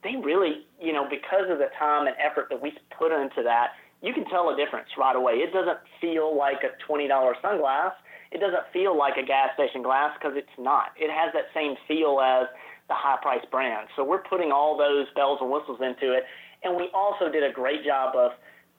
they 0.04 0.16
really, 0.16 0.66
you 0.82 0.94
know, 0.94 1.08
because 1.10 1.50
of 1.50 1.58
the 1.58 1.70
time 1.80 2.08
and 2.08 2.16
effort 2.20 2.48
that 2.50 2.62
we 2.62 2.74
put 2.98 3.12
into 3.12 3.44
that, 3.44 3.72
you 4.02 4.14
can 4.14 4.26
tell 4.26 4.50
a 4.50 4.56
difference 4.56 4.90
right 4.98 5.16
away. 5.16 5.34
It 5.34 5.54
doesn't 5.54 5.80
feel 6.02 6.38
like 6.38 6.64
a 6.64 6.92
$20 6.92 7.08
sunglass. 7.42 7.94
It 8.32 8.40
doesn't 8.40 8.64
feel 8.74 8.98
like 8.98 9.16
a 9.18 9.26
gas 9.26 9.50
station 9.54 9.82
glass 9.82 10.12
because 10.20 10.36
it's 10.36 10.58
not. 10.58 10.92
It 10.98 11.10
has 11.10 11.32
that 11.34 11.46
same 11.54 11.76
feel 11.88 12.20
as 12.20 12.48
the 12.90 12.96
high 12.96 13.18
price 13.22 13.46
brand. 13.50 13.88
So 13.96 14.04
we're 14.04 14.24
putting 14.24 14.52
all 14.52 14.78
those 14.78 15.08
bells 15.16 15.40
and 15.40 15.50
whistles 15.50 15.80
into 15.80 16.14
it. 16.14 16.24
And 16.64 16.76
we 16.76 16.90
also 16.94 17.32
did 17.32 17.44
a 17.44 17.54
great 17.54 17.86
job 17.86 18.16
of 18.16 18.32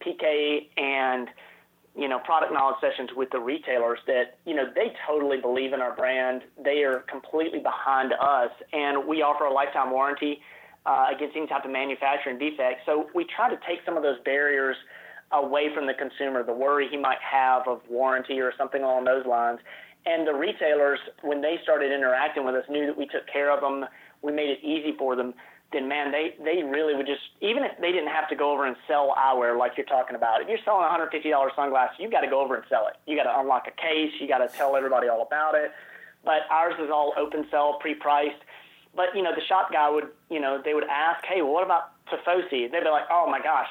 PK 0.04 0.68
and 0.76 1.28
you 1.96 2.08
know 2.08 2.18
product 2.18 2.52
knowledge 2.52 2.76
sessions 2.80 3.10
with 3.14 3.30
the 3.30 3.38
retailers 3.38 4.00
that 4.06 4.38
you 4.44 4.54
know 4.54 4.64
they 4.74 4.92
totally 5.06 5.40
believe 5.40 5.72
in 5.72 5.80
our 5.80 5.94
brand. 5.94 6.42
They 6.62 6.82
are 6.82 7.04
completely 7.08 7.60
behind 7.60 8.12
us, 8.12 8.50
and 8.72 9.06
we 9.06 9.22
offer 9.22 9.44
a 9.44 9.52
lifetime 9.52 9.90
warranty 9.90 10.40
uh, 10.86 11.06
against 11.14 11.36
any 11.36 11.46
type 11.46 11.64
of 11.64 11.70
manufacturing 11.70 12.38
defect. 12.38 12.82
So 12.86 13.08
we 13.14 13.24
try 13.24 13.48
to 13.48 13.58
take 13.66 13.80
some 13.84 13.96
of 13.96 14.02
those 14.02 14.18
barriers 14.24 14.76
away 15.32 15.74
from 15.74 15.86
the 15.86 15.94
consumer, 15.94 16.42
the 16.42 16.52
worry 16.52 16.88
he 16.90 16.96
might 16.96 17.18
have 17.20 17.66
of 17.66 17.80
warranty 17.88 18.40
or 18.40 18.52
something 18.56 18.82
along 18.82 19.04
those 19.04 19.26
lines. 19.26 19.58
And 20.06 20.26
the 20.26 20.34
retailers, 20.34 20.98
when 21.22 21.40
they 21.40 21.58
started 21.62 21.90
interacting 21.90 22.44
with 22.44 22.54
us, 22.54 22.64
knew 22.68 22.86
that 22.86 22.96
we 22.96 23.06
took 23.06 23.26
care 23.32 23.50
of 23.50 23.60
them. 23.60 23.88
We 24.22 24.32
made 24.32 24.50
it 24.50 24.58
easy 24.62 24.94
for 24.98 25.16
them. 25.16 25.32
then 25.72 25.88
man, 25.88 26.12
they 26.12 26.36
they 26.44 26.62
really 26.62 26.94
would 26.94 27.06
just 27.06 27.24
even 27.40 27.64
if 27.64 27.72
they 27.80 27.90
didn't 27.90 28.12
have 28.12 28.28
to 28.28 28.36
go 28.36 28.52
over 28.52 28.66
and 28.66 28.76
sell 28.86 29.14
eyewear 29.16 29.58
like 29.58 29.72
you're 29.76 29.86
talking 29.86 30.14
about. 30.14 30.42
If 30.42 30.48
you're 30.48 30.62
selling 30.64 30.84
$150 30.84 31.56
sunglasses, 31.56 31.96
you've 31.98 32.12
got 32.12 32.20
to 32.20 32.28
go 32.28 32.40
over 32.44 32.54
and 32.54 32.64
sell 32.68 32.86
it. 32.86 32.96
You 33.10 33.16
got 33.16 33.24
to 33.24 33.40
unlock 33.40 33.66
a 33.66 33.72
case. 33.80 34.12
You 34.20 34.28
got 34.28 34.38
to 34.38 34.48
tell 34.48 34.76
everybody 34.76 35.08
all 35.08 35.22
about 35.22 35.54
it. 35.54 35.72
But 36.22 36.44
ours 36.50 36.74
is 36.78 36.90
all 36.90 37.12
open 37.16 37.46
sell, 37.50 37.78
pre-priced. 37.80 38.43
But 38.96 39.14
you 39.14 39.22
know, 39.22 39.34
the 39.34 39.44
shop 39.48 39.72
guy 39.72 39.90
would, 39.90 40.08
you 40.30 40.40
know, 40.40 40.60
they 40.64 40.74
would 40.74 40.84
ask, 40.84 41.24
hey, 41.26 41.42
what 41.42 41.64
about 41.64 41.92
Tifosi? 42.06 42.70
They'd 42.70 42.84
be 42.84 42.90
like, 42.90 43.04
oh 43.10 43.26
my 43.30 43.40
gosh, 43.40 43.68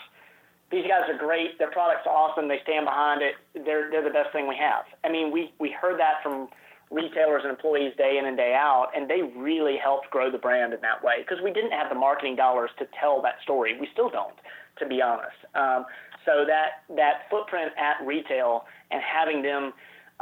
these 0.71 0.85
guys 0.87 1.07
are 1.07 1.17
great. 1.17 1.57
Their 1.59 1.71
product's 1.71 2.07
are 2.07 2.13
awesome. 2.15 2.47
They 2.47 2.59
stand 2.63 2.85
behind 2.85 3.21
it. 3.21 3.35
They're 3.53 3.89
they're 3.91 4.03
the 4.03 4.13
best 4.13 4.31
thing 4.33 4.47
we 4.47 4.57
have. 4.57 4.85
I 5.03 5.09
mean, 5.09 5.31
we 5.31 5.53
we 5.59 5.71
heard 5.71 5.99
that 5.99 6.23
from 6.23 6.49
retailers 6.91 7.41
and 7.43 7.51
employees 7.51 7.93
day 7.97 8.17
in 8.19 8.25
and 8.25 8.37
day 8.37 8.53
out, 8.55 8.89
and 8.95 9.09
they 9.09 9.21
really 9.35 9.77
helped 9.77 10.09
grow 10.09 10.31
the 10.31 10.37
brand 10.37 10.73
in 10.73 10.81
that 10.81 11.03
way 11.03 11.21
because 11.21 11.43
we 11.43 11.51
didn't 11.51 11.71
have 11.71 11.89
the 11.89 11.95
marketing 11.95 12.35
dollars 12.35 12.69
to 12.79 12.87
tell 12.99 13.21
that 13.21 13.35
story. 13.43 13.77
We 13.79 13.87
still 13.93 14.09
don't, 14.09 14.35
to 14.79 14.85
be 14.85 15.01
honest. 15.01 15.37
Um, 15.55 15.85
so 16.25 16.45
that 16.47 16.83
that 16.95 17.29
footprint 17.29 17.71
at 17.77 18.05
retail 18.05 18.65
and 18.91 19.01
having 19.01 19.41
them 19.41 19.73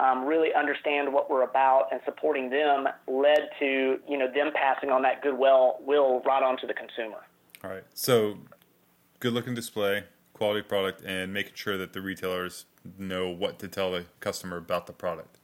um, 0.01 0.25
really 0.25 0.49
understand 0.53 1.13
what 1.13 1.29
we're 1.29 1.43
about 1.43 1.87
and 1.91 2.01
supporting 2.05 2.49
them 2.49 2.87
led 3.07 3.49
to 3.59 3.99
you 4.07 4.17
know 4.17 4.27
them 4.33 4.51
passing 4.53 4.89
on 4.89 5.01
that 5.03 5.21
goodwill 5.21 5.77
will 5.81 6.21
right 6.25 6.43
on 6.43 6.57
to 6.57 6.67
the 6.67 6.73
consumer. 6.73 7.19
All 7.63 7.69
right. 7.69 7.83
So 7.93 8.37
good 9.19 9.33
looking 9.33 9.53
display, 9.53 10.05
quality 10.33 10.63
product, 10.63 11.03
and 11.05 11.31
making 11.31 11.53
sure 11.55 11.77
that 11.77 11.93
the 11.93 12.01
retailers 12.01 12.65
know 12.97 13.29
what 13.29 13.59
to 13.59 13.67
tell 13.67 13.91
the 13.91 14.05
customer 14.19 14.57
about 14.57 14.87
the 14.87 14.93
product. 14.93 15.37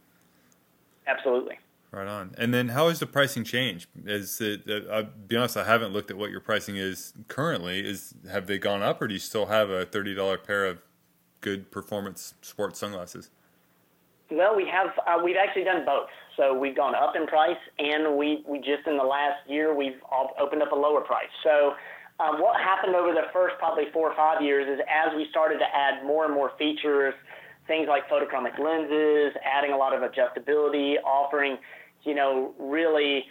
Absolutely. 1.05 1.59
Right 1.91 2.07
on. 2.07 2.33
And 2.37 2.53
then 2.53 2.69
how 2.69 2.89
has 2.89 2.99
the 2.99 3.05
pricing 3.05 3.43
changed? 3.43 3.87
Is 4.05 4.41
it? 4.41 4.63
Uh, 4.67 4.91
I'll 4.91 5.03
be 5.03 5.37
honest, 5.37 5.55
I 5.55 5.63
haven't 5.63 5.93
looked 5.93 6.11
at 6.11 6.17
what 6.17 6.31
your 6.31 6.41
pricing 6.41 6.75
is 6.77 7.13
currently. 7.27 7.79
Is 7.79 8.15
have 8.29 8.47
they 8.47 8.57
gone 8.57 8.81
up, 8.81 9.01
or 9.01 9.07
do 9.07 9.13
you 9.13 9.19
still 9.19 9.45
have 9.45 9.69
a 9.69 9.85
thirty 9.85 10.15
dollar 10.15 10.37
pair 10.37 10.65
of 10.65 10.79
good 11.41 11.71
performance 11.71 12.33
sports 12.41 12.79
sunglasses? 12.79 13.29
Well, 14.29 14.55
we 14.55 14.67
have 14.67 14.91
uh, 15.07 15.23
we've 15.23 15.37
actually 15.37 15.63
done 15.63 15.85
both. 15.85 16.09
So 16.35 16.57
we've 16.57 16.75
gone 16.75 16.93
up 16.95 17.15
in 17.15 17.25
price, 17.27 17.59
and 17.79 18.17
we 18.17 18.43
we 18.47 18.59
just 18.59 18.85
in 18.85 18.97
the 18.97 19.03
last 19.03 19.39
year 19.47 19.73
we've 19.73 19.99
opened 20.39 20.61
up 20.61 20.71
a 20.71 20.75
lower 20.75 21.01
price. 21.01 21.31
So 21.43 21.73
um, 22.19 22.41
what 22.41 22.59
happened 22.59 22.95
over 22.95 23.13
the 23.13 23.31
first 23.31 23.55
probably 23.59 23.85
four 23.93 24.11
or 24.11 24.15
five 24.15 24.41
years 24.41 24.67
is 24.67 24.83
as 24.89 25.15
we 25.15 25.27
started 25.29 25.59
to 25.59 25.65
add 25.65 26.05
more 26.05 26.25
and 26.25 26.33
more 26.33 26.51
features 26.57 27.13
things 27.67 27.87
like 27.87 28.09
photochromic 28.09 28.57
lenses, 28.57 29.35
adding 29.43 29.71
a 29.71 29.77
lot 29.77 29.93
of 29.93 30.01
adjustability, 30.01 30.95
offering, 31.03 31.57
you 32.03 32.15
know, 32.15 32.55
really 32.57 33.25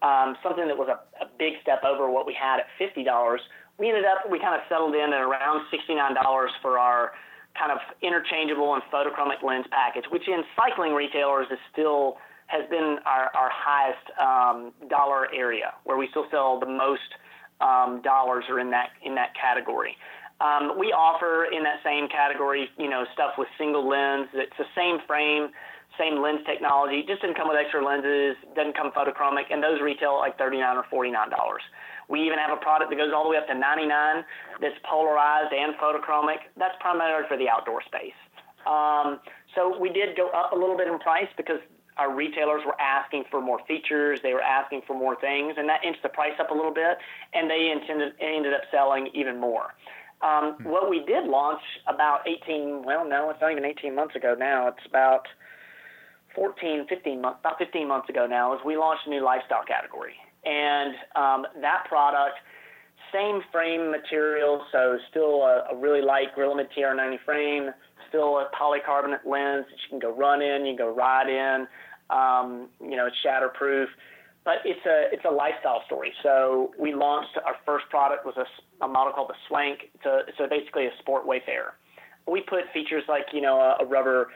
um, 0.00 0.34
something 0.42 0.66
that 0.66 0.76
was 0.76 0.88
a, 0.88 0.98
a 1.22 1.28
big 1.38 1.54
step 1.62 1.84
over 1.84 2.10
what 2.10 2.26
we 2.26 2.34
had 2.34 2.58
at 2.58 2.66
$50. 2.80 3.38
We 3.78 3.88
ended 3.88 4.04
up, 4.04 4.28
we 4.30 4.40
kind 4.40 4.54
of 4.54 4.62
settled 4.68 4.94
in 4.94 5.12
at 5.12 5.20
around 5.20 5.66
$69 5.70 6.48
for 6.60 6.78
our 6.78 7.12
kind 7.58 7.72
of 7.72 7.78
interchangeable 8.02 8.74
and 8.74 8.82
photochromic 8.92 9.42
lens 9.42 9.66
package, 9.70 10.04
which 10.10 10.28
in 10.28 10.42
cycling 10.56 10.92
retailers 10.92 11.46
is 11.50 11.58
still 11.72 12.16
has 12.46 12.68
been 12.68 12.98
our, 13.06 13.30
our 13.34 13.50
highest 13.52 14.04
um, 14.20 14.72
dollar 14.90 15.28
area, 15.32 15.72
where 15.84 15.96
we 15.96 16.06
still 16.10 16.26
sell 16.30 16.60
the 16.60 16.66
most 16.66 17.00
um, 17.60 18.02
dollars 18.02 18.44
are 18.50 18.60
in 18.60 18.70
that 18.70 18.90
in 19.04 19.14
that 19.14 19.32
category. 19.34 19.96
Um, 20.40 20.76
we 20.78 20.92
offer 20.92 21.46
in 21.54 21.62
that 21.62 21.78
same 21.84 22.08
category, 22.08 22.68
you 22.76 22.90
know, 22.90 23.04
stuff 23.14 23.38
with 23.38 23.48
single 23.56 23.88
lens. 23.88 24.28
It's 24.34 24.56
the 24.58 24.66
same 24.74 24.98
frame, 25.06 25.48
same 25.96 26.20
lens 26.20 26.40
technology. 26.44 27.04
Just 27.06 27.22
didn't 27.22 27.36
come 27.36 27.48
with 27.48 27.56
extra 27.56 27.84
lenses. 27.84 28.34
Doesn't 28.56 28.76
come 28.76 28.90
photochromic, 28.90 29.52
and 29.52 29.62
those 29.62 29.80
retail 29.80 30.18
like 30.18 30.36
thirty-nine 30.36 30.76
or 30.76 30.84
forty-nine 30.90 31.30
dollars. 31.30 31.62
We 32.12 32.20
even 32.28 32.36
have 32.36 32.52
a 32.52 32.60
product 32.60 32.92
that 32.92 33.00
goes 33.00 33.08
all 33.16 33.24
the 33.24 33.32
way 33.32 33.40
up 33.40 33.48
to 33.48 33.56
ninety-nine 33.56 34.20
that's 34.60 34.76
polarized 34.84 35.48
and 35.56 35.72
photochromic. 35.80 36.52
That's 36.60 36.76
primarily 36.78 37.24
for 37.26 37.40
the 37.40 37.48
outdoor 37.48 37.80
space. 37.88 38.18
Um, 38.68 39.18
so 39.56 39.72
we 39.80 39.88
did 39.88 40.14
go 40.14 40.28
up 40.28 40.52
a 40.52 40.54
little 40.54 40.76
bit 40.76 40.88
in 40.88 40.98
price 41.00 41.32
because 41.36 41.58
our 41.96 42.14
retailers 42.14 42.62
were 42.64 42.78
asking 42.80 43.24
for 43.30 43.40
more 43.40 43.60
features, 43.66 44.20
they 44.22 44.32
were 44.32 44.42
asking 44.42 44.82
for 44.86 44.94
more 44.94 45.16
things, 45.20 45.54
and 45.56 45.68
that 45.68 45.84
inched 45.84 46.02
the 46.02 46.08
price 46.08 46.32
up 46.38 46.50
a 46.50 46.54
little 46.54 46.72
bit, 46.72 46.96
and 47.34 47.50
they 47.50 47.70
intended, 47.72 48.12
ended 48.20 48.54
up 48.54 48.62
selling 48.70 49.08
even 49.14 49.40
more. 49.40 49.74
Um, 50.22 50.54
hmm. 50.54 50.68
What 50.68 50.88
we 50.88 51.04
did 51.04 51.24
launch 51.26 51.60
about 51.86 52.28
18, 52.28 52.82
well, 52.84 53.08
no, 53.08 53.30
it's 53.30 53.40
not 53.40 53.52
even 53.52 53.64
18 53.64 53.94
months 53.94 54.16
ago 54.16 54.34
now. 54.38 54.68
It's 54.68 54.86
about 54.88 55.26
14, 56.34 56.86
15 56.88 57.20
months, 57.20 57.40
about 57.40 57.58
15 57.58 57.88
months 57.88 58.08
ago 58.08 58.26
now, 58.26 58.54
is 58.54 58.60
we 58.64 58.76
launched 58.76 59.06
a 59.06 59.10
new 59.10 59.22
lifestyle 59.22 59.64
category. 59.66 60.14
And 60.44 60.94
um, 61.14 61.46
that 61.60 61.84
product, 61.88 62.36
same 63.12 63.40
frame 63.52 63.90
material, 63.90 64.64
so 64.72 64.98
still 65.10 65.42
a, 65.42 65.66
a 65.72 65.76
really 65.76 66.02
light 66.02 66.34
Grilamid 66.36 66.68
TR90 66.76 67.16
frame, 67.24 67.70
still 68.08 68.38
a 68.38 68.48
polycarbonate 68.58 69.24
lens 69.26 69.66
that 69.70 69.78
you 69.82 69.88
can 69.90 69.98
go 69.98 70.14
run 70.14 70.42
in, 70.42 70.66
you 70.66 70.76
can 70.76 70.86
go 70.86 70.94
ride 70.94 71.28
in. 71.28 71.66
Um, 72.10 72.68
you 72.80 72.96
know, 72.96 73.06
it's 73.06 73.16
shatterproof 73.24 73.86
but 74.44 74.54
it's 74.64 74.84
a 74.86 75.12
it's 75.12 75.24
a 75.24 75.30
lifestyle 75.30 75.82
story. 75.86 76.12
So 76.22 76.72
we 76.78 76.94
launched 76.94 77.38
our 77.46 77.56
first 77.64 77.88
product 77.90 78.26
was 78.26 78.34
a, 78.36 78.84
a 78.84 78.88
model 78.88 79.12
called 79.12 79.28
the 79.28 79.38
Swank. 79.48 79.90
It's 79.94 80.04
a, 80.04 80.22
so 80.36 80.48
basically 80.48 80.86
a 80.86 80.90
sport 80.98 81.26
wayfarer. 81.26 81.74
We 82.26 82.40
put 82.40 82.64
features 82.72 83.04
like 83.08 83.26
you 83.32 83.40
know 83.40 83.60
a, 83.60 83.84
a 83.84 83.86
rubber 83.86 84.28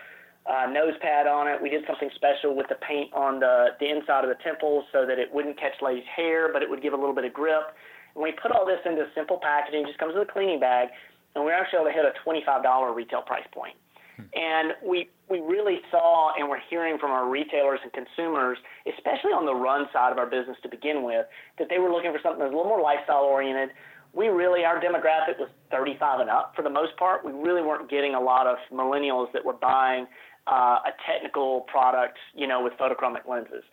uh, 0.49 0.67
nose 0.71 0.95
pad 1.01 1.27
on 1.27 1.49
it. 1.49 1.61
We 1.61 1.69
did 1.71 1.85
something 1.87 2.11
special 2.15 2.55
with 2.55 2.69
the 2.69 2.77
paint 2.77 3.13
on 3.13 3.41
the 3.41 3.75
the 3.81 3.91
inside 3.91 4.23
of 4.25 4.31
the 4.31 4.39
temples 4.43 4.85
so 4.93 5.05
that 5.07 5.19
it 5.19 5.33
wouldn't 5.33 5.59
catch 5.59 5.75
ladies' 5.83 6.07
hair, 6.15 6.53
but 6.53 6.63
it 6.63 6.71
would 6.71 6.83
give 6.83 6.93
a 6.93 6.97
little 6.97 7.15
bit 7.15 7.25
of 7.25 7.33
grip. 7.33 7.75
And 8.15 8.23
we 8.23 8.33
put 8.33 8.53
all 8.53 8.65
this 8.65 8.81
into 8.87 9.07
simple 9.15 9.39
packaging. 9.43 9.83
It 9.83 9.87
just 9.89 9.99
comes 9.99 10.15
with 10.15 10.29
a 10.29 10.33
cleaning 10.33 10.61
bag, 10.61 10.89
and 11.35 11.45
we're 11.45 11.53
actually 11.53 11.81
able 11.81 11.91
to 11.91 11.97
hit 11.97 12.05
a 12.05 12.15
twenty 12.23 12.43
five 12.47 12.63
dollar 12.63 12.95
retail 12.95 13.23
price 13.23 13.47
point. 13.53 13.75
And 14.35 14.73
we 14.83 15.11
we 15.29 15.41
really 15.41 15.81
saw 15.91 16.33
and 16.39 16.49
we're 16.49 16.63
hearing 16.71 16.99
from 16.99 17.11
our 17.11 17.29
retailers 17.29 17.81
and 17.83 17.93
consumers, 17.93 18.59
especially 18.87 19.33
on 19.33 19.45
the 19.45 19.55
run 19.55 19.87
side 19.93 20.13
of 20.13 20.19
our 20.19 20.27
business 20.27 20.57
to 20.63 20.69
begin 20.69 21.03
with, 21.03 21.27
that 21.59 21.69
they 21.69 21.79
were 21.79 21.91
looking 21.91 22.13
for 22.13 22.21
something 22.23 22.39
that 22.39 22.47
was 22.47 22.55
a 22.55 22.57
little 22.57 22.71
more 22.71 22.81
lifestyle 22.81 23.25
oriented. 23.25 23.75
We 24.15 24.29
really 24.29 24.65
our 24.65 24.81
demographic 24.81 25.39
was 25.39 25.51
35 25.71 26.21
and 26.21 26.31
up 26.31 26.55
for 26.57 26.63
the 26.63 26.71
most 26.71 26.97
part. 26.97 27.25
We 27.25 27.33
really 27.33 27.61
weren't 27.61 27.91
getting 27.91 28.15
a 28.15 28.21
lot 28.21 28.47
of 28.47 28.57
millennials 28.73 29.31
that 29.35 29.45
were 29.45 29.53
buying 29.53 30.07
uh, 30.47 30.79
a 30.85 30.93
technical 31.07 31.63
product, 31.63 32.19
you 32.35 32.47
know, 32.47 32.63
with 32.63 32.73
photochromic 32.75 33.29
lenses. 33.29 33.65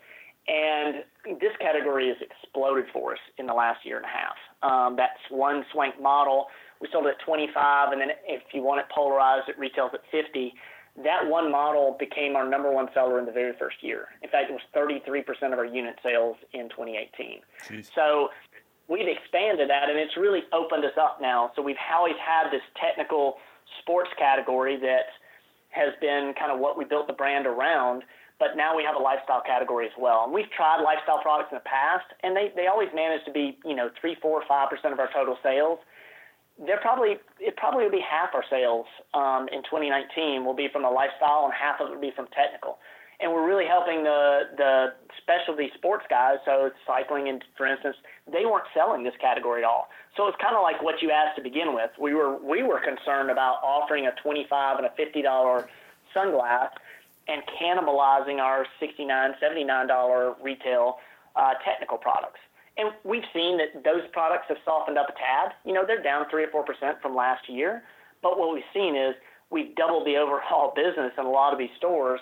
And 0.48 1.06
this 1.40 1.54
category 1.62 2.10
has 2.10 2.18
exploded 2.20 2.86
for 2.92 3.14
us 3.14 3.20
in 3.38 3.48
the 3.48 3.54
last 3.54 3.86
year 3.86 3.98
and 3.98 4.06
a 4.06 4.10
half. 4.10 4.36
Um, 4.62 4.96
that's 4.98 5.20
one 5.30 5.64
swank 5.72 6.02
model 6.02 6.48
we 6.84 6.90
sold 6.92 7.06
it 7.08 7.16
at 7.18 7.26
25, 7.26 7.94
and 7.94 8.02
then 8.02 8.10
if 8.28 8.44
you 8.52 8.62
want 8.62 8.82
it 8.82 8.88
polarized, 8.94 9.48
it 9.48 9.58
retails 9.58 9.92
at 9.94 10.02
50. 10.12 10.54
That 11.02 11.26
one 11.26 11.50
model 11.50 11.96
became 11.98 12.36
our 12.36 12.48
number 12.48 12.70
one 12.70 12.90
seller 12.94 13.20
in 13.20 13.26
the 13.26 13.32
very 13.32 13.54
first 13.58 13.78
year. 13.82 14.10
In 14.22 14.30
fact, 14.30 14.52
it 14.52 14.54
was 14.54 14.62
33% 14.76 15.54
of 15.54 15.60
our 15.60 15.66
unit 15.66 15.96
sales 16.04 16.36
in 16.52 16.68
2018. 16.68 17.40
Jeez. 17.70 17.90
So 17.96 18.30
we've 18.90 19.08
expanded 19.08 19.70
that, 19.70 19.90
and 19.90 19.98
it's 19.98 20.18
really 20.18 20.42
opened 20.52 20.84
us 20.84 20.92
up 21.00 21.20
now. 21.22 21.54
So 21.56 21.62
we've 21.62 21.80
always 21.96 22.20
had 22.20 22.52
this 22.52 22.62
technical 22.76 23.38
sports 23.80 24.10
category 24.20 24.76
that 24.82 25.08
has 25.74 25.94
been 26.00 26.34
kind 26.38 26.52
of 26.52 26.60
what 26.60 26.78
we 26.78 26.86
built 26.86 27.08
the 27.08 27.18
brand 27.18 27.46
around. 27.46 28.04
But 28.40 28.58
now 28.58 28.76
we 28.76 28.84
have 28.84 28.96
a 28.96 29.02
lifestyle 29.02 29.42
category 29.46 29.86
as 29.86 29.94
well. 29.98 30.24
And 30.26 30.34
we've 30.34 30.50
tried 30.52 30.82
lifestyle 30.82 31.22
products 31.22 31.50
in 31.52 31.58
the 31.58 31.70
past, 31.70 32.06
and 32.24 32.36
they, 32.36 32.52
they 32.56 32.68
always 32.68 32.90
manage 32.94 33.24
to 33.26 33.32
be, 33.32 33.58
you 33.64 33.76
know, 33.76 33.90
three, 34.00 34.18
four, 34.22 34.44
five 34.48 34.70
percent 34.70 34.94
of 34.94 35.00
our 35.00 35.10
total 35.14 35.38
sales 35.44 35.80
they're 36.66 36.80
probably 36.80 37.18
it 37.40 37.58
probably 37.58 37.84
will 37.84 37.92
be 37.92 38.04
half 38.06 38.30
our 38.34 38.44
sales 38.50 38.86
um, 39.14 39.48
in 39.52 39.64
2019 39.64 40.46
will 40.46 40.54
be 40.54 40.68
from 40.72 40.84
the 40.84 40.90
lifestyle 40.90 41.46
and 41.46 41.54
half 41.54 41.82
of 41.82 41.90
it 41.90 41.96
will 41.96 42.02
be 42.02 42.14
from 42.16 42.28
technical. 42.28 42.78
And 43.20 43.32
we're 43.32 43.48
really 43.48 43.66
helping 43.66 44.04
the 44.04 44.50
the 44.58 44.94
specialty 45.22 45.72
sports 45.76 46.06
guys. 46.10 46.38
So 46.46 46.72
cycling 46.86 47.30
and 47.30 47.44
for 47.58 47.66
instance, 47.66 47.96
they 48.32 48.46
weren't 48.46 48.68
selling 48.74 49.04
this 49.04 49.14
category 49.22 49.64
at 49.64 49.68
all. 49.68 49.90
So 50.18 50.28
it's 50.28 50.38
kind 50.42 50.56
of 50.56 50.62
like 50.62 50.82
what 50.84 51.02
you 51.02 51.12
asked 51.12 51.38
to 51.38 51.44
begin 51.44 51.74
with. 51.74 51.92
We 52.00 52.14
were 52.14 52.38
we 52.38 52.64
were 52.64 52.80
concerned 52.80 53.30
about 53.30 53.58
offering 53.64 54.08
a 54.08 54.12
25 54.22 54.78
and 54.78 54.86
a 54.88 54.92
50 54.98 55.22
dollar 55.22 55.70
sunglass 56.16 56.70
and 57.28 57.42
cannibalizing 57.62 58.40
our 58.40 58.66
69 58.80 59.36
79 59.40 59.88
dollar 59.88 60.36
retail 60.42 60.98
uh, 61.36 61.54
technical 61.66 61.98
products. 61.98 62.40
And 62.78 62.90
we've 63.04 63.26
seen 63.34 63.58
that 63.58 63.84
those 63.84 64.02
products 64.12 64.46
have 64.50 64.58
softened 64.66 64.98
up 64.98 65.08
a 65.10 65.14
tad. 65.14 65.54
You 65.64 65.74
know, 65.74 65.86
they're 65.86 66.02
down 66.02 66.26
3 66.30 66.46
or 66.52 66.66
4% 66.66 67.02
from 67.02 67.16
last 67.16 67.48
year. 67.48 67.84
But 68.22 68.40
what 68.40 68.54
we've 68.54 68.64
seen 68.74 68.96
is 68.96 69.14
we've 69.52 69.76
doubled 69.76 70.08
the 70.08 70.18
overall 70.18 70.74
business 70.76 71.14
in 71.18 71.26
a 71.26 71.30
lot 71.30 71.54
of 71.54 71.60
these 71.60 71.74
stores 71.78 72.20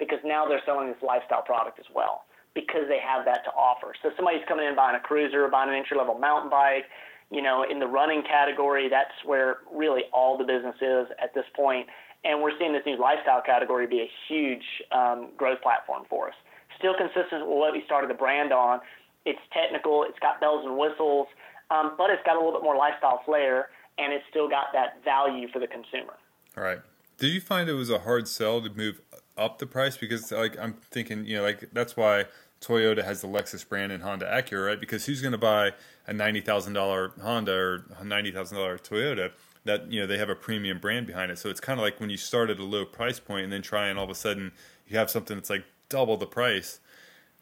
because 0.00 0.18
now 0.24 0.48
they're 0.48 0.62
selling 0.66 0.88
this 0.88 0.98
lifestyle 1.06 1.42
product 1.42 1.78
as 1.78 1.86
well 1.94 2.24
because 2.54 2.88
they 2.88 2.98
have 2.98 3.24
that 3.24 3.44
to 3.44 3.50
offer. 3.52 3.94
So 4.02 4.10
somebody's 4.16 4.42
coming 4.48 4.66
in 4.66 4.74
buying 4.74 4.96
a 4.96 5.00
cruiser, 5.00 5.46
buying 5.46 5.68
an 5.68 5.76
entry 5.76 5.96
level 5.96 6.18
mountain 6.18 6.50
bike, 6.50 6.90
you 7.30 7.42
know, 7.42 7.64
in 7.70 7.78
the 7.78 7.86
running 7.86 8.22
category, 8.26 8.88
that's 8.88 9.14
where 9.24 9.58
really 9.72 10.02
all 10.12 10.36
the 10.36 10.42
business 10.42 10.74
is 10.82 11.06
at 11.22 11.32
this 11.32 11.44
point. 11.54 11.86
And 12.24 12.42
we're 12.42 12.58
seeing 12.58 12.72
this 12.72 12.82
new 12.84 12.98
lifestyle 12.98 13.40
category 13.40 13.86
be 13.86 14.00
a 14.00 14.10
huge 14.26 14.64
um, 14.90 15.30
growth 15.36 15.62
platform 15.62 16.02
for 16.10 16.28
us. 16.28 16.34
Still 16.76 16.94
consistent 16.98 17.46
with 17.46 17.56
what 17.56 17.72
we 17.72 17.82
started 17.86 18.10
the 18.10 18.18
brand 18.18 18.52
on, 18.52 18.80
it's 19.24 19.38
technical. 19.52 20.02
It's 20.02 20.18
got 20.18 20.40
bells 20.40 20.64
and 20.66 20.76
whistles. 20.76 21.28
um, 21.70 21.94
but 21.96 22.10
it's 22.10 22.22
got 22.24 22.34
a 22.34 22.38
little 22.38 22.52
bit 22.52 22.62
more 22.62 22.76
lifestyle 22.76 23.22
flair, 23.24 23.68
and 23.98 24.12
it's 24.12 24.24
still 24.28 24.48
got 24.48 24.66
that 24.72 25.02
value 25.04 25.48
for 25.52 25.58
the 25.58 25.66
consumer. 25.66 26.14
All 26.56 26.64
right. 26.64 26.80
Did 27.18 27.28
you 27.28 27.40
find 27.40 27.68
it 27.68 27.74
was 27.74 27.90
a 27.90 28.00
hard 28.00 28.26
sell 28.28 28.60
to 28.62 28.70
move 28.70 29.00
up 29.40 29.58
the 29.58 29.66
price? 29.66 29.96
Because 29.96 30.30
like 30.30 30.58
I'm 30.58 30.74
thinking, 30.90 31.24
you 31.24 31.38
know, 31.38 31.42
like 31.42 31.70
that's 31.72 31.96
why 31.96 32.26
Toyota 32.60 33.02
has 33.02 33.22
the 33.22 33.28
Lexus 33.28 33.66
brand 33.66 33.90
and 33.90 34.02
Honda 34.02 34.26
Acura, 34.26 34.66
right? 34.66 34.80
Because 34.80 35.06
who's 35.06 35.22
going 35.22 35.32
to 35.32 35.38
buy 35.38 35.72
a 36.06 36.12
ninety 36.12 36.40
thousand 36.40 36.74
dollar 36.74 37.12
Honda 37.20 37.52
or 37.52 37.84
ninety 38.04 38.30
thousand 38.30 38.58
dollar 38.58 38.78
Toyota? 38.78 39.32
That 39.64 39.90
you 39.90 40.00
know 40.00 40.06
they 40.06 40.18
have 40.18 40.30
a 40.30 40.34
premium 40.34 40.78
brand 40.78 41.06
behind 41.06 41.30
it, 41.30 41.38
so 41.38 41.50
it's 41.50 41.60
kind 41.60 41.78
of 41.80 41.84
like 41.84 42.00
when 42.00 42.10
you 42.10 42.16
start 42.16 42.50
at 42.50 42.58
a 42.58 42.64
low 42.64 42.84
price 42.84 43.20
point 43.20 43.44
and 43.44 43.52
then 43.52 43.62
try 43.62 43.88
and 43.88 43.98
all 43.98 44.04
of 44.04 44.10
a 44.10 44.14
sudden 44.14 44.52
you 44.86 44.96
have 44.96 45.10
something 45.10 45.36
that's 45.36 45.50
like 45.50 45.64
double 45.88 46.16
the 46.16 46.26
price. 46.26 46.80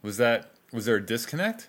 Was 0.03 0.17
that 0.17 0.53
was 0.73 0.85
there 0.85 0.97
a 0.97 1.05
disconnect? 1.05 1.69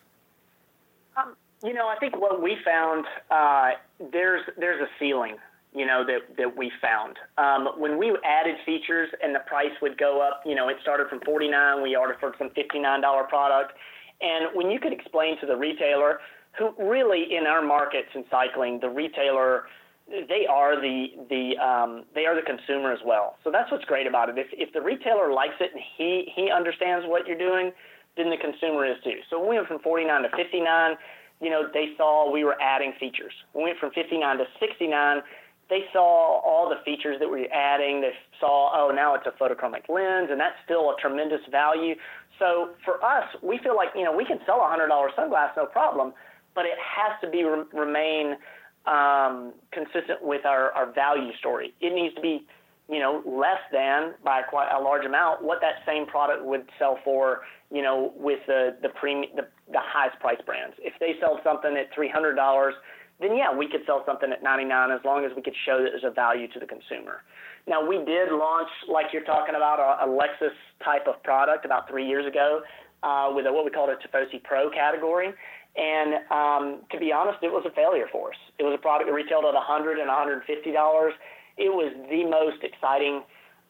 Um, 1.17 1.35
you 1.63 1.73
know, 1.73 1.87
I 1.87 1.97
think 1.99 2.19
what 2.19 2.41
we 2.41 2.57
found 2.63 3.05
uh, 3.29 3.71
there's 4.11 4.41
there's 4.57 4.81
a 4.81 4.87
ceiling. 4.99 5.37
You 5.73 5.85
know 5.85 6.03
that 6.05 6.35
that 6.37 6.57
we 6.57 6.71
found 6.81 7.17
um, 7.37 7.79
when 7.79 7.99
we 7.99 8.15
added 8.25 8.55
features 8.65 9.09
and 9.21 9.35
the 9.35 9.39
price 9.45 9.71
would 9.81 9.97
go 9.97 10.19
up. 10.21 10.41
You 10.45 10.55
know, 10.55 10.67
it 10.69 10.77
started 10.81 11.07
from 11.09 11.19
49. 11.21 11.83
We 11.83 11.95
ordered 11.95 12.17
for 12.19 12.33
some 12.39 12.49
59 12.55 13.01
dollar 13.01 13.23
product, 13.25 13.73
and 14.21 14.47
when 14.55 14.71
you 14.71 14.79
could 14.79 14.93
explain 14.93 15.39
to 15.41 15.45
the 15.45 15.55
retailer, 15.55 16.19
who 16.57 16.73
really 16.79 17.35
in 17.35 17.45
our 17.45 17.61
markets 17.61 18.09
in 18.15 18.25
cycling, 18.31 18.79
the 18.79 18.89
retailer 18.89 19.65
they 20.09 20.45
are 20.49 20.79
the 20.81 21.07
the 21.29 21.57
um, 21.63 22.05
they 22.15 22.25
are 22.25 22.35
the 22.35 22.41
consumer 22.41 22.91
as 22.91 22.99
well. 23.05 23.37
So 23.43 23.51
that's 23.51 23.71
what's 23.71 23.85
great 23.85 24.07
about 24.07 24.29
it. 24.29 24.37
If 24.37 24.47
if 24.51 24.73
the 24.73 24.81
retailer 24.81 25.31
likes 25.31 25.55
it 25.59 25.71
and 25.73 25.81
he 25.97 26.31
he 26.35 26.49
understands 26.49 27.05
what 27.07 27.27
you're 27.27 27.37
doing, 27.37 27.71
then 28.17 28.29
the 28.29 28.37
consumer 28.37 28.85
is 28.85 28.97
too. 29.03 29.19
So 29.29 29.39
we 29.39 29.55
went 29.55 29.67
from 29.67 29.79
49 29.79 30.23
to 30.23 30.29
59, 30.35 30.97
you 31.41 31.49
know 31.49 31.69
they 31.73 31.93
saw 31.97 32.31
we 32.31 32.43
were 32.43 32.57
adding 32.61 32.93
features. 32.99 33.33
We 33.53 33.63
went 33.63 33.77
from 33.77 33.91
59 33.91 34.37
to 34.37 34.45
69, 34.59 35.21
they 35.69 35.85
saw 35.93 36.39
all 36.41 36.67
the 36.67 36.81
features 36.83 37.17
that 37.19 37.29
we 37.29 37.41
were 37.41 37.53
adding. 37.53 38.01
They 38.01 38.13
saw 38.39 38.71
oh 38.73 38.91
now 38.93 39.15
it's 39.15 39.27
a 39.27 39.31
photochromic 39.41 39.87
lens, 39.89 40.29
and 40.31 40.39
that's 40.39 40.55
still 40.65 40.89
a 40.89 40.95
tremendous 40.99 41.41
value. 41.51 41.95
So 42.39 42.71
for 42.85 43.03
us, 43.03 43.25
we 43.43 43.59
feel 43.59 43.75
like 43.75 43.89
you 43.95 44.03
know 44.03 44.15
we 44.15 44.25
can 44.25 44.39
sell 44.45 44.61
a 44.61 44.67
hundred 44.67 44.87
dollar 44.87 45.09
sunglass 45.17 45.55
no 45.55 45.65
problem, 45.65 46.13
but 46.55 46.65
it 46.65 46.77
has 46.79 47.19
to 47.21 47.29
be 47.29 47.43
remain 47.43 48.37
um, 48.85 49.53
consistent 49.71 50.23
with 50.23 50.45
our, 50.45 50.71
our 50.71 50.91
value 50.91 51.31
story. 51.37 51.73
It 51.81 51.93
needs 51.93 52.15
to 52.15 52.21
be, 52.21 52.45
you 52.89 52.99
know, 52.99 53.21
less 53.25 53.61
than 53.71 54.13
by 54.23 54.41
quite 54.41 54.71
a 54.75 54.81
large 54.81 55.05
amount 55.05 55.43
what 55.43 55.59
that 55.61 55.85
same 55.85 56.07
product 56.07 56.43
would 56.43 56.67
sell 56.79 56.97
for, 57.03 57.41
you 57.71 57.83
know, 57.83 58.13
with 58.15 58.39
the 58.47 58.77
the 58.81 58.89
premium 58.89 59.31
the, 59.35 59.47
the 59.71 59.79
highest 59.81 60.19
price 60.19 60.41
brands. 60.45 60.75
If 60.79 60.93
they 60.99 61.13
sell 61.19 61.39
something 61.43 61.77
at 61.77 61.93
three 61.93 62.09
hundred 62.09 62.33
dollars, 62.35 62.73
then 63.19 63.35
yeah, 63.35 63.55
we 63.55 63.67
could 63.67 63.81
sell 63.85 64.03
something 64.05 64.31
at 64.31 64.43
ninety 64.43 64.65
nine 64.65 64.91
as 64.91 65.01
long 65.03 65.25
as 65.25 65.31
we 65.35 65.41
could 65.41 65.55
show 65.65 65.83
that 65.83 65.91
there's 65.91 66.03
a 66.03 66.13
value 66.13 66.47
to 66.53 66.59
the 66.59 66.65
consumer. 66.65 67.21
Now 67.67 67.85
we 67.85 67.97
did 68.03 68.31
launch, 68.31 68.69
like 68.87 69.07
you're 69.11 69.25
talking 69.25 69.55
about, 69.55 69.79
a, 69.79 70.05
a 70.05 70.07
Lexus 70.07 70.55
type 70.83 71.07
of 71.07 71.21
product 71.23 71.65
about 71.65 71.89
three 71.89 72.07
years 72.07 72.25
ago 72.25 72.61
uh, 73.03 73.31
with 73.33 73.45
a, 73.45 73.51
what 73.51 73.65
we 73.65 73.71
called 73.71 73.89
a 73.89 73.95
Tifosi 73.95 74.41
Pro 74.43 74.69
category. 74.69 75.33
And 75.75 76.25
um, 76.31 76.81
to 76.91 76.99
be 76.99 77.11
honest, 77.11 77.39
it 77.43 77.51
was 77.51 77.63
a 77.65 77.71
failure 77.71 78.07
for 78.11 78.29
us. 78.29 78.39
It 78.57 78.63
was 78.63 78.73
a 78.73 78.81
product 78.81 79.07
that 79.07 79.13
retailed 79.13 79.45
at 79.45 79.53
100 79.53 79.99
and 79.99 80.07
150 80.07 80.71
dollars. 80.71 81.13
It 81.57 81.69
was 81.69 81.93
the 82.09 82.23
most 82.25 82.63
exciting 82.63 83.21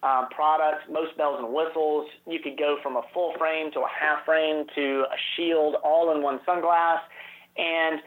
um, 0.02 0.30
product, 0.30 0.90
most 0.90 1.18
bells 1.18 1.40
and 1.44 1.54
whistles. 1.54 2.08
You 2.26 2.40
could 2.40 2.58
go 2.58 2.78
from 2.82 2.96
a 2.96 3.02
full 3.14 3.34
frame 3.38 3.72
to 3.74 3.82
a 3.82 3.90
half 3.90 4.24
frame 4.26 4.66
to 4.76 5.06
a 5.12 5.18
shield, 5.36 5.76
all 5.84 6.16
in 6.16 6.24
one 6.24 6.40
sunglass. 6.48 7.02
And 7.58 8.00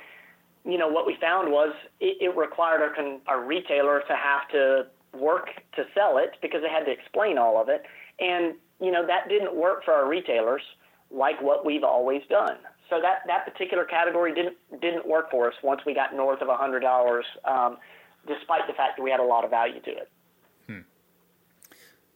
you 0.65 0.79
know 0.79 0.89
what 0.89 1.07
we 1.07 1.17
found 1.21 1.51
was 1.51 1.75
it, 2.01 2.19
it 2.21 2.37
required 2.37 2.83
our, 2.83 2.95
con- 2.95 3.21
our 3.27 3.45
retailer 3.45 4.03
to 4.07 4.15
have 4.15 4.49
to 4.53 4.87
work 5.19 5.49
to 5.77 5.85
sell 5.95 6.19
it 6.19 6.37
because 6.41 6.63
they 6.63 6.69
had 6.69 6.85
to 6.85 6.91
explain 6.91 7.39
all 7.39 7.61
of 7.61 7.69
it. 7.69 7.83
And 8.21 8.55
you 8.81 8.91
know 8.91 9.07
that 9.07 9.29
didn't 9.29 9.55
work 9.55 9.85
for 9.85 9.93
our 9.93 10.09
retailers 10.09 10.63
like 11.11 11.41
what 11.43 11.67
we've 11.67 11.85
always 11.85 12.23
done 12.29 12.57
so 12.93 13.01
that 13.01 13.23
that 13.27 13.51
particular 13.51 13.85
category 13.85 14.35
didn't 14.35 14.57
didn't 14.81 15.07
work 15.09 15.31
for 15.31 15.49
us 15.49 15.55
once 15.63 15.81
we 15.87 15.95
got 15.95 16.15
north 16.15 16.43
of 16.43 16.49
a 16.49 16.57
hundred 16.57 16.81
dollars, 16.81 17.25
um, 17.47 17.79
despite 18.27 18.67
the 18.67 18.75
fact 18.75 18.99
that 18.99 19.03
we 19.03 19.11
had 19.11 19.19
a 19.21 19.25
lot 19.25 19.45
of 19.45 19.51
value 19.51 19.81
to 19.81 19.91
it. 19.91 20.11
Hmm. 20.67 20.81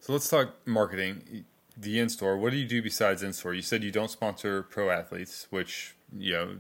So 0.01 0.13
let's 0.13 0.29
talk 0.29 0.55
marketing. 0.67 1.47
The 1.79 1.99
in 1.99 2.09
store. 2.09 2.39
What 2.39 2.53
do 2.53 2.57
you 2.57 2.67
do 2.67 2.83
besides 2.83 3.23
in 3.23 3.33
store? 3.33 3.53
You 3.55 3.63
said 3.63 3.85
you 3.85 3.91
don't 3.91 4.11
sponsor 4.11 4.63
pro 4.63 4.91
athletes, 4.91 5.47
which 5.51 5.95
you 6.17 6.33
know, 6.33 6.57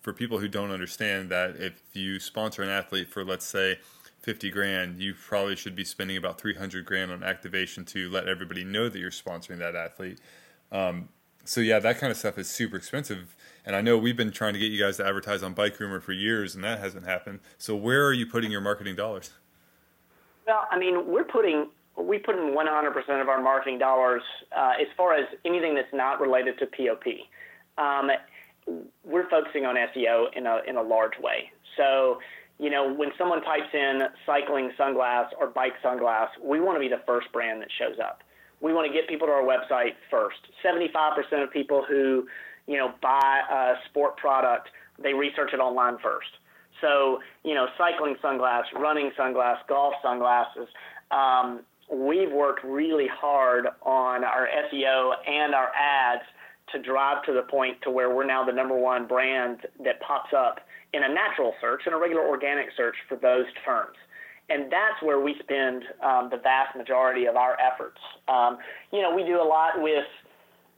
for 0.00 0.12
people 0.12 0.38
who 0.38 0.48
don't 0.48 0.70
understand 0.70 1.30
that, 1.30 1.56
if 1.56 1.82
you 1.92 2.18
sponsor 2.18 2.62
an 2.62 2.68
athlete 2.68 3.08
for 3.08 3.24
let's 3.24 3.44
say 3.44 3.78
50 4.22 4.50
grand, 4.50 5.00
you 5.00 5.14
probably 5.14 5.56
should 5.56 5.76
be 5.76 5.84
spending 5.84 6.16
about 6.16 6.40
300 6.40 6.84
grand 6.84 7.12
on 7.12 7.22
activation 7.22 7.84
to 7.86 8.10
let 8.10 8.28
everybody 8.28 8.64
know 8.64 8.88
that 8.88 8.98
you're 8.98 9.10
sponsoring 9.10 9.58
that 9.58 9.76
athlete. 9.76 10.18
Um, 10.72 11.08
so 11.44 11.60
yeah, 11.60 11.78
that 11.78 11.98
kind 11.98 12.10
of 12.10 12.16
stuff 12.16 12.38
is 12.38 12.48
super 12.48 12.76
expensive. 12.76 13.36
And 13.64 13.76
I 13.76 13.80
know 13.80 13.96
we've 13.96 14.16
been 14.16 14.32
trying 14.32 14.54
to 14.54 14.58
get 14.58 14.72
you 14.72 14.82
guys 14.82 14.96
to 14.96 15.06
advertise 15.06 15.42
on 15.42 15.54
Bikerumor 15.54 16.02
for 16.02 16.12
years, 16.12 16.54
and 16.54 16.64
that 16.64 16.80
hasn't 16.80 17.04
happened. 17.04 17.40
So 17.58 17.76
where 17.76 18.04
are 18.04 18.12
you 18.12 18.26
putting 18.26 18.50
your 18.50 18.60
marketing 18.60 18.96
dollars? 18.96 19.30
Well, 20.46 20.66
I 20.70 20.78
mean, 20.78 21.06
we're 21.06 21.24
putting 21.24 21.68
we 21.98 22.18
put 22.18 22.36
in 22.36 22.54
100% 22.54 23.22
of 23.22 23.28
our 23.28 23.40
marketing 23.40 23.78
dollars 23.78 24.22
uh, 24.54 24.72
as 24.78 24.86
far 24.96 25.14
as 25.14 25.24
anything 25.44 25.74
that's 25.74 25.92
not 25.94 26.20
related 26.20 26.58
to 26.58 26.66
POP. 26.66 27.04
Um, 27.78 28.10
we're 29.04 29.28
focusing 29.28 29.64
on 29.64 29.76
SEO 29.76 30.26
in 30.36 30.46
a 30.46 30.60
in 30.66 30.76
a 30.76 30.82
large 30.82 31.18
way. 31.20 31.50
So, 31.76 32.18
you 32.58 32.70
know, 32.70 32.92
when 32.92 33.10
someone 33.18 33.42
types 33.42 33.72
in 33.72 34.02
cycling 34.24 34.70
sunglass 34.78 35.28
or 35.38 35.48
bike 35.48 35.74
sunglass, 35.84 36.28
we 36.42 36.60
want 36.60 36.76
to 36.76 36.80
be 36.80 36.88
the 36.88 37.02
first 37.06 37.30
brand 37.32 37.60
that 37.62 37.68
shows 37.78 37.98
up 38.02 38.22
we 38.60 38.72
want 38.72 38.86
to 38.86 38.92
get 38.92 39.08
people 39.08 39.26
to 39.26 39.32
our 39.32 39.42
website 39.42 39.94
first. 40.10 40.38
75% 40.64 41.42
of 41.42 41.50
people 41.50 41.84
who, 41.86 42.26
you 42.66 42.76
know, 42.76 42.94
buy 43.02 43.40
a 43.50 43.74
sport 43.88 44.16
product, 44.16 44.68
they 45.02 45.12
research 45.12 45.50
it 45.52 45.60
online 45.60 45.98
first. 46.02 46.28
So, 46.80 47.20
you 47.44 47.54
know, 47.54 47.66
cycling 47.78 48.16
sunglass, 48.22 48.64
running 48.74 49.10
sunglass, 49.18 49.56
golf 49.68 49.94
sunglasses. 50.02 50.68
Um, 51.10 51.60
we've 51.92 52.32
worked 52.32 52.64
really 52.64 53.08
hard 53.08 53.66
on 53.82 54.24
our 54.24 54.48
SEO 54.72 55.12
and 55.26 55.54
our 55.54 55.70
ads 55.74 56.24
to 56.72 56.82
drive 56.82 57.22
to 57.24 57.32
the 57.32 57.42
point 57.42 57.76
to 57.82 57.90
where 57.90 58.14
we're 58.14 58.26
now 58.26 58.44
the 58.44 58.52
number 58.52 58.76
one 58.76 59.06
brand 59.06 59.60
that 59.84 60.00
pops 60.00 60.32
up 60.36 60.60
in 60.92 61.02
a 61.04 61.08
natural 61.08 61.54
search 61.60 61.82
and 61.86 61.94
a 61.94 61.98
regular 61.98 62.26
organic 62.26 62.66
search 62.76 62.96
for 63.08 63.16
those 63.16 63.46
terms 63.64 63.96
and 64.48 64.70
that's 64.70 65.02
where 65.02 65.20
we 65.20 65.34
spend 65.40 65.82
um, 66.02 66.28
the 66.30 66.36
vast 66.36 66.76
majority 66.76 67.26
of 67.26 67.36
our 67.36 67.56
efforts. 67.60 67.98
Um, 68.28 68.58
you 68.92 69.02
know, 69.02 69.14
we 69.14 69.24
do 69.24 69.40
a 69.40 69.44
lot 69.44 69.82
with 69.82 70.06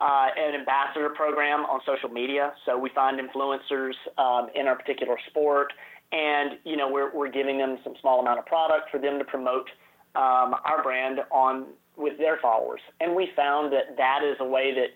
uh, 0.01 0.29
an 0.37 0.55
ambassador 0.55 1.11
program 1.11 1.61
on 1.67 1.81
social 1.85 2.09
media. 2.09 2.53
So 2.65 2.79
we 2.79 2.91
find 2.95 3.21
influencers 3.21 3.95
um, 4.17 4.49
in 4.55 4.67
our 4.67 4.77
particular 4.77 5.17
sport, 5.29 5.73
and 6.13 6.59
you 6.65 6.77
know, 6.77 6.91
we're 6.91 7.15
we're 7.15 7.31
giving 7.31 7.59
them 7.59 7.79
some 7.85 7.95
small 8.01 8.21
amount 8.21 8.39
of 8.39 8.47
product 8.47 8.91
for 8.91 8.99
them 8.99 9.19
to 9.19 9.25
promote 9.25 9.69
um, 10.15 10.55
our 10.65 10.83
brand 10.83 11.21
on 11.31 11.67
with 11.97 12.17
their 12.17 12.39
followers. 12.41 12.81
And 13.01 13.15
we 13.15 13.31
found 13.37 13.73
that 13.73 13.97
that 13.97 14.21
is 14.25 14.37
a 14.41 14.47
way 14.47 14.73
that 14.73 14.89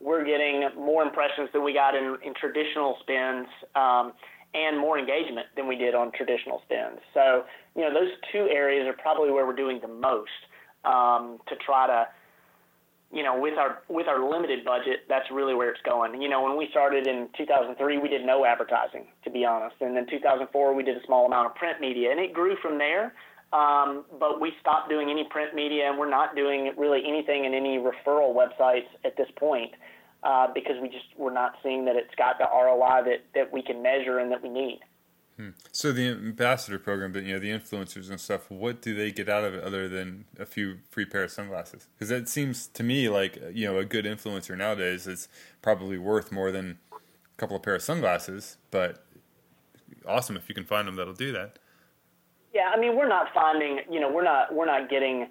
we're 0.00 0.24
getting 0.24 0.68
more 0.76 1.02
impressions 1.02 1.48
than 1.52 1.64
we 1.64 1.72
got 1.72 1.94
in, 1.94 2.16
in 2.24 2.34
traditional 2.34 2.96
spins. 3.02 3.46
Um, 3.74 4.12
and 4.54 4.78
more 4.78 4.98
engagement 4.98 5.46
than 5.56 5.68
we 5.68 5.76
did 5.76 5.94
on 5.94 6.10
traditional 6.12 6.62
spins. 6.64 7.00
So, 7.12 7.44
you 7.76 7.82
know, 7.82 7.92
those 7.92 8.10
two 8.32 8.48
areas 8.50 8.86
are 8.86 8.94
probably 8.94 9.30
where 9.30 9.46
we're 9.46 9.56
doing 9.56 9.80
the 9.80 9.88
most 9.88 10.30
um, 10.84 11.38
to 11.48 11.56
try 11.56 11.86
to, 11.86 12.06
you 13.12 13.22
know, 13.22 13.38
with 13.38 13.58
our 13.58 13.82
with 13.88 14.06
our 14.06 14.28
limited 14.30 14.64
budget, 14.64 15.00
that's 15.08 15.30
really 15.30 15.54
where 15.54 15.70
it's 15.70 15.80
going. 15.82 16.20
You 16.20 16.28
know, 16.28 16.42
when 16.42 16.56
we 16.56 16.68
started 16.70 17.06
in 17.06 17.28
2003, 17.36 17.98
we 17.98 18.08
did 18.08 18.24
no 18.24 18.44
advertising, 18.44 19.06
to 19.24 19.30
be 19.30 19.44
honest, 19.44 19.76
and 19.80 19.96
then 19.96 20.06
2004 20.06 20.74
we 20.74 20.82
did 20.82 20.96
a 20.96 21.04
small 21.06 21.26
amount 21.26 21.46
of 21.46 21.54
print 21.54 21.80
media, 21.80 22.10
and 22.10 22.20
it 22.20 22.32
grew 22.32 22.56
from 22.62 22.78
there. 22.78 23.14
Um, 23.52 24.04
but 24.20 24.40
we 24.40 24.52
stopped 24.60 24.90
doing 24.90 25.10
any 25.10 25.24
print 25.24 25.54
media, 25.54 25.88
and 25.88 25.98
we're 25.98 26.10
not 26.10 26.36
doing 26.36 26.72
really 26.76 27.02
anything 27.06 27.44
in 27.44 27.54
any 27.54 27.78
referral 27.78 28.34
websites 28.34 28.88
at 29.04 29.16
this 29.16 29.28
point 29.36 29.72
uh, 30.22 30.48
because 30.52 30.74
we 30.82 30.88
just 30.88 31.06
we're 31.16 31.32
not 31.32 31.54
seeing 31.62 31.84
that 31.86 31.96
it's 31.96 32.14
got 32.16 32.38
the 32.38 32.44
ROI 32.44 33.04
that 33.04 33.24
that 33.34 33.52
we 33.52 33.62
can 33.62 33.82
measure 33.82 34.18
and 34.18 34.30
that 34.32 34.42
we 34.42 34.48
need. 34.48 34.80
Hmm. 35.36 35.50
So 35.70 35.92
the 35.92 36.08
ambassador 36.08 36.78
program, 36.78 37.12
but 37.12 37.22
you 37.22 37.32
know 37.32 37.38
the 37.38 37.50
influencers 37.50 38.10
and 38.10 38.20
stuff. 38.20 38.50
What 38.50 38.82
do 38.82 38.94
they 38.94 39.12
get 39.12 39.28
out 39.28 39.44
of 39.44 39.54
it 39.54 39.62
other 39.62 39.88
than 39.88 40.24
a 40.38 40.44
few 40.44 40.78
free 40.90 41.04
pair 41.04 41.24
of 41.24 41.30
sunglasses? 41.30 41.86
Because 41.94 42.10
it 42.10 42.28
seems 42.28 42.66
to 42.68 42.82
me 42.82 43.08
like 43.08 43.40
you 43.54 43.66
know 43.66 43.78
a 43.78 43.84
good 43.84 44.04
influencer 44.04 44.58
nowadays 44.58 45.06
is 45.06 45.28
probably 45.62 45.96
worth 45.96 46.32
more 46.32 46.50
than 46.50 46.78
a 46.92 47.36
couple 47.36 47.56
of 47.56 47.62
pair 47.62 47.76
of 47.76 47.82
sunglasses. 47.82 48.56
But 48.70 49.04
awesome 50.06 50.36
if 50.36 50.48
you 50.48 50.54
can 50.54 50.64
find 50.64 50.88
them 50.88 50.96
that'll 50.96 51.14
do 51.14 51.32
that. 51.32 51.58
Yeah, 52.58 52.72
I 52.74 52.80
mean 52.80 52.96
we're 52.96 53.08
not 53.08 53.28
finding 53.32 53.78
you 53.88 54.00
know 54.00 54.10
we're 54.10 54.24
not 54.24 54.52
we're 54.52 54.66
not 54.66 54.90
getting 54.90 55.28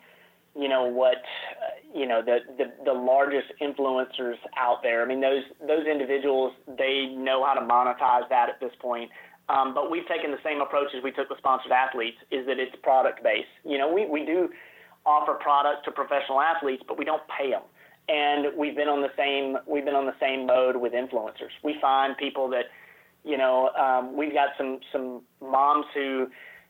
you 0.55 0.69
know 0.69 0.85
what 0.85 1.17
uh, 1.17 1.75
you 1.93 2.07
know 2.07 2.21
the, 2.21 2.37
the 2.57 2.71
the 2.85 2.93
largest 2.93 3.47
influencers 3.61 4.37
out 4.55 4.81
there. 4.81 5.03
I 5.03 5.05
mean 5.05 5.19
those 5.19 5.43
those 5.59 5.85
individuals 5.85 6.53
they 6.77 7.13
know 7.17 7.43
how 7.45 7.53
to 7.53 7.59
monetize 7.59 8.29
that 8.29 8.47
at 8.47 8.61
this 8.61 8.71
point. 8.79 9.11
Um, 9.49 9.73
but 9.73 9.91
we've 9.91 10.07
taken 10.07 10.31
the 10.31 10.39
same 10.41 10.61
approach 10.61 10.87
as 10.95 11.03
we 11.03 11.11
took 11.11 11.29
with 11.29 11.39
sponsored 11.39 11.71
athletes, 11.73 12.17
is 12.31 12.45
that 12.47 12.59
it's 12.59 12.75
product 12.81 13.23
based. 13.23 13.47
You 13.65 13.77
know, 13.77 13.91
we, 13.93 14.05
we 14.05 14.25
do 14.25 14.49
offer 15.05 15.33
product 15.33 15.83
to 15.85 15.91
professional 15.91 16.39
athletes, 16.41 16.83
but 16.87 16.97
we 16.97 17.03
don't 17.05 17.23
pay 17.37 17.51
them. 17.51 17.63
And 18.09 18.57
we've 18.57 18.75
been 18.75 18.87
on 18.87 19.01
the 19.01 19.11
same 19.17 19.57
we've 19.67 19.83
been 19.83 19.95
on 19.95 20.05
the 20.05 20.15
same 20.21 20.45
mode 20.45 20.77
with 20.77 20.93
influencers. 20.93 21.51
We 21.61 21.75
find 21.81 22.15
people 22.15 22.47
that, 22.51 22.65
you 23.25 23.37
know, 23.37 23.69
um, 23.71 24.15
we've 24.15 24.33
got 24.33 24.49
some 24.57 24.79
some 24.93 25.23
moms 25.41 25.87
who 25.93 26.27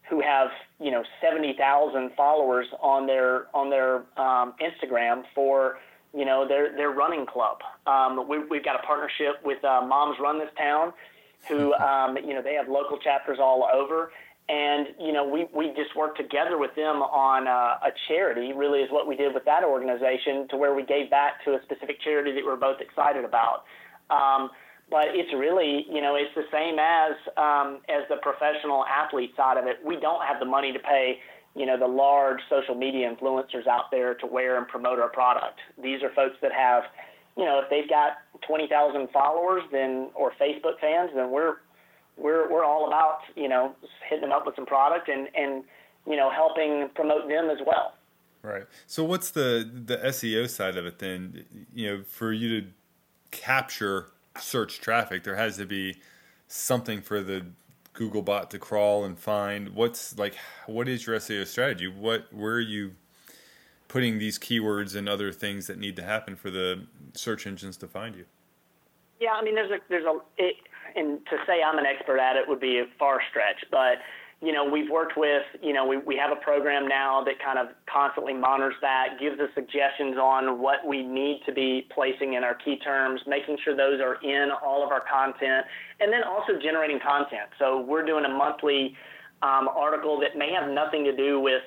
who 0.10 0.22
have 0.22 0.50
you 0.80 0.92
know 0.92 1.04
seventy 1.22 1.54
thousand 1.58 2.12
followers 2.16 2.68
on 2.82 3.08
their 3.08 3.48
on 3.56 3.70
their 3.70 3.98
um, 4.18 4.54
Instagram 4.62 5.24
for 5.36 5.80
you 6.14 6.26
know 6.26 6.48
their 6.48 6.76
their 6.76 6.92
running 6.92 7.26
club. 7.26 7.58
Um, 7.86 8.28
we, 8.28 8.40
we've 8.40 8.64
got 8.64 8.76
a 8.76 8.86
partnership 8.86 9.36
with 9.44 9.64
uh, 9.64 9.86
Moms 9.86 10.18
Run 10.20 10.40
This 10.40 10.50
Town, 10.58 10.94
who 11.48 11.74
um, 11.76 12.18
you 12.18 12.34
know 12.34 12.42
they 12.42 12.54
have 12.54 12.68
local 12.68 12.98
chapters 12.98 13.38
all 13.42 13.68
over, 13.74 14.12
and 14.50 14.88
you 15.00 15.12
know 15.12 15.28
we 15.28 15.48
we 15.54 15.74
just 15.76 15.96
work 15.96 16.16
together 16.16 16.58
with 16.58 16.74
them 16.76 17.02
on 17.02 17.48
uh, 17.48 17.86
a 17.86 17.92
charity. 18.08 18.54
Really, 18.54 18.80
is 18.80 18.92
what 18.92 19.08
we 19.08 19.16
did 19.16 19.34
with 19.34 19.46
that 19.46 19.64
organization 19.64 20.48
to 20.50 20.58
where 20.58 20.74
we 20.74 20.84
gave 20.84 21.10
back 21.10 21.44
to 21.46 21.56
a 21.56 21.60
specific 21.64 22.02
charity 22.02 22.32
that 22.34 22.44
we're 22.46 22.56
both 22.56 22.80
excited 22.82 23.26
about. 23.26 23.66
Um, 24.10 24.50
but 24.90 25.08
it's 25.12 25.34
really, 25.34 25.86
you 25.90 26.02
know, 26.02 26.16
it's 26.16 26.34
the 26.36 26.48
same 26.52 26.80
as 26.80 27.16
um, 27.36 27.82
as 27.90 28.08
the 28.10 28.18
professional 28.22 28.86
athlete 28.86 29.34
side 29.36 29.58
of 29.58 29.66
it. 29.66 29.78
We 29.86 30.00
don't 30.00 30.26
have 30.26 30.40
the 30.40 30.46
money 30.46 30.72
to 30.72 30.80
pay, 30.80 31.20
you 31.56 31.66
know, 31.66 31.78
the 31.78 31.88
large 31.88 32.40
social 32.50 32.76
media 32.76 33.14
influencers 33.14 33.68
out 33.68 33.92
there 33.92 34.14
to 34.16 34.26
wear 34.26 34.58
and 34.58 34.68
promote 34.68 35.00
our 35.00 35.10
product. 35.10 35.60
These 35.82 36.04
are 36.04 36.10
folks 36.14 36.38
that 36.42 36.54
have, 36.54 36.84
you 37.36 37.44
know, 37.44 37.60
if 37.60 37.70
they've 37.70 37.90
got 37.90 38.20
20,000 38.48 39.10
followers, 39.12 39.64
then 39.72 40.10
or 40.16 40.32
Facebook 40.40 40.80
fans, 40.80 41.12
then 41.14 41.32
we're 41.32 41.58
we're 42.18 42.52
we're 42.52 42.64
all 42.64 42.88
about 42.88 43.20
you 43.36 43.48
know 43.48 43.76
hitting 44.10 44.22
them 44.22 44.32
up 44.32 44.46
with 44.46 44.56
some 44.56 44.66
product 44.66 45.10
and 45.10 45.28
and 45.36 45.64
you 46.08 46.16
know 46.16 46.30
helping 46.30 46.90
promote 46.96 47.28
them 47.28 47.50
as 47.50 47.58
well. 47.66 47.94
Right. 48.42 48.64
So 48.86 49.04
what's 49.04 49.32
the 49.32 49.70
the 49.86 49.98
SEO 49.98 50.50
side 50.50 50.78
of 50.78 50.86
it 50.86 51.00
then? 51.00 51.46
You 51.74 51.90
know, 51.98 52.04
for 52.04 52.32
you 52.32 52.62
to 52.62 52.68
capture 53.32 54.12
search 54.40 54.80
traffic, 54.80 55.24
there 55.24 55.36
has 55.36 55.58
to 55.58 55.66
be 55.66 55.98
something 56.48 57.02
for 57.02 57.22
the 57.22 57.46
Google 57.94 58.22
bot 58.22 58.52
to 58.52 58.60
crawl 58.60 59.04
and 59.04 59.18
find. 59.18 59.70
What's 59.70 60.18
like 60.18 60.36
what 60.68 60.88
is 60.88 61.08
your 61.08 61.18
SEO 61.18 61.46
strategy? 61.48 61.88
What 61.88 62.32
where 62.32 62.54
are 62.54 62.60
you 62.60 62.94
putting 63.88 64.20
these 64.20 64.38
keywords 64.38 64.96
and 64.96 65.08
other 65.08 65.32
things 65.32 65.68
that 65.68 65.80
need 65.80 65.96
to 65.96 66.04
happen 66.04 66.36
for 66.36 66.52
the 66.52 66.86
search 67.14 67.48
engines 67.48 67.78
to 67.78 67.88
find 67.88 68.16
you? 68.16 68.26
Yeah, 69.20 69.32
I 69.34 69.44
mean, 69.44 69.56
there's 69.56 69.72
a 69.72 69.80
there's 69.90 70.06
a 70.06 70.20
it, 70.38 70.56
and 70.96 71.26
to 71.26 71.38
say 71.48 71.62
I'm 71.64 71.80
an 71.80 71.86
expert 71.86 72.20
at 72.20 72.36
it 72.36 72.48
would 72.48 72.60
be 72.60 72.80
a 72.80 72.86
far 73.00 73.20
stretch, 73.30 73.66
but 73.72 73.98
you 74.42 74.54
know, 74.54 74.64
we've 74.64 74.90
worked 74.90 75.18
with, 75.18 75.42
you 75.64 75.74
know, 75.74 75.86
we, 75.86 75.98
we 75.98 76.16
have 76.16 76.32
a 76.32 76.40
program 76.40 76.88
now 76.88 77.24
that 77.24 77.36
kind 77.44 77.58
of 77.58 77.74
constantly 77.92 78.34
monitors 78.34 78.76
that, 78.82 79.18
gives 79.20 79.40
us 79.40 79.50
suggestions 79.56 80.16
on 80.18 80.62
what 80.62 80.86
we 80.86 81.02
need 81.02 81.42
to 81.48 81.52
be 81.52 81.88
placing 81.94 82.34
in 82.34 82.44
our 82.44 82.54
key 82.54 82.78
terms, 82.78 83.20
making 83.26 83.58
sure 83.64 83.76
those 83.76 84.00
are 84.00 84.22
in 84.22 84.50
all 84.64 84.86
of 84.86 84.92
our 84.92 85.02
content, 85.12 85.66
and 86.00 86.14
then 86.14 86.22
also 86.24 86.54
generating 86.62 87.00
content. 87.00 87.50
So 87.58 87.82
we're 87.82 88.06
doing 88.06 88.26
a 88.26 88.30
monthly 88.30 88.96
um, 89.42 89.68
article 89.70 90.20
that 90.20 90.38
may 90.38 90.54
have 90.54 90.70
nothing 90.70 91.04
to 91.06 91.16
do 91.16 91.40
with, 91.40 91.64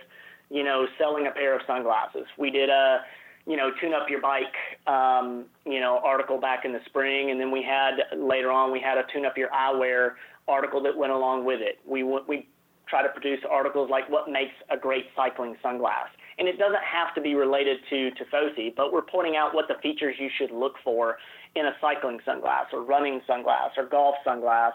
you 0.49 0.62
know, 0.62 0.87
selling 0.97 1.27
a 1.27 1.33
pair 1.33 1.57
of 1.57 1.62
sunglasses. 1.66 2.27
We 2.39 2.53
did 2.53 2.71
a, 2.71 3.01
you 3.49 3.57
know, 3.57 3.71
tune 3.81 3.95
up 3.95 4.09
your 4.09 4.21
bike, 4.21 4.55
um, 4.87 5.47
you 5.66 5.81
know, 5.81 6.01
article 6.05 6.39
back 6.39 6.64
in 6.64 6.73
the 6.73 6.81
spring, 6.87 7.33
and 7.33 7.41
then 7.41 7.51
we 7.51 7.64
had 7.64 8.16
later 8.16 8.53
on 8.53 8.71
we 8.71 8.81
had 8.81 8.97
a 8.97 9.03
tune 9.12 9.27
up 9.27 9.37
your 9.37 9.49
eyewear 9.49 10.12
article 10.47 10.81
that 10.83 10.97
went 10.97 11.12
along 11.12 11.45
with 11.45 11.61
it. 11.61 11.79
We 11.85 12.03
we 12.03 12.47
try 12.91 13.03
to 13.03 13.09
produce 13.09 13.41
articles 13.49 13.88
like 13.88 14.11
what 14.11 14.28
makes 14.28 14.55
a 14.68 14.76
great 14.76 15.07
cycling 15.16 15.57
sunglass, 15.64 16.11
and 16.38 16.49
it 16.49 16.59
doesn't 16.59 16.82
have 16.82 17.14
to 17.14 17.20
be 17.20 17.34
related 17.34 17.78
to 17.88 18.11
Tifosi, 18.18 18.74
but 18.74 18.93
we're 18.93 19.03
pointing 19.03 19.36
out 19.36 19.55
what 19.55 19.68
the 19.68 19.76
features 19.80 20.16
you 20.18 20.28
should 20.36 20.51
look 20.51 20.74
for 20.82 21.16
in 21.55 21.66
a 21.66 21.72
cycling 21.80 22.18
sunglass 22.26 22.72
or 22.72 22.82
running 22.82 23.20
sunglass 23.28 23.70
or 23.78 23.86
golf 23.86 24.16
sunglass, 24.26 24.72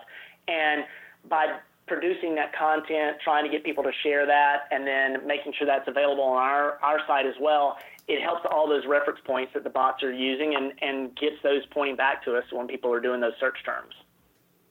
and 0.47 0.85
by 1.29 1.57
producing 1.87 2.33
that 2.35 2.55
content, 2.57 3.17
trying 3.23 3.43
to 3.43 3.49
get 3.49 3.63
people 3.63 3.83
to 3.83 3.91
share 4.01 4.25
that, 4.25 4.63
and 4.71 4.87
then 4.87 5.25
making 5.27 5.53
sure 5.57 5.67
that's 5.67 5.87
available 5.87 6.23
on 6.23 6.41
our, 6.41 6.79
our 6.81 6.99
site 7.07 7.25
as 7.25 7.35
well, 7.39 7.77
it 8.07 8.21
helps 8.21 8.41
all 8.51 8.67
those 8.67 8.85
reference 8.87 9.19
points 9.25 9.51
that 9.53 9.63
the 9.63 9.69
bots 9.69 10.03
are 10.03 10.13
using 10.13 10.55
and, 10.55 10.73
and 10.81 11.15
gets 11.15 11.35
those 11.43 11.61
pointing 11.71 11.95
back 11.95 12.23
to 12.23 12.35
us 12.35 12.43
when 12.51 12.67
people 12.67 12.91
are 12.91 12.99
doing 12.99 13.21
those 13.21 13.33
search 13.39 13.57
terms. 13.65 13.93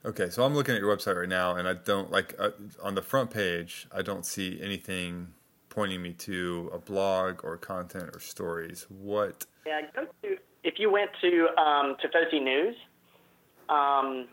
Okay, 0.05 0.29
so 0.29 0.45
I'm 0.45 0.55
looking 0.55 0.75
at 0.75 0.81
your 0.81 0.95
website 0.95 1.19
right 1.19 1.29
now, 1.29 1.57
and 1.57 1.67
I 1.67 1.75
don't 1.75 2.11
like 2.11 2.35
uh, 2.39 2.51
on 2.83 2.95
the 2.95 3.01
front 3.03 3.31
page. 3.31 3.87
I 3.91 4.03
don't 4.03 4.27
see 4.27 4.59
anything 4.63 5.29
pointing 5.71 6.03
me 6.03 6.13
to 6.13 6.71
a 6.75 6.79
blog 6.79 7.43
or 7.43 7.57
content 7.57 8.11
or 8.13 8.21
stories. 8.21 8.87
What? 8.91 9.47
Yeah, 9.67 9.81
go 9.97 10.07
to 10.23 10.37
if 10.63 10.75
you 10.79 10.91
went 10.91 11.11
to 11.23 11.49
um, 11.59 11.97
Tifosi 12.03 12.43
News. 12.43 12.77
Um, 13.71 14.29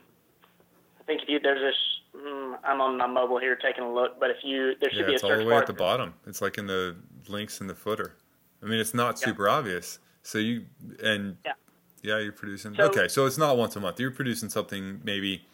I 1.00 1.04
think 1.06 1.22
if 1.22 1.28
you 1.28 1.40
there's 1.40 1.60
this. 1.60 1.74
Mm, 2.14 2.58
I'm 2.62 2.82
on 2.82 2.98
my 2.98 3.06
mobile 3.06 3.38
here 3.38 3.56
taking 3.56 3.84
a 3.84 3.92
look, 3.92 4.20
but 4.20 4.28
if 4.28 4.36
you 4.44 4.74
there 4.78 4.90
should 4.90 5.00
yeah, 5.00 5.06
be 5.06 5.12
a 5.12 5.14
it's 5.14 5.22
search 5.22 5.30
all 5.30 5.38
the 5.38 5.44
way 5.46 5.52
bar. 5.52 5.60
at 5.62 5.66
the 5.66 5.72
bottom. 5.72 6.12
It's 6.26 6.42
like 6.42 6.58
in 6.58 6.66
the 6.66 6.94
links 7.28 7.62
in 7.62 7.66
the 7.66 7.74
footer. 7.74 8.16
I 8.62 8.66
mean, 8.66 8.78
it's 8.78 8.92
not 8.92 9.18
super 9.18 9.48
obvious. 9.48 9.98
So 10.22 10.36
you 10.36 10.66
and 11.02 11.38
Yeah. 11.46 11.52
yeah, 12.02 12.18
you're 12.18 12.32
producing. 12.32 12.74
So- 12.74 12.84
okay, 12.84 13.08
so 13.08 13.24
it's 13.24 13.38
not 13.38 13.56
once 13.56 13.74
a 13.76 13.80
month. 13.80 13.98
You're 13.98 14.10
producing 14.10 14.50
something 14.50 15.00
maybe 15.02 15.46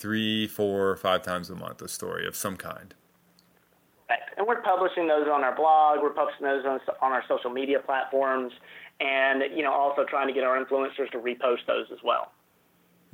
three, 0.00 0.46
four, 0.46 0.96
five 0.96 1.22
times 1.22 1.50
a 1.50 1.54
month. 1.54 1.82
A 1.82 1.88
story 1.88 2.26
of 2.26 2.34
some 2.34 2.56
kind. 2.56 2.94
And 4.36 4.46
we're 4.46 4.62
publishing 4.62 5.06
those 5.06 5.28
on 5.28 5.44
our 5.44 5.54
blog. 5.54 6.00
We're 6.02 6.10
publishing 6.10 6.46
those 6.46 6.64
on, 6.64 6.80
on 7.02 7.12
our 7.12 7.22
social 7.28 7.50
media 7.50 7.78
platforms, 7.78 8.52
and 8.98 9.42
you 9.54 9.62
know, 9.62 9.72
also 9.72 10.04
trying 10.08 10.26
to 10.26 10.32
get 10.32 10.42
our 10.42 10.62
influencers 10.62 11.10
to 11.12 11.18
repost 11.18 11.66
those 11.66 11.86
as 11.92 11.98
well. 12.02 12.32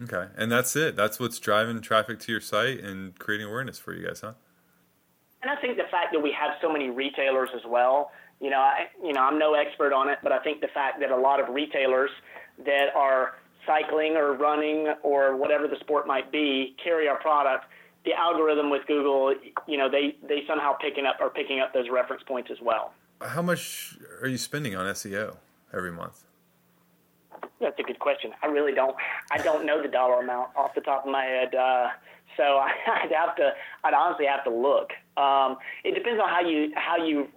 Okay, 0.01 0.27
and 0.37 0.53
that's 0.53 0.77
it. 0.77 0.95
That's 0.95 1.19
what's 1.19 1.39
driving 1.39 1.81
traffic 1.81 2.21
to 2.21 2.33
your 2.33 2.41
site 2.41 2.81
and 2.81 3.19
creating 3.19 3.49
awareness 3.49 3.79
for 3.79 3.95
you 3.95 4.07
guys, 4.07 4.21
huh? 4.21 4.35
And 5.43 5.51
I 5.51 5.61
think 5.61 5.77
the 5.77 5.89
fact 5.91 6.13
that 6.13 6.21
we 6.21 6.33
have 6.33 6.53
so 6.61 6.71
many 6.71 6.91
retailers 6.91 7.51
as 7.55 7.63
well, 7.67 8.11
you 8.41 8.51
know, 8.51 8.59
I, 8.59 8.87
you 9.03 9.13
know, 9.13 9.21
I'm 9.21 9.39
no 9.39 9.55
expert 9.55 9.93
on 9.93 10.09
it, 10.09 10.19
but 10.23 10.33
I 10.33 10.39
think 10.41 10.61
the 10.61 10.69
fact 10.69 11.01
that 11.01 11.11
a 11.11 11.17
lot 11.17 11.41
of 11.41 11.55
retailers 11.55 12.11
that 12.65 12.95
are 12.95 13.35
cycling 13.67 14.17
or 14.17 14.35
running 14.35 14.95
or 15.03 15.37
whatever 15.37 15.67
the 15.67 15.77
sport 15.81 16.07
might 16.07 16.31
be 16.33 16.75
carry 16.83 17.09
our 17.09 17.19
product. 17.19 17.67
The 18.05 18.13
algorithm 18.13 18.71
with 18.71 18.87
Google, 18.87 19.35
you 19.67 19.77
know, 19.77 19.91
they 19.91 20.17
they 20.27 20.43
somehow 20.47 20.75
picking 20.75 21.07
up 21.07 21.17
are 21.21 21.31
picking 21.31 21.61
up 21.61 21.75
those 21.75 21.89
reference 21.91 22.23
points 22.23 22.51
as 22.51 22.59
well. 22.63 22.93
How 23.21 23.43
much 23.43 23.97
are 24.23 24.29
you 24.29 24.39
spending 24.39 24.77
on 24.77 24.87
SEO 24.95 25.37
every 25.73 25.91
month? 25.91 26.23
That's 27.61 27.79
a 27.79 27.83
good 27.83 27.99
question. 27.99 28.33
I 28.43 28.47
really 28.47 28.73
don't. 28.73 28.95
I 29.31 29.39
don't 29.39 29.65
know 29.67 29.83
the 29.83 29.89
dollar 29.89 30.21
amount 30.21 30.51
off 30.57 30.75
the 30.75 30.83
top 30.83 31.05
of 31.05 31.11
my 31.11 31.25
head. 31.25 31.55
Uh, 31.55 31.89
so 32.37 32.43
I'd 32.63 33.13
have 33.13 33.35
to. 33.37 33.53
I'd 33.85 33.95
honestly 33.95 34.27
have 34.27 34.45
to 34.45 34.51
look. 34.51 34.91
Um, 35.17 35.57
it 35.85 35.95
depends 35.95 36.21
on 36.23 36.29
how 36.29 36.41
you 36.41 36.73
how 36.77 37.05
you 37.05 37.29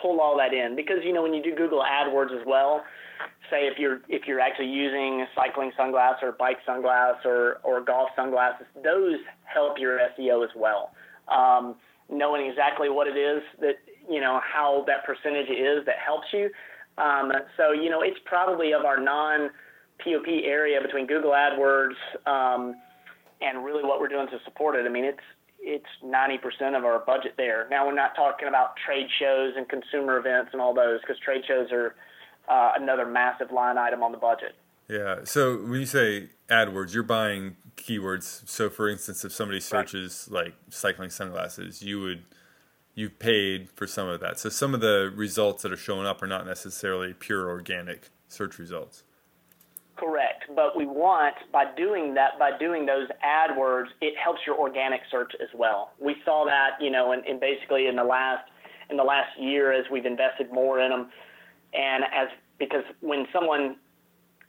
pull 0.00 0.20
all 0.20 0.36
that 0.38 0.52
in 0.52 0.76
because 0.76 0.98
you 1.02 1.12
know 1.12 1.22
when 1.22 1.34
you 1.34 1.42
do 1.42 1.54
Google 1.54 1.82
AdWords 1.82 2.38
as 2.38 2.46
well. 2.46 2.84
Say 3.50 3.66
if 3.66 3.78
you're 3.78 4.00
if 4.08 4.26
you're 4.26 4.40
actually 4.40 4.68
using 4.68 5.26
cycling 5.34 5.72
sunglasses 5.76 6.20
or 6.22 6.32
bike 6.32 6.58
sunglasses 6.66 7.22
or 7.24 7.58
or 7.62 7.80
golf 7.80 8.10
sunglasses, 8.16 8.66
those 8.82 9.18
help 9.44 9.78
your 9.78 9.98
SEO 10.18 10.44
as 10.44 10.50
well. 10.56 10.92
Um, 11.28 11.76
knowing 12.10 12.46
exactly 12.46 12.88
what 12.88 13.06
it 13.06 13.16
is 13.16 13.42
that 13.60 13.76
you 14.10 14.20
know 14.20 14.40
how 14.42 14.84
that 14.86 15.04
percentage 15.04 15.50
is 15.50 15.84
that 15.86 15.96
helps 16.04 16.26
you. 16.32 16.50
Um, 16.98 17.32
so 17.56 17.72
you 17.72 17.90
know 17.90 18.02
it's 18.02 18.20
probably 18.24 18.72
of 18.72 18.84
our 18.84 19.00
non 19.00 19.50
POP 20.02 20.26
area 20.44 20.80
between 20.80 21.06
Google 21.06 21.30
AdWords 21.32 21.94
um, 22.26 22.74
and 23.40 23.64
really 23.64 23.84
what 23.84 24.00
we're 24.00 24.08
doing 24.08 24.26
to 24.28 24.38
support 24.44 24.76
it. 24.76 24.86
I 24.86 24.88
mean, 24.88 25.04
it's 25.04 25.22
it's 25.66 25.86
90% 26.04 26.76
of 26.76 26.84
our 26.84 27.02
budget 27.06 27.34
there. 27.38 27.66
Now 27.70 27.86
we're 27.86 27.94
not 27.94 28.14
talking 28.14 28.48
about 28.48 28.74
trade 28.84 29.06
shows 29.18 29.54
and 29.56 29.66
consumer 29.66 30.18
events 30.18 30.50
and 30.52 30.60
all 30.60 30.74
those 30.74 31.00
because 31.00 31.16
trade 31.24 31.42
shows 31.48 31.72
are 31.72 31.94
uh, 32.48 32.72
another 32.76 33.06
massive 33.06 33.52
line 33.52 33.78
item 33.78 34.02
on 34.02 34.12
the 34.12 34.18
budget. 34.18 34.54
Yeah. 34.88 35.20
So 35.24 35.56
when 35.56 35.80
you 35.80 35.86
say 35.86 36.28
AdWords, 36.48 36.92
you're 36.92 37.02
buying 37.02 37.56
keywords. 37.76 38.48
So 38.48 38.68
for 38.68 38.88
instance, 38.88 39.24
if 39.24 39.32
somebody 39.32 39.60
searches 39.60 40.28
like 40.30 40.54
cycling 40.70 41.10
sunglasses, 41.10 41.82
you 41.82 42.00
would 42.00 42.24
you've 42.94 43.18
paid 43.18 43.70
for 43.70 43.86
some 43.86 44.08
of 44.08 44.20
that. 44.20 44.38
So 44.38 44.48
some 44.48 44.74
of 44.74 44.80
the 44.80 45.12
results 45.14 45.62
that 45.62 45.72
are 45.72 45.76
showing 45.76 46.06
up 46.06 46.22
are 46.22 46.26
not 46.26 46.46
necessarily 46.46 47.12
pure 47.12 47.48
organic 47.48 48.10
search 48.28 48.58
results. 48.58 49.02
Correct, 49.96 50.44
but 50.54 50.76
we 50.76 50.86
want 50.86 51.36
by 51.52 51.64
doing 51.76 52.14
that, 52.14 52.38
by 52.38 52.56
doing 52.58 52.84
those 52.84 53.08
AdWords, 53.24 53.86
it 54.00 54.14
helps 54.22 54.40
your 54.44 54.56
organic 54.56 55.00
search 55.08 55.32
as 55.40 55.48
well. 55.54 55.92
We 56.00 56.16
saw 56.24 56.44
that, 56.46 56.70
you 56.80 56.90
know, 56.90 57.12
in, 57.12 57.24
in 57.24 57.38
basically 57.38 57.86
in 57.86 57.96
the 57.96 58.04
last 58.04 58.44
in 58.90 58.96
the 58.96 59.04
last 59.04 59.38
year 59.38 59.72
as 59.72 59.84
we've 59.90 60.04
invested 60.04 60.52
more 60.52 60.80
in 60.80 60.90
them, 60.90 61.10
and 61.74 62.04
as 62.04 62.28
because 62.58 62.84
when 63.00 63.26
someone 63.32 63.76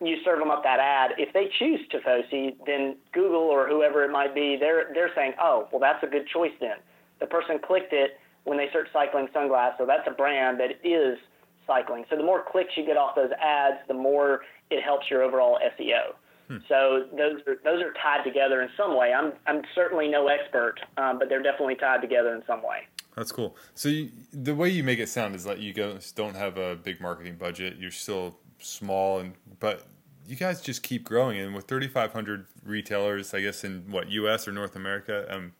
you 0.01 0.17
serve 0.23 0.39
them 0.39 0.51
up 0.51 0.63
that 0.63 0.80
ad. 0.80 1.11
If 1.17 1.34
they 1.34 1.49
choose 1.57 1.80
Tifosi, 1.91 2.55
then 2.65 2.97
Google 3.13 3.39
or 3.39 3.67
whoever 3.67 4.03
it 4.03 4.11
might 4.11 4.36
be, 4.36 4.57
they're 4.59 4.91
they're 4.93 5.11
saying, 5.15 5.34
oh, 5.41 5.67
well, 5.71 5.80
that's 5.80 6.03
a 6.03 6.07
good 6.07 6.28
choice 6.28 6.51
then. 6.59 6.78
The 7.19 7.26
person 7.26 7.59
clicked 7.65 7.93
it 7.93 8.19
when 8.43 8.57
they 8.57 8.67
search 8.73 8.88
cycling 8.91 9.28
sunglasses, 9.34 9.78
so 9.80 9.86
that's 9.86 10.07
a 10.07 10.11
brand 10.11 10.59
that 10.59 10.71
is 10.84 11.17
cycling. 11.65 12.05
So 12.09 12.17
the 12.17 12.23
more 12.23 12.43
clicks 12.45 12.71
you 12.76 12.86
get 12.86 12.97
off 12.97 13.15
those 13.15 13.32
ads, 13.41 13.78
the 13.88 13.93
more 13.93 14.41
it 14.69 14.84
helps 14.84 15.09
your 15.09 15.23
overall 15.23 15.57
SEO. 15.80 16.13
Hmm. 16.47 16.57
So 16.67 17.05
those 17.17 17.41
are 17.47 17.55
those 17.63 17.82
are 17.82 17.93
tied 17.93 18.23
together 18.23 18.61
in 18.61 18.69
some 18.78 18.97
way. 18.97 19.13
I'm 19.13 19.34
I'm 19.47 19.61
certainly 19.73 20.07
no 20.07 20.28
expert, 20.28 20.76
um, 20.97 21.19
but 21.19 21.30
they're 21.30 21.41
definitely 21.41 21.76
tied 21.76 22.01
together 22.01 22.36
in 22.36 22.43
some 22.45 22.61
way. 22.61 22.86
That's 23.16 23.32
cool. 23.32 23.55
So 23.76 23.89
you, 23.89 24.11
the 24.34 24.53
way 24.53 24.70
you 24.70 24.84
make 24.84 24.99
it 24.99 25.07
sound 25.07 25.36
is 25.36 25.45
that 25.45 25.59
you 25.59 25.74
guys 25.74 26.11
don't 26.11 26.36
have 26.36 26.57
a 26.57 26.76
big 26.76 26.99
marketing 26.99 27.36
budget. 27.36 27.78
You're 27.78 27.91
still 27.91 28.38
small, 28.59 29.20
and 29.20 29.34
but 29.59 29.86
you 30.28 30.36
guys 30.36 30.61
just 30.61 30.84
keep 30.84 31.05
growing. 31.05 31.39
And 31.39 31.55
with 31.55 31.66
3,500 31.66 32.45
retailers, 32.63 33.34
I 33.34 33.41
guess 33.41 33.63
in 33.63 33.86
what 33.89 34.09
U.S. 34.09 34.47
or 34.47 34.51
North 34.51 34.76
America, 34.76 35.26
um, 35.34 35.53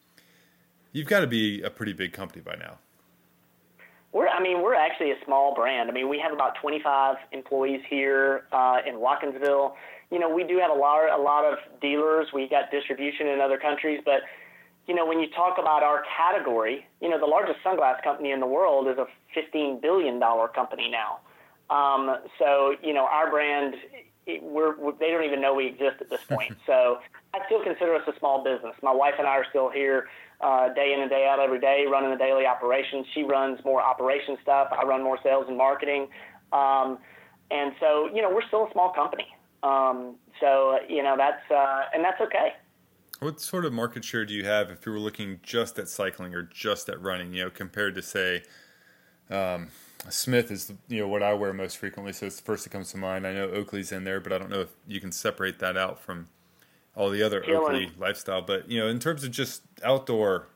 you've 0.92 1.08
got 1.08 1.22
to 1.22 1.28
be 1.28 1.62
a 1.62 1.70
pretty 1.70 1.94
big 1.94 2.14
company 2.14 2.42
by 2.42 2.56
now. 2.56 2.78
We're, 4.12 4.30
I 4.30 4.42
mean, 4.42 4.62
we're 4.62 4.76
actually 4.76 5.12
a 5.12 5.18
small 5.26 5.54
brand. 5.54 5.90
I 5.90 5.94
mean, 5.94 6.08
we 6.08 6.20
have 6.20 6.32
about 6.32 6.56
25 6.62 7.18
employees 7.34 7.82
here 7.90 8.46
uh, 8.52 8.78
in 8.88 8.96
Watkinsville. 8.96 9.74
You 10.10 10.20
know, 10.20 10.34
we 10.34 10.44
do 10.44 10.58
have 10.58 10.72
a 10.72 10.80
lot, 10.80 11.10
a 11.12 11.22
lot 11.22 11.44
of 11.44 11.58
dealers. 11.82 12.28
We 12.34 12.48
got 12.48 12.72
distribution 12.72 13.28
in 13.28 13.42
other 13.42 13.58
countries, 13.58 14.00
but 14.06 14.22
you 14.88 14.94
know, 14.94 15.06
when 15.06 15.20
you 15.20 15.30
talk 15.30 15.58
about 15.58 15.84
our 15.84 16.04
category, 16.16 16.86
you 17.02 17.10
know, 17.10 17.20
the 17.20 17.26
largest 17.26 17.60
sunglass 17.64 18.02
company 18.04 18.32
in 18.32 18.40
the 18.40 18.46
world 18.46 18.88
is 18.88 18.98
a 18.98 19.08
$15 19.38 19.82
billion 19.82 20.20
company 20.54 20.90
now. 20.90 21.20
Um, 21.70 22.18
so, 22.38 22.76
you 22.84 22.94
know, 22.94 23.06
our 23.06 23.30
brand, 23.30 23.76
we're, 24.42 24.78
we're, 24.78 24.94
they 24.94 25.10
don't 25.10 25.24
even 25.24 25.42
know 25.42 25.56
we 25.56 25.68
exist 25.68 25.98
at 26.02 26.10
this 26.10 26.22
point. 26.30 26.56
so 26.66 27.00
I 27.34 27.40
still 27.48 27.64
consider 27.64 27.96
us 27.96 28.04
a 28.08 28.18
small 28.20 28.44
business. 28.44 28.76
My 28.84 28.94
wife 28.94 29.16
and 29.18 29.28
I 29.28 29.38
are 29.38 29.46
still 29.50 29.70
here 29.70 30.08
uh, 30.42 30.74
day 30.74 30.94
in 30.94 31.02
and 31.02 31.10
day 31.10 31.28
out 31.28 31.40
every 31.40 31.60
day 31.60 31.86
running 31.90 32.12
the 32.12 32.18
daily 32.18 32.46
operations. 32.46 33.08
She 33.14 33.24
runs 33.24 33.60
more 33.66 33.82
operation 33.82 34.38
stuff. 34.44 34.68
I 34.72 34.86
run 34.86 35.04
more 35.04 35.18
sales 35.24 35.46
and 35.48 35.58
marketing. 35.58 36.08
Um, 36.54 37.00
and 37.50 37.74
so, 37.80 38.10
you 38.14 38.22
know, 38.22 38.30
we're 38.30 38.46
still 38.48 38.68
a 38.68 38.72
small 38.72 38.92
company. 38.92 39.28
Um, 39.64 40.16
so, 40.40 40.78
you 40.88 41.02
know, 41.02 41.16
that's, 41.18 41.50
uh, 41.50 41.84
and 41.94 42.04
that's 42.04 42.22
okay. 42.22 42.54
What 43.20 43.40
sort 43.40 43.66
of 43.66 43.74
market 43.74 44.04
share 44.04 44.26
do 44.26 44.34
you 44.34 44.44
have 44.46 44.70
if 44.70 44.86
you 44.86 44.92
were 44.92 45.00
looking 45.00 45.40
just 45.42 45.80
at 45.80 45.88
cycling 45.88 46.36
or 46.36 46.44
just 46.44 46.90
at 46.90 47.02
running, 47.02 47.34
you 47.34 47.46
know, 47.46 47.50
compared 47.50 47.96
to 47.96 48.02
say, 48.02 48.44
um, 49.30 49.70
Smith 50.10 50.52
is 50.52 50.72
you 50.88 51.00
know 51.00 51.08
what 51.08 51.24
I 51.24 51.34
wear 51.34 51.54
most 51.54 51.78
frequently, 51.78 52.14
so 52.14 52.26
it's 52.26 52.36
the 52.38 52.44
first 52.44 52.64
that 52.66 52.70
comes 52.70 52.92
to 52.92 52.98
mind. 52.98 53.26
I 53.26 53.34
know 53.34 53.46
Oakley's 53.46 53.92
in 53.92 54.04
there, 54.04 54.20
but 54.20 54.34
I 54.34 54.38
don't 54.38 54.50
know 54.50 54.62
if 54.62 54.70
you 54.88 55.00
can 55.00 55.12
separate 55.12 55.60
that 55.60 55.78
out 55.78 56.00
from 56.00 56.28
all 56.96 57.10
the 57.10 57.24
other 57.24 57.44
Oakley 57.50 57.92
lifestyle. 57.98 58.42
But 58.42 58.70
you 58.70 58.80
know, 58.80 58.88
in 58.88 59.00
terms 59.00 59.24
of 59.24 59.32
just 59.32 59.64
outdoor, 59.84 60.48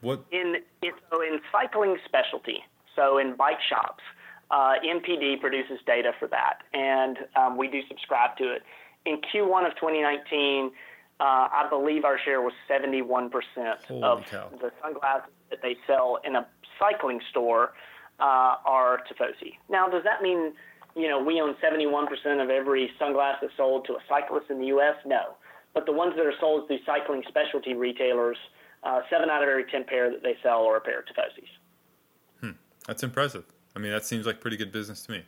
what 0.00 0.24
in 0.32 0.56
so 0.82 1.22
in 1.22 1.40
cycling 1.52 1.96
specialty, 2.04 2.58
so 2.96 3.18
in 3.18 3.36
bike 3.36 3.60
shops, 3.68 4.02
uh, 4.50 4.74
NPD 4.84 5.40
produces 5.40 5.78
data 5.86 6.12
for 6.18 6.26
that, 6.28 6.62
and 6.72 7.18
um, 7.36 7.56
we 7.56 7.68
do 7.68 7.80
subscribe 7.88 8.36
to 8.38 8.52
it. 8.52 8.62
In 9.06 9.20
Q1 9.20 9.66
of 9.66 9.74
2019, 9.76 10.72
uh, 11.20 11.48
I 11.50 11.66
believe 11.70 12.04
our 12.04 12.18
share 12.18 12.42
was 12.42 12.52
71% 12.68 13.30
of 14.02 14.26
cow. 14.26 14.50
the 14.60 14.72
sunglasses 14.82 15.30
that 15.50 15.62
they 15.62 15.76
sell 15.86 16.18
in 16.24 16.34
a 16.34 16.46
cycling 16.78 17.20
store 17.30 17.72
uh, 18.18 18.56
are 18.64 19.00
Tifosi. 19.10 19.54
Now, 19.68 19.88
does 19.88 20.02
that 20.04 20.22
mean 20.22 20.54
you 20.96 21.08
know 21.08 21.22
we 21.22 21.40
own 21.40 21.54
71% 21.62 22.42
of 22.42 22.50
every 22.50 22.90
sunglasses 22.98 23.50
sold 23.56 23.86
to 23.86 23.92
a 23.94 24.00
cyclist 24.08 24.50
in 24.50 24.58
the 24.58 24.66
U.S.? 24.66 24.96
No, 25.06 25.34
but 25.72 25.86
the 25.86 25.92
ones 25.92 26.14
that 26.16 26.26
are 26.26 26.34
sold 26.40 26.66
through 26.66 26.78
cycling 26.84 27.22
specialty 27.28 27.74
retailers, 27.74 28.36
uh, 28.82 29.00
seven 29.08 29.30
out 29.30 29.42
of 29.42 29.48
every 29.48 29.64
10 29.70 29.84
pair 29.84 30.10
that 30.10 30.22
they 30.22 30.36
sell 30.42 30.64
are 30.64 30.76
a 30.76 30.80
pair 30.80 31.00
of 31.00 31.04
Tifosis. 31.06 31.48
Hmm. 32.40 32.56
That's 32.86 33.02
impressive. 33.02 33.44
I 33.76 33.78
mean, 33.78 33.92
that 33.92 34.04
seems 34.04 34.26
like 34.26 34.40
pretty 34.40 34.56
good 34.56 34.72
business 34.72 35.06
to 35.06 35.12
me. 35.12 35.24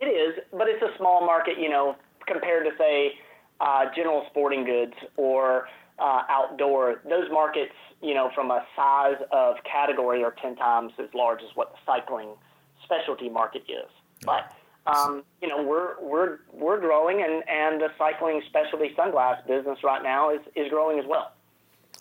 It 0.00 0.06
is, 0.06 0.42
but 0.50 0.68
it's 0.68 0.82
a 0.82 0.96
small 0.96 1.26
market, 1.26 1.58
you 1.58 1.68
know, 1.68 1.96
compared 2.26 2.64
to 2.64 2.70
say 2.78 3.12
uh, 3.60 3.86
general 3.94 4.24
sporting 4.30 4.64
goods 4.64 4.94
or 5.16 5.68
uh, 5.98 6.22
outdoor. 6.28 7.02
Those 7.08 7.30
markets 7.30 7.72
you 8.02 8.14
know, 8.14 8.30
from 8.34 8.50
a 8.50 8.64
size 8.74 9.16
of 9.30 9.56
category 9.70 10.24
are 10.24 10.34
10 10.40 10.56
times 10.56 10.92
as 10.98 11.08
large 11.14 11.40
as 11.42 11.54
what 11.54 11.72
the 11.72 11.78
cycling 11.84 12.30
specialty 12.84 13.28
market 13.28 13.62
is. 13.68 13.90
But, 14.24 14.52
um, 14.86 15.22
you 15.42 15.48
know, 15.48 15.62
we're, 15.62 16.00
we're, 16.00 16.38
we're 16.52 16.80
growing 16.80 17.22
and, 17.22 17.42
and 17.48 17.80
the 17.80 17.88
cycling 17.98 18.42
specialty 18.46 18.94
sunglass 18.96 19.46
business 19.46 19.78
right 19.84 20.02
now 20.02 20.30
is, 20.30 20.40
is 20.56 20.68
growing 20.70 20.98
as 20.98 21.04
well. 21.06 21.32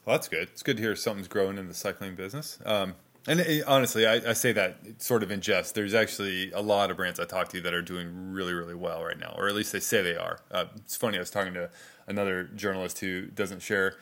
Well, 0.05 0.15
that's 0.15 0.27
good. 0.27 0.43
It's 0.43 0.63
good 0.63 0.77
to 0.77 0.83
hear 0.83 0.95
something's 0.95 1.27
growing 1.27 1.57
in 1.57 1.67
the 1.67 1.73
cycling 1.73 2.15
business. 2.15 2.59
Um, 2.65 2.95
and 3.27 3.39
it, 3.39 3.63
honestly, 3.65 4.07
I, 4.07 4.15
I, 4.15 4.33
say 4.33 4.51
that 4.53 5.01
sort 5.01 5.23
of 5.23 5.31
in 5.31 5.41
jest. 5.41 5.75
There's 5.75 5.93
actually 5.93 6.51
a 6.51 6.61
lot 6.61 6.89
of 6.91 6.97
brands 6.97 7.19
I 7.19 7.25
talk 7.25 7.49
to 7.49 7.61
that 7.61 7.73
are 7.73 7.81
doing 7.81 8.31
really, 8.31 8.53
really 8.53 8.75
well 8.75 9.03
right 9.03 9.19
now, 9.19 9.35
or 9.37 9.47
at 9.47 9.55
least 9.55 9.71
they 9.71 9.79
say 9.79 10.01
they 10.01 10.15
are. 10.15 10.39
Uh, 10.51 10.65
it's 10.77 10.95
funny. 10.95 11.17
I 11.17 11.19
was 11.19 11.29
talking 11.29 11.53
to 11.53 11.69
another 12.07 12.43
journalist 12.43 12.99
who 12.99 13.27
doesn't 13.27 13.61
share 13.61 13.95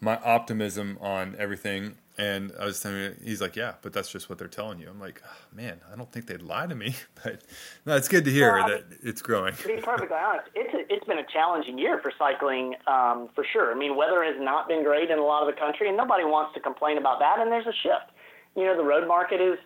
my 0.00 0.16
optimism 0.18 0.98
on 1.00 1.36
everything. 1.38 1.96
And 2.18 2.52
I 2.60 2.66
was 2.66 2.80
telling 2.80 2.98
him, 2.98 3.16
he's 3.24 3.40
like, 3.40 3.56
yeah, 3.56 3.74
but 3.80 3.92
that's 3.92 4.10
just 4.10 4.28
what 4.28 4.38
they're 4.38 4.48
telling 4.48 4.78
you. 4.78 4.88
I'm 4.90 5.00
like, 5.00 5.22
oh, 5.24 5.56
man, 5.56 5.80
I 5.90 5.96
don't 5.96 6.10
think 6.12 6.26
they'd 6.26 6.42
lie 6.42 6.66
to 6.66 6.74
me. 6.74 6.94
But 7.22 7.42
no, 7.84 7.96
it's 7.96 8.08
good 8.08 8.24
to 8.24 8.30
hear 8.30 8.54
well, 8.54 8.68
that 8.68 8.88
mean, 8.88 8.98
it's 9.02 9.20
growing. 9.20 9.54
To 9.54 9.66
be 9.68 9.76
perfectly 9.82 10.16
honest, 10.24 10.48
it's 10.54 10.72
a, 10.72 10.92
it's 10.92 11.04
been 11.06 11.18
a 11.18 11.26
challenging 11.30 11.78
year 11.78 11.98
for 12.00 12.10
cycling 12.18 12.74
um, 12.86 13.28
for 13.34 13.44
sure. 13.52 13.72
I 13.72 13.78
mean, 13.78 13.94
weather 13.94 14.24
has 14.24 14.36
not 14.38 14.68
been 14.68 14.82
great 14.82 15.10
in 15.10 15.18
a 15.18 15.22
lot 15.22 15.46
of 15.46 15.54
the 15.54 15.60
country, 15.60 15.88
and 15.88 15.98
nobody 15.98 16.24
wants 16.24 16.54
to 16.54 16.60
complain 16.60 16.96
about 16.96 17.18
that. 17.18 17.40
And 17.40 17.52
there's 17.52 17.66
a 17.66 17.72
shift. 17.72 18.10
You 18.56 18.64
know, 18.64 18.76
the 18.76 18.84
road 18.84 19.06
market 19.06 19.40
is 19.40 19.58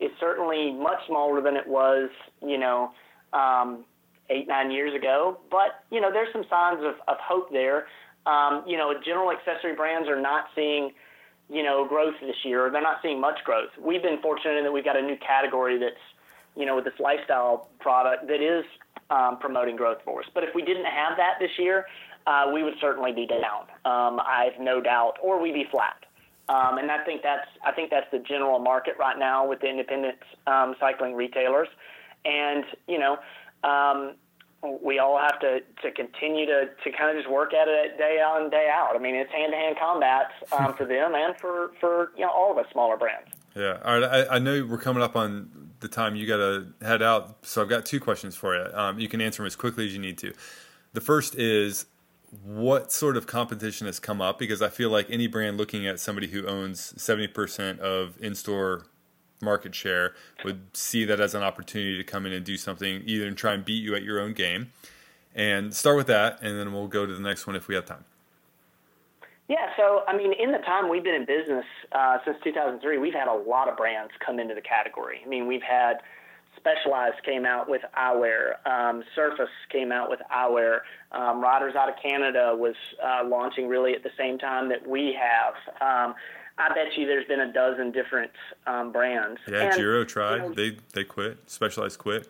is 0.00 0.10
certainly 0.20 0.72
much 0.72 1.06
smaller 1.06 1.40
than 1.40 1.56
it 1.56 1.66
was. 1.66 2.10
You 2.44 2.58
know. 2.58 2.92
Um, 3.32 3.84
eight 4.30 4.46
nine 4.46 4.70
years 4.70 4.94
ago, 4.94 5.38
but 5.50 5.84
you 5.90 6.02
know 6.02 6.12
there's 6.12 6.30
some 6.32 6.44
signs 6.50 6.80
of, 6.84 6.94
of 7.08 7.16
hope 7.18 7.50
there 7.50 7.86
um, 8.28 8.62
you 8.66 8.76
know, 8.76 8.92
general 9.04 9.32
accessory 9.32 9.74
brands 9.74 10.08
are 10.08 10.20
not 10.20 10.46
seeing, 10.54 10.92
you 11.50 11.62
know, 11.62 11.86
growth 11.86 12.14
this 12.20 12.36
year. 12.44 12.70
They're 12.70 12.82
not 12.82 12.98
seeing 13.02 13.20
much 13.20 13.42
growth. 13.44 13.70
We've 13.80 14.02
been 14.02 14.20
fortunate 14.20 14.58
in 14.58 14.64
that 14.64 14.72
we've 14.72 14.84
got 14.84 14.96
a 14.96 15.02
new 15.02 15.16
category 15.16 15.78
that's, 15.78 16.02
you 16.54 16.66
know, 16.66 16.76
with 16.76 16.84
this 16.84 16.98
lifestyle 17.00 17.70
product 17.80 18.28
that 18.28 18.42
is 18.42 18.64
um, 19.10 19.38
promoting 19.38 19.76
growth 19.76 19.98
for 20.04 20.20
us. 20.20 20.28
But 20.34 20.44
if 20.44 20.54
we 20.54 20.62
didn't 20.62 20.84
have 20.84 21.16
that 21.16 21.36
this 21.40 21.58
year, 21.58 21.86
uh, 22.26 22.50
we 22.52 22.62
would 22.62 22.74
certainly 22.80 23.12
be 23.12 23.26
down. 23.26 23.62
Um, 23.86 24.20
I 24.20 24.50
have 24.52 24.60
no 24.62 24.82
doubt, 24.82 25.14
or 25.22 25.40
we'd 25.40 25.54
be 25.54 25.66
flat. 25.70 26.04
Um, 26.48 26.78
and 26.78 26.90
I 26.90 27.04
think 27.04 27.22
that's 27.22 27.48
I 27.64 27.72
think 27.72 27.90
that's 27.90 28.10
the 28.10 28.20
general 28.20 28.58
market 28.58 28.94
right 28.98 29.18
now 29.18 29.46
with 29.46 29.60
the 29.60 29.68
independent 29.68 30.18
um, 30.46 30.74
cycling 30.80 31.14
retailers. 31.14 31.68
And 32.24 32.64
you 32.86 32.98
know, 32.98 33.18
um, 33.68 34.14
we 34.82 34.98
all 34.98 35.18
have 35.18 35.38
to, 35.40 35.60
to 35.82 35.90
continue 35.92 36.44
to, 36.46 36.68
to 36.82 36.90
kind 36.90 37.10
of 37.10 37.22
just 37.22 37.32
work 37.32 37.54
at 37.54 37.68
it 37.68 37.96
day 37.96 38.20
on 38.20 38.50
day 38.50 38.68
out. 38.72 38.96
I 38.96 38.98
mean, 38.98 39.14
it's 39.14 39.30
hand 39.30 39.52
to 39.52 39.56
hand 39.56 39.76
combat 39.80 40.30
um, 40.52 40.74
for 40.74 40.84
them 40.84 41.14
and 41.14 41.36
for, 41.38 41.70
for 41.80 42.12
you 42.16 42.24
know 42.24 42.30
all 42.30 42.50
of 42.50 42.58
us 42.58 42.66
smaller 42.72 42.96
brands. 42.96 43.30
Yeah. 43.54 43.78
All 43.84 44.00
right. 44.00 44.26
I, 44.28 44.36
I 44.36 44.38
know 44.38 44.66
we're 44.66 44.78
coming 44.78 45.02
up 45.02 45.16
on 45.16 45.70
the 45.80 45.88
time 45.88 46.16
you 46.16 46.26
got 46.26 46.38
to 46.38 46.66
head 46.82 47.02
out, 47.02 47.46
so 47.46 47.62
I've 47.62 47.68
got 47.68 47.86
two 47.86 48.00
questions 48.00 48.34
for 48.36 48.56
you. 48.56 48.68
Um, 48.74 48.98
you 48.98 49.08
can 49.08 49.20
answer 49.20 49.38
them 49.38 49.46
as 49.46 49.54
quickly 49.56 49.86
as 49.86 49.92
you 49.92 50.00
need 50.00 50.18
to. 50.18 50.32
The 50.92 51.00
first 51.00 51.36
is 51.36 51.86
what 52.30 52.92
sort 52.92 53.16
of 53.16 53.26
competition 53.26 53.86
has 53.86 53.98
come 53.98 54.20
up 54.20 54.38
because 54.38 54.60
I 54.60 54.68
feel 54.68 54.90
like 54.90 55.10
any 55.10 55.26
brand 55.26 55.56
looking 55.56 55.86
at 55.86 55.98
somebody 55.98 56.28
who 56.28 56.46
owns 56.46 56.92
70% 56.94 57.78
of 57.78 58.20
in 58.20 58.34
store 58.34 58.86
market 59.40 59.74
share 59.74 60.14
would 60.44 60.76
see 60.76 61.04
that 61.04 61.20
as 61.20 61.34
an 61.34 61.42
opportunity 61.42 61.96
to 61.96 62.04
come 62.04 62.26
in 62.26 62.32
and 62.32 62.44
do 62.44 62.56
something, 62.56 63.02
either 63.06 63.26
and 63.26 63.36
try 63.36 63.54
and 63.54 63.64
beat 63.64 63.82
you 63.82 63.94
at 63.94 64.02
your 64.02 64.20
own 64.20 64.32
game. 64.32 64.72
And 65.34 65.72
start 65.74 65.96
with 65.96 66.08
that, 66.08 66.40
and 66.42 66.58
then 66.58 66.72
we'll 66.72 66.88
go 66.88 67.06
to 67.06 67.14
the 67.14 67.20
next 67.20 67.46
one 67.46 67.54
if 67.54 67.68
we 67.68 67.74
have 67.74 67.86
time. 67.86 68.04
Yeah, 69.48 69.70
so 69.76 70.02
I 70.06 70.16
mean, 70.16 70.32
in 70.32 70.52
the 70.52 70.58
time 70.58 70.90
we've 70.90 71.04
been 71.04 71.14
in 71.14 71.24
business 71.24 71.64
uh, 71.92 72.18
since 72.24 72.36
2003, 72.44 72.98
we've 72.98 73.14
had 73.14 73.28
a 73.28 73.34
lot 73.34 73.68
of 73.68 73.76
brands 73.76 74.12
come 74.24 74.38
into 74.38 74.54
the 74.54 74.60
category. 74.60 75.20
I 75.24 75.28
mean, 75.28 75.46
we've 75.46 75.62
had 75.62 75.98
Specialized 76.58 77.22
came 77.24 77.46
out 77.46 77.68
with 77.68 77.82
eyewear, 77.96 78.66
um, 78.66 79.02
Surface 79.14 79.48
came 79.70 79.92
out 79.92 80.10
with 80.10 80.20
eyewear, 80.30 80.80
um, 81.12 81.40
Ryders 81.40 81.74
out 81.74 81.88
of 81.88 81.94
Canada 82.02 82.54
was 82.54 82.74
uh, 83.02 83.22
launching 83.26 83.68
really 83.68 83.94
at 83.94 84.02
the 84.02 84.10
same 84.18 84.38
time 84.38 84.68
that 84.68 84.86
we 84.86 85.16
have. 85.18 85.54
Um, 85.80 86.14
I 86.58 86.68
bet 86.70 86.96
you 86.96 87.06
there's 87.06 87.26
been 87.26 87.40
a 87.40 87.52
dozen 87.52 87.92
different 87.92 88.32
um, 88.66 88.92
brands. 88.92 89.40
Yeah, 89.48 89.62
and, 89.62 89.76
Giro 89.76 90.04
tried. 90.04 90.36
You 90.36 90.42
know, 90.42 90.54
they 90.54 90.76
they 90.92 91.04
quit. 91.04 91.38
Specialized 91.46 91.98
quit. 91.98 92.28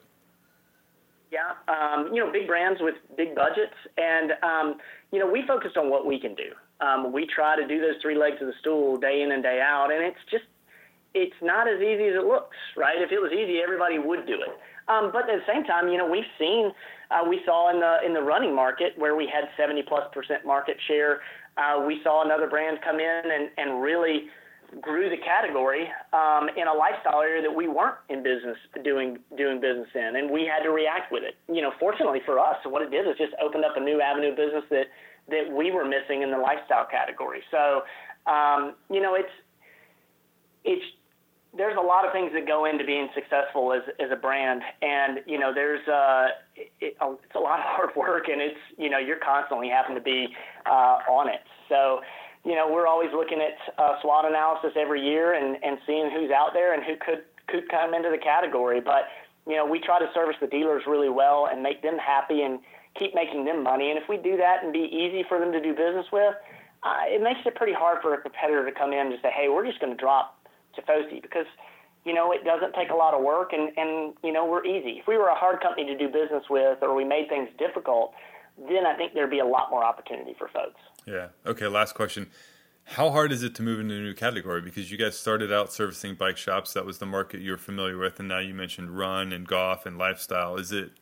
Yeah, 1.30 1.52
um, 1.68 2.10
you 2.12 2.24
know, 2.24 2.30
big 2.30 2.46
brands 2.46 2.80
with 2.80 2.94
big 3.16 3.34
budgets, 3.34 3.74
and 3.96 4.32
um, 4.42 4.78
you 5.12 5.18
know, 5.18 5.30
we 5.30 5.46
focused 5.46 5.76
on 5.76 5.90
what 5.90 6.06
we 6.06 6.18
can 6.20 6.34
do. 6.34 6.52
Um, 6.80 7.12
we 7.12 7.26
try 7.26 7.56
to 7.56 7.66
do 7.66 7.80
those 7.80 8.00
three 8.00 8.16
legs 8.16 8.36
of 8.40 8.46
the 8.46 8.54
stool 8.60 8.96
day 8.98 9.22
in 9.22 9.32
and 9.32 9.42
day 9.42 9.60
out, 9.60 9.90
and 9.90 10.04
it's 10.04 10.20
just 10.30 10.44
it's 11.14 11.36
not 11.42 11.68
as 11.68 11.80
easy 11.80 12.08
as 12.08 12.16
it 12.16 12.26
looks, 12.26 12.56
right? 12.76 13.00
If 13.00 13.10
it 13.12 13.20
was 13.20 13.32
easy, 13.32 13.60
everybody 13.62 13.98
would 13.98 14.26
do 14.26 14.34
it. 14.34 14.52
Um, 14.88 15.10
but 15.12 15.28
at 15.28 15.40
the 15.40 15.46
same 15.46 15.64
time, 15.64 15.88
you 15.88 15.98
know, 15.98 16.08
we've 16.08 16.28
seen 16.38 16.72
uh, 17.10 17.24
we 17.28 17.40
saw 17.44 17.70
in 17.70 17.80
the 17.80 18.04
in 18.04 18.12
the 18.12 18.22
running 18.22 18.54
market 18.54 18.92
where 18.96 19.16
we 19.16 19.28
had 19.28 19.48
70 19.56 19.82
plus 19.88 20.04
percent 20.12 20.44
market 20.46 20.76
share. 20.86 21.20
Uh, 21.56 21.84
we 21.86 22.00
saw 22.04 22.24
another 22.24 22.48
brand 22.48 22.78
come 22.84 23.00
in 23.00 23.22
and, 23.24 23.50
and 23.56 23.82
really 23.82 24.28
grew 24.80 25.08
the 25.08 25.16
category 25.16 25.88
um, 26.12 26.48
in 26.56 26.68
a 26.68 26.72
lifestyle 26.72 27.20
area 27.22 27.40
that 27.40 27.54
we 27.54 27.68
weren't 27.68 27.96
in 28.08 28.22
business 28.22 28.56
doing 28.84 29.18
doing 29.36 29.60
business 29.60 29.88
in, 29.94 30.16
and 30.16 30.30
we 30.30 30.44
had 30.44 30.62
to 30.62 30.70
react 30.70 31.12
with 31.12 31.22
it. 31.22 31.36
You 31.52 31.62
know, 31.62 31.72
fortunately 31.80 32.20
for 32.24 32.38
us, 32.38 32.56
what 32.64 32.82
it 32.82 32.90
did 32.90 33.08
is 33.08 33.16
just 33.16 33.32
opened 33.42 33.64
up 33.64 33.76
a 33.76 33.80
new 33.80 34.00
avenue 34.00 34.30
of 34.30 34.36
business 34.36 34.64
that 34.70 34.86
that 35.28 35.52
we 35.52 35.70
were 35.70 35.84
missing 35.84 36.22
in 36.22 36.30
the 36.30 36.38
lifestyle 36.38 36.86
category. 36.90 37.42
So, 37.50 37.82
um, 38.30 38.74
you 38.90 39.00
know, 39.00 39.14
it's 39.14 39.32
it's 40.64 40.84
there's 41.58 41.76
a 41.76 41.82
lot 41.82 42.06
of 42.06 42.12
things 42.12 42.30
that 42.32 42.46
go 42.46 42.64
into 42.64 42.84
being 42.84 43.08
successful 43.14 43.72
as 43.72 43.82
as 43.98 44.10
a 44.10 44.16
brand, 44.16 44.62
and 44.80 45.20
you 45.26 45.38
know, 45.38 45.52
there's 45.52 45.86
uh, 45.86 46.28
it, 46.56 46.72
it's 46.80 47.34
a 47.34 47.38
lot 47.38 47.58
of 47.58 47.64
hard 47.74 47.90
work, 47.96 48.28
and 48.28 48.40
it's 48.40 48.60
you 48.78 48.88
know, 48.88 48.98
you're 48.98 49.18
constantly 49.18 49.68
having 49.68 49.96
to 49.96 50.00
be 50.00 50.28
uh, 50.64 51.02
on 51.10 51.28
it. 51.28 51.42
So 51.68 52.00
you 52.44 52.54
know, 52.54 52.70
we're 52.70 52.86
always 52.86 53.10
looking 53.12 53.40
at 53.42 53.58
uh, 53.76 54.00
SWOT 54.00 54.24
analysis 54.24 54.70
every 54.76 55.04
year 55.04 55.34
and, 55.34 55.62
and 55.62 55.78
seeing 55.86 56.10
who's 56.10 56.30
out 56.30 56.54
there 56.54 56.72
and 56.72 56.82
who 56.82 56.94
could 56.96 57.24
could 57.48 57.68
come 57.68 57.92
into 57.92 58.10
the 58.10 58.18
category. 58.18 58.80
But 58.80 59.10
you 59.46 59.56
know, 59.56 59.66
we 59.66 59.80
try 59.80 59.98
to 59.98 60.08
service 60.14 60.36
the 60.40 60.46
dealers 60.46 60.84
really 60.86 61.08
well 61.08 61.48
and 61.50 61.62
make 61.62 61.82
them 61.82 61.98
happy 61.98 62.42
and 62.42 62.60
keep 62.98 63.14
making 63.14 63.44
them 63.44 63.62
money. 63.62 63.90
And 63.90 63.98
if 63.98 64.08
we 64.08 64.16
do 64.16 64.36
that 64.36 64.62
and 64.62 64.72
be 64.72 64.88
easy 64.90 65.24
for 65.28 65.38
them 65.38 65.52
to 65.52 65.60
do 65.60 65.74
business 65.74 66.06
with, 66.12 66.34
uh, 66.82 67.02
it 67.06 67.22
makes 67.22 67.40
it 67.44 67.54
pretty 67.56 67.72
hard 67.72 67.98
for 68.00 68.14
a 68.14 68.20
competitor 68.20 68.64
to 68.64 68.72
come 68.72 68.92
in 68.92 69.00
and 69.00 69.10
just 69.10 69.22
say, 69.22 69.30
"Hey, 69.30 69.48
we're 69.48 69.66
just 69.66 69.80
going 69.80 69.92
to 69.92 69.98
drop 69.98 70.37
Tifosi," 70.80 71.20
because 71.20 71.46
you 72.04 72.14
know 72.14 72.32
it 72.32 72.44
doesn't 72.44 72.74
take 72.74 72.90
a 72.90 72.94
lot 72.94 73.14
of 73.14 73.22
work 73.22 73.52
and 73.52 73.76
and 73.76 74.14
you 74.22 74.32
know 74.32 74.46
we're 74.46 74.64
easy. 74.64 74.98
If 75.00 75.06
we 75.06 75.16
were 75.16 75.28
a 75.28 75.34
hard 75.34 75.60
company 75.60 75.86
to 75.86 75.96
do 75.96 76.08
business 76.08 76.44
with 76.48 76.78
or 76.82 76.94
we 76.94 77.04
made 77.04 77.28
things 77.28 77.48
difficult, 77.58 78.12
then 78.68 78.86
I 78.86 78.96
think 78.96 79.14
there'd 79.14 79.30
be 79.30 79.40
a 79.40 79.46
lot 79.46 79.70
more 79.70 79.84
opportunity 79.84 80.34
for 80.38 80.48
folks. 80.48 80.80
Yeah. 81.06 81.28
Okay. 81.46 81.66
Last 81.66 81.94
question. 81.94 82.30
How 82.84 83.10
hard 83.10 83.32
is 83.32 83.42
it 83.42 83.54
to 83.56 83.62
move 83.62 83.80
into 83.80 83.96
a 83.96 84.00
new 84.00 84.14
category? 84.14 84.62
Because 84.62 84.90
you 84.90 84.96
guys 84.96 85.18
started 85.18 85.52
out 85.52 85.70
servicing 85.70 86.14
bike 86.14 86.38
shops. 86.38 86.72
That 86.72 86.86
was 86.86 86.98
the 86.98 87.06
market 87.06 87.42
you 87.42 87.50
were 87.50 87.58
familiar 87.58 87.98
with, 87.98 88.18
and 88.18 88.28
now 88.28 88.38
you 88.38 88.54
mentioned 88.54 88.96
run 88.96 89.30
and 89.30 89.46
golf 89.46 89.84
and 89.84 89.98
lifestyle. 89.98 90.56
Is 90.56 90.72
it 90.72 90.92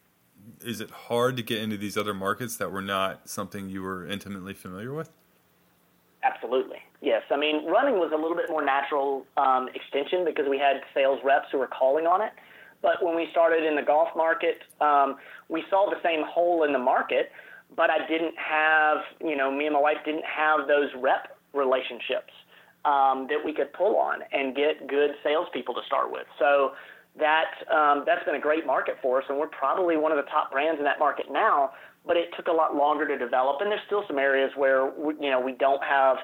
is 0.65 0.81
it 0.81 0.91
hard 0.91 1.37
to 1.37 1.43
get 1.43 1.61
into 1.61 1.77
these 1.77 1.97
other 1.97 2.15
markets 2.15 2.57
that 2.57 2.73
were 2.73 2.83
not 2.83 3.29
something 3.29 3.69
you 3.69 3.83
were 3.83 4.07
intimately 4.07 4.55
familiar 4.55 4.93
with? 4.93 5.11
Absolutely. 6.23 6.79
Yes. 7.03 7.23
I 7.31 7.37
mean, 7.37 7.67
running 7.67 7.95
was 7.95 8.11
a 8.13 8.17
little 8.17 8.37
bit 8.37 8.49
more 8.49 8.65
natural 8.65 9.27
um, 9.37 9.69
extension 9.75 10.25
because 10.25 10.47
we 10.49 10.59
had 10.59 10.81
sales 10.95 11.21
reps 11.25 11.49
who 11.53 11.59
were 11.59 11.69
calling 11.69 12.07
on 12.07 12.23
it. 12.23 12.33
But 12.83 13.03
when 13.03 13.17
we 13.17 13.29
started 13.31 13.65
in 13.65 13.75
the 13.75 13.83
golf 13.83 14.09
market, 14.17 14.63
um, 14.81 15.17
we 15.49 15.65
saw 15.71 15.89
the 15.91 16.01
same 16.03 16.25
hole 16.25 16.65
in 16.65 16.73
the 16.73 16.79
market 16.79 17.31
but 17.75 17.91
I 17.91 18.07
didn't 18.07 18.35
have, 18.39 18.99
you 19.21 19.37
know, 19.37 19.51
me 19.51 19.67
and 19.67 19.75
my 19.75 19.81
wife 19.81 19.99
didn't 20.05 20.25
have 20.25 20.69
those 20.69 20.91
rep 20.97 21.37
relationships 21.53 22.33
um, 22.85 23.27
that 23.29 23.43
we 23.45 23.53
could 23.53 23.73
pull 23.73 23.97
on 23.97 24.21
and 24.33 24.55
get 24.55 24.87
good 24.87 25.13
salespeople 25.25 25.75
to 25.75 25.83
start 25.87 26.13
with. 26.13 26.27
So 26.39 26.73
that 27.19 27.51
um, 27.73 28.05
that's 28.07 28.25
been 28.25 28.37
a 28.37 28.41
great 28.41 28.67
market 28.67 28.97
for 29.03 29.21
us, 29.21 29.25
and 29.29 29.39
we're 29.39 29.49
probably 29.49 29.97
one 29.97 30.13
of 30.13 30.19
the 30.19 30.31
top 30.31 30.53
brands 30.53 30.79
in 30.79 30.85
that 30.85 30.99
market 30.99 31.27
now. 31.31 31.73
But 32.07 32.17
it 32.17 32.29
took 32.37 32.47
a 32.47 32.53
lot 32.53 32.77
longer 32.77 33.09
to 33.09 33.19
develop, 33.19 33.61
and 33.61 33.71
there's 33.71 33.83
still 33.87 34.05
some 34.07 34.19
areas 34.19 34.53
where 34.55 34.87
we, 34.87 35.15
you 35.21 35.31
know 35.31 35.41
we 35.41 35.53
don't 35.53 35.83
have 35.83 36.19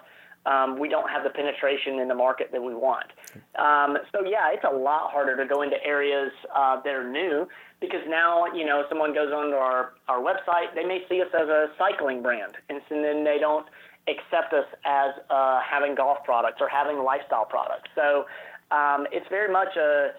um, 0.46 0.78
we 0.78 0.88
don't 0.88 1.08
have 1.08 1.22
the 1.22 1.30
penetration 1.30 1.98
in 2.00 2.08
the 2.08 2.14
market 2.14 2.50
that 2.52 2.62
we 2.62 2.74
want. 2.74 3.06
Um, 3.58 3.98
so 4.12 4.24
yeah, 4.26 4.50
it's 4.52 4.64
a 4.64 4.74
lot 4.74 5.10
harder 5.10 5.36
to 5.36 5.46
go 5.46 5.62
into 5.62 5.82
areas 5.84 6.32
uh, 6.54 6.80
that 6.82 6.94
are 6.94 7.08
new 7.08 7.46
because 7.80 8.02
now 8.08 8.46
you 8.46 8.64
know 8.64 8.84
someone 8.88 9.14
goes 9.14 9.32
onto 9.32 9.54
our 9.54 9.94
our 10.08 10.20
website, 10.20 10.74
they 10.74 10.84
may 10.84 11.02
see 11.08 11.20
us 11.20 11.28
as 11.34 11.48
a 11.48 11.68
cycling 11.78 12.22
brand, 12.22 12.54
and 12.68 12.80
so 12.88 13.00
then 13.00 13.24
they 13.24 13.38
don't 13.38 13.66
accept 14.08 14.52
us 14.52 14.66
as 14.84 15.14
uh, 15.30 15.60
having 15.60 15.94
golf 15.94 16.18
products 16.24 16.58
or 16.60 16.68
having 16.68 16.98
lifestyle 16.98 17.44
products. 17.44 17.88
So 17.94 18.26
um, 18.70 19.06
it's 19.12 19.26
very 19.28 19.52
much 19.52 19.76
a 19.76 20.10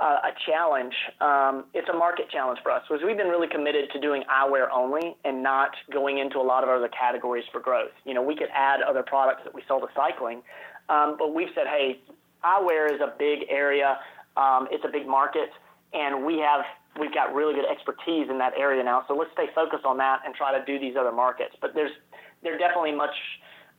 uh, 0.00 0.16
a 0.24 0.32
challenge. 0.46 0.94
Um, 1.20 1.64
it's 1.74 1.88
a 1.88 1.96
market 1.96 2.30
challenge 2.30 2.58
for 2.62 2.72
us 2.72 2.82
because 2.88 3.04
we've 3.04 3.16
been 3.16 3.28
really 3.28 3.48
committed 3.48 3.90
to 3.92 4.00
doing 4.00 4.24
eyewear 4.32 4.68
only 4.72 5.14
and 5.24 5.42
not 5.42 5.70
going 5.92 6.18
into 6.18 6.38
a 6.38 6.42
lot 6.42 6.64
of 6.64 6.70
other 6.70 6.88
categories 6.88 7.44
for 7.52 7.60
growth. 7.60 7.92
You 8.04 8.14
know, 8.14 8.22
we 8.22 8.34
could 8.34 8.48
add 8.54 8.80
other 8.80 9.02
products 9.02 9.42
that 9.44 9.54
we 9.54 9.62
sell 9.68 9.78
to 9.80 9.88
cycling, 9.94 10.42
um, 10.88 11.16
but 11.18 11.34
we've 11.34 11.50
said, 11.54 11.66
hey, 11.66 12.00
eyewear 12.42 12.92
is 12.92 13.00
a 13.00 13.12
big 13.18 13.40
area. 13.50 13.98
Um, 14.36 14.68
it's 14.70 14.84
a 14.84 14.90
big 14.90 15.06
market, 15.06 15.50
and 15.92 16.24
we 16.24 16.38
have 16.38 16.64
we've 16.98 17.14
got 17.14 17.34
really 17.34 17.54
good 17.54 17.68
expertise 17.70 18.28
in 18.30 18.38
that 18.38 18.54
area 18.58 18.82
now. 18.82 19.04
So 19.06 19.14
let's 19.14 19.30
stay 19.32 19.46
focused 19.54 19.84
on 19.84 19.98
that 19.98 20.20
and 20.24 20.34
try 20.34 20.56
to 20.58 20.64
do 20.64 20.78
these 20.78 20.96
other 20.98 21.12
markets. 21.12 21.54
But 21.60 21.74
there's 21.74 21.92
they're 22.42 22.58
definitely 22.58 22.92
much 22.92 23.14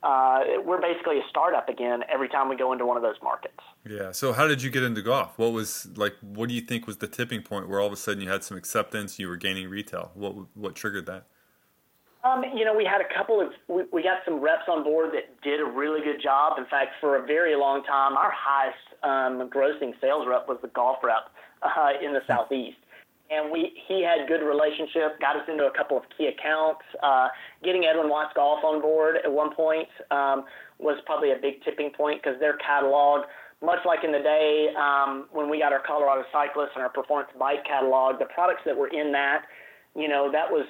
uh, 0.03 0.39
we're 0.65 0.81
basically 0.81 1.19
a 1.19 1.23
startup 1.29 1.69
again 1.69 2.01
every 2.11 2.27
time 2.27 2.49
we 2.49 2.55
go 2.55 2.71
into 2.71 2.85
one 2.85 2.97
of 2.97 3.03
those 3.03 3.17
markets. 3.21 3.59
Yeah. 3.87 4.11
So 4.11 4.33
how 4.33 4.47
did 4.47 4.61
you 4.63 4.71
get 4.71 4.83
into 4.83 5.01
golf? 5.01 5.37
What 5.37 5.53
was 5.53 5.87
like? 5.95 6.15
What 6.21 6.49
do 6.49 6.55
you 6.55 6.61
think 6.61 6.87
was 6.87 6.97
the 6.97 7.07
tipping 7.07 7.43
point 7.43 7.69
where 7.69 7.79
all 7.79 7.87
of 7.87 7.93
a 7.93 7.97
sudden 7.97 8.21
you 8.21 8.29
had 8.29 8.43
some 8.43 8.57
acceptance? 8.57 9.19
You 9.19 9.27
were 9.27 9.37
gaining 9.37 9.69
retail. 9.69 10.11
What 10.15 10.35
what 10.55 10.75
triggered 10.75 11.05
that? 11.05 11.27
Um, 12.23 12.43
you 12.55 12.65
know, 12.65 12.75
we 12.75 12.85
had 12.85 13.01
a 13.01 13.13
couple 13.15 13.41
of 13.41 13.49
we, 13.67 13.83
we 13.91 14.03
got 14.03 14.19
some 14.25 14.39
reps 14.39 14.67
on 14.67 14.83
board 14.83 15.11
that 15.13 15.41
did 15.41 15.59
a 15.59 15.65
really 15.65 16.01
good 16.01 16.21
job. 16.21 16.57
In 16.57 16.65
fact, 16.65 16.93
for 16.99 17.17
a 17.17 17.25
very 17.25 17.55
long 17.55 17.83
time, 17.83 18.17
our 18.17 18.31
highest 18.31 18.77
um, 19.03 19.49
grossing 19.49 19.93
sales 20.01 20.25
rep 20.27 20.47
was 20.47 20.57
the 20.61 20.67
golf 20.69 20.97
rep 21.03 21.29
uh, 21.61 21.91
in 22.03 22.13
the 22.13 22.19
hmm. 22.21 22.27
southeast 22.27 22.77
and 23.31 23.49
we 23.49 23.71
he 23.87 24.03
had 24.03 24.27
good 24.27 24.43
relationship, 24.43 25.17
got 25.19 25.37
us 25.37 25.47
into 25.47 25.63
a 25.65 25.71
couple 25.71 25.95
of 25.95 26.03
key 26.15 26.27
accounts. 26.27 26.83
Uh, 27.01 27.29
getting 27.63 27.85
Edwin 27.85 28.09
Watts 28.09 28.33
Golf 28.35 28.59
on 28.63 28.81
board 28.81 29.15
at 29.23 29.31
one 29.31 29.55
point 29.55 29.87
um, 30.11 30.43
was 30.77 30.99
probably 31.05 31.31
a 31.31 31.39
big 31.41 31.63
tipping 31.63 31.91
point 31.95 32.21
because 32.21 32.37
their 32.39 32.57
catalog, 32.57 33.23
much 33.63 33.79
like 33.85 34.03
in 34.03 34.11
the 34.11 34.19
day 34.19 34.75
um, 34.75 35.31
when 35.31 35.49
we 35.49 35.59
got 35.59 35.71
our 35.71 35.81
Colorado 35.87 36.27
Cyclist 36.31 36.75
and 36.75 36.83
our 36.83 36.91
Performance 36.91 37.31
Bike 37.39 37.63
catalog, 37.65 38.19
the 38.19 38.27
products 38.35 38.61
that 38.65 38.75
were 38.75 38.91
in 38.91 39.11
that, 39.13 39.47
you 39.95 40.09
know, 40.09 40.29
that 40.29 40.51
was 40.51 40.67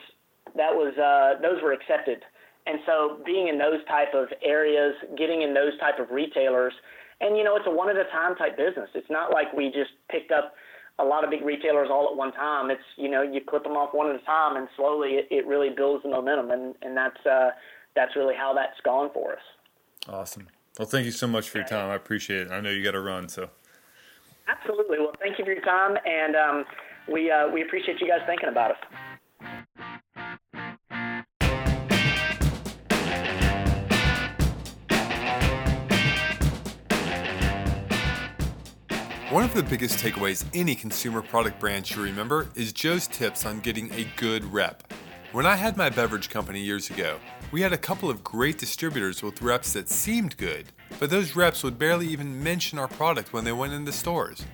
that 0.55 0.70
was 0.70 0.93
uh, 1.01 1.41
those 1.41 1.62
were 1.64 1.74
accepted. 1.74 2.22
And 2.68 2.78
so 2.86 3.18
being 3.26 3.47
in 3.47 3.57
those 3.57 3.82
type 3.89 4.14
of 4.14 4.30
areas, 4.45 4.93
getting 5.18 5.41
in 5.41 5.51
those 5.55 5.74
type 5.80 5.97
of 5.97 6.14
retailers, 6.14 6.74
and 7.22 7.36
you 7.36 7.43
know, 7.43 7.55
it's 7.55 7.66
a 7.66 7.72
one 7.74 7.89
at 7.89 7.97
a 7.97 8.05
time 8.14 8.36
type 8.36 8.55
business. 8.55 8.89
It's 8.93 9.09
not 9.09 9.34
like 9.34 9.51
we 9.53 9.74
just 9.74 9.97
picked 10.12 10.32
up 10.32 10.53
a 11.02 11.06
lot 11.06 11.24
of 11.24 11.30
big 11.30 11.43
retailers 11.43 11.89
all 11.89 12.10
at 12.10 12.16
one 12.16 12.32
time. 12.34 12.70
It's 12.70 12.84
you 12.97 13.10
know 13.10 13.22
you 13.22 13.41
clip 13.41 13.64
them 13.64 13.74
off 13.74 13.93
one 13.93 14.10
at 14.10 14.16
a 14.16 14.26
time, 14.26 14.56
and 14.56 14.68
slowly 14.76 15.12
it, 15.12 15.28
it 15.32 15.47
really 15.47 15.70
builds 15.70 16.04
the 16.04 16.10
momentum, 16.10 16.52
and 16.52 16.76
and 16.82 16.95
that's 16.95 17.26
uh, 17.26 17.52
that's 17.95 18.16
really 18.16 18.36
how 18.36 18.54
that's 18.54 18.80
gone 18.84 19.10
for 19.14 19.34
us. 19.34 19.43
Awesome. 20.08 20.47
Well, 20.80 20.88
thank 20.88 21.06
you 21.06 21.12
so 21.12 21.28
much 21.28 21.49
for 21.49 21.60
your 21.60 21.68
time. 21.68 21.89
I 21.89 21.95
appreciate 21.95 22.47
it. 22.47 22.52
I 22.52 22.62
know 22.62 22.70
you 22.70 22.84
got 22.84 22.91
to 22.91 23.02
run, 23.02 23.28
so. 23.28 23.49
Absolutely. 24.47 24.99
Well, 24.99 25.14
thank 25.20 25.38
you 25.38 25.45
for 25.45 25.52
your 25.52 25.62
time, 25.62 25.97
and 26.06 26.36
um, 26.36 26.66
we 27.12 27.32
uh, 27.32 27.49
we 27.49 27.62
appreciate 27.62 27.99
you 27.99 28.08
guys 28.08 28.22
thinking 28.26 28.49
about 28.49 28.72
us. 28.72 29.11
One 39.32 39.43
of 39.43 39.53
the 39.53 39.63
biggest 39.63 39.97
takeaways 39.97 40.43
any 40.53 40.75
consumer 40.75 41.21
product 41.21 41.57
brand 41.57 41.88
should 41.88 41.99
remember 41.99 42.49
is 42.53 42.73
Joe's 42.73 43.07
tips 43.07 43.45
on 43.45 43.61
getting 43.61 43.89
a 43.93 44.05
good 44.17 44.43
rep. 44.43 44.91
When 45.32 45.45
I 45.45 45.55
had 45.55 45.77
my 45.77 45.89
beverage 45.89 46.29
company 46.29 46.59
years 46.59 46.89
ago, 46.89 47.17
we 47.49 47.61
had 47.61 47.71
a 47.71 47.77
couple 47.77 48.09
of 48.09 48.25
great 48.25 48.57
distributors 48.57 49.23
with 49.23 49.41
reps 49.41 49.71
that 49.71 49.88
seemed 49.88 50.36
good, 50.36 50.65
but 50.99 51.09
those 51.09 51.34
reps 51.34 51.63
would 51.63 51.79
barely 51.79 52.07
even 52.07 52.43
mention 52.43 52.77
our 52.77 52.89
product 52.89 53.32
when 53.32 53.45
they 53.45 53.53
went 53.53 53.71
into 53.71 53.93
stores. 53.93 54.45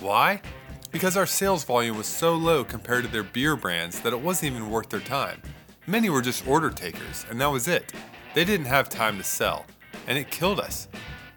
Why? 0.00 0.42
Because 0.90 1.16
our 1.16 1.26
sales 1.26 1.62
volume 1.62 1.96
was 1.96 2.08
so 2.08 2.34
low 2.34 2.64
compared 2.64 3.04
to 3.04 3.10
their 3.12 3.22
beer 3.22 3.54
brands 3.54 4.00
that 4.00 4.12
it 4.12 4.20
wasn't 4.20 4.52
even 4.56 4.68
worth 4.68 4.88
their 4.88 4.98
time. 4.98 5.40
Many 5.86 6.10
were 6.10 6.22
just 6.22 6.44
order 6.48 6.70
takers, 6.70 7.24
and 7.30 7.40
that 7.40 7.52
was 7.52 7.68
it. 7.68 7.92
They 8.34 8.44
didn't 8.44 8.66
have 8.66 8.88
time 8.88 9.16
to 9.16 9.22
sell, 9.22 9.64
and 10.08 10.18
it 10.18 10.32
killed 10.32 10.58
us. 10.58 10.88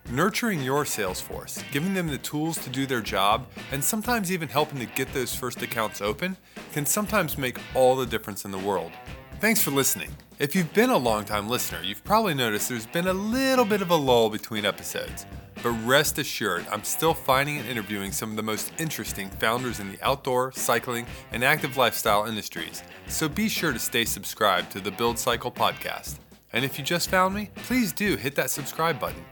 Nurturing 0.09 0.63
your 0.63 0.85
sales 0.85 1.19
force, 1.19 1.61
giving 1.73 1.93
them 1.93 2.07
the 2.07 2.17
tools 2.19 2.57
to 2.59 2.69
do 2.69 2.85
their 2.85 3.01
job, 3.01 3.45
and 3.73 3.83
sometimes 3.83 4.31
even 4.31 4.47
helping 4.47 4.79
to 4.79 4.85
get 4.85 5.13
those 5.13 5.35
first 5.35 5.61
accounts 5.61 6.01
open 6.01 6.37
can 6.71 6.85
sometimes 6.85 7.37
make 7.37 7.57
all 7.75 7.93
the 7.93 8.05
difference 8.05 8.45
in 8.45 8.51
the 8.51 8.57
world. 8.57 8.93
Thanks 9.41 9.61
for 9.61 9.71
listening. 9.71 10.15
If 10.39 10.55
you've 10.55 10.73
been 10.73 10.91
a 10.91 10.97
long-time 10.97 11.49
listener, 11.49 11.81
you've 11.83 12.05
probably 12.05 12.33
noticed 12.33 12.69
there's 12.69 12.85
been 12.85 13.07
a 13.07 13.13
little 13.13 13.65
bit 13.65 13.81
of 13.81 13.91
a 13.91 13.97
lull 13.97 14.29
between 14.29 14.63
episodes. 14.63 15.25
But 15.61 15.71
rest 15.85 16.17
assured, 16.19 16.65
I'm 16.71 16.85
still 16.85 17.13
finding 17.13 17.57
and 17.57 17.67
interviewing 17.67 18.13
some 18.13 18.29
of 18.29 18.37
the 18.37 18.43
most 18.43 18.71
interesting 18.77 19.29
founders 19.29 19.81
in 19.81 19.91
the 19.91 20.01
outdoor, 20.01 20.53
cycling, 20.53 21.05
and 21.33 21.43
active 21.43 21.75
lifestyle 21.75 22.27
industries. 22.27 22.81
So 23.07 23.27
be 23.27 23.49
sure 23.49 23.73
to 23.73 23.79
stay 23.79 24.05
subscribed 24.05 24.71
to 24.71 24.79
the 24.79 24.91
Buildcycle 24.91 25.53
podcast. 25.53 26.19
And 26.53 26.63
if 26.63 26.79
you 26.79 26.85
just 26.85 27.09
found 27.09 27.35
me, 27.35 27.49
please 27.55 27.91
do 27.91 28.15
hit 28.15 28.35
that 28.35 28.51
subscribe 28.51 29.01
button. 29.01 29.25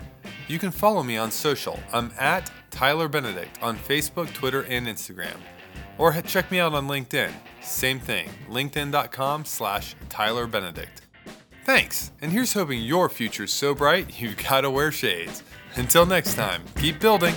You 0.47 0.59
can 0.59 0.71
follow 0.71 1.03
me 1.03 1.17
on 1.17 1.31
social. 1.31 1.79
I'm 1.93 2.11
at 2.19 2.51
Tyler 2.71 3.07
Benedict 3.07 3.57
on 3.61 3.77
Facebook, 3.77 4.31
Twitter, 4.33 4.63
and 4.63 4.87
Instagram. 4.87 5.37
Or 5.97 6.11
check 6.21 6.51
me 6.51 6.59
out 6.59 6.73
on 6.73 6.87
LinkedIn. 6.87 7.31
Same 7.61 7.99
thing, 7.99 8.29
linkedin.com 8.49 9.45
slash 9.45 9.95
Tyler 10.09 10.47
Benedict. 10.47 11.01
Thanks, 11.65 12.11
and 12.21 12.31
here's 12.31 12.53
hoping 12.53 12.81
your 12.81 13.09
future's 13.09 13.51
so 13.51 13.73
bright 13.73 14.21
you've 14.21 14.37
gotta 14.37 14.69
wear 14.69 14.91
shades. 14.91 15.41
Until 15.75 16.05
next 16.05 16.35
time, 16.35 16.63
keep 16.75 16.99
building. 16.99 17.33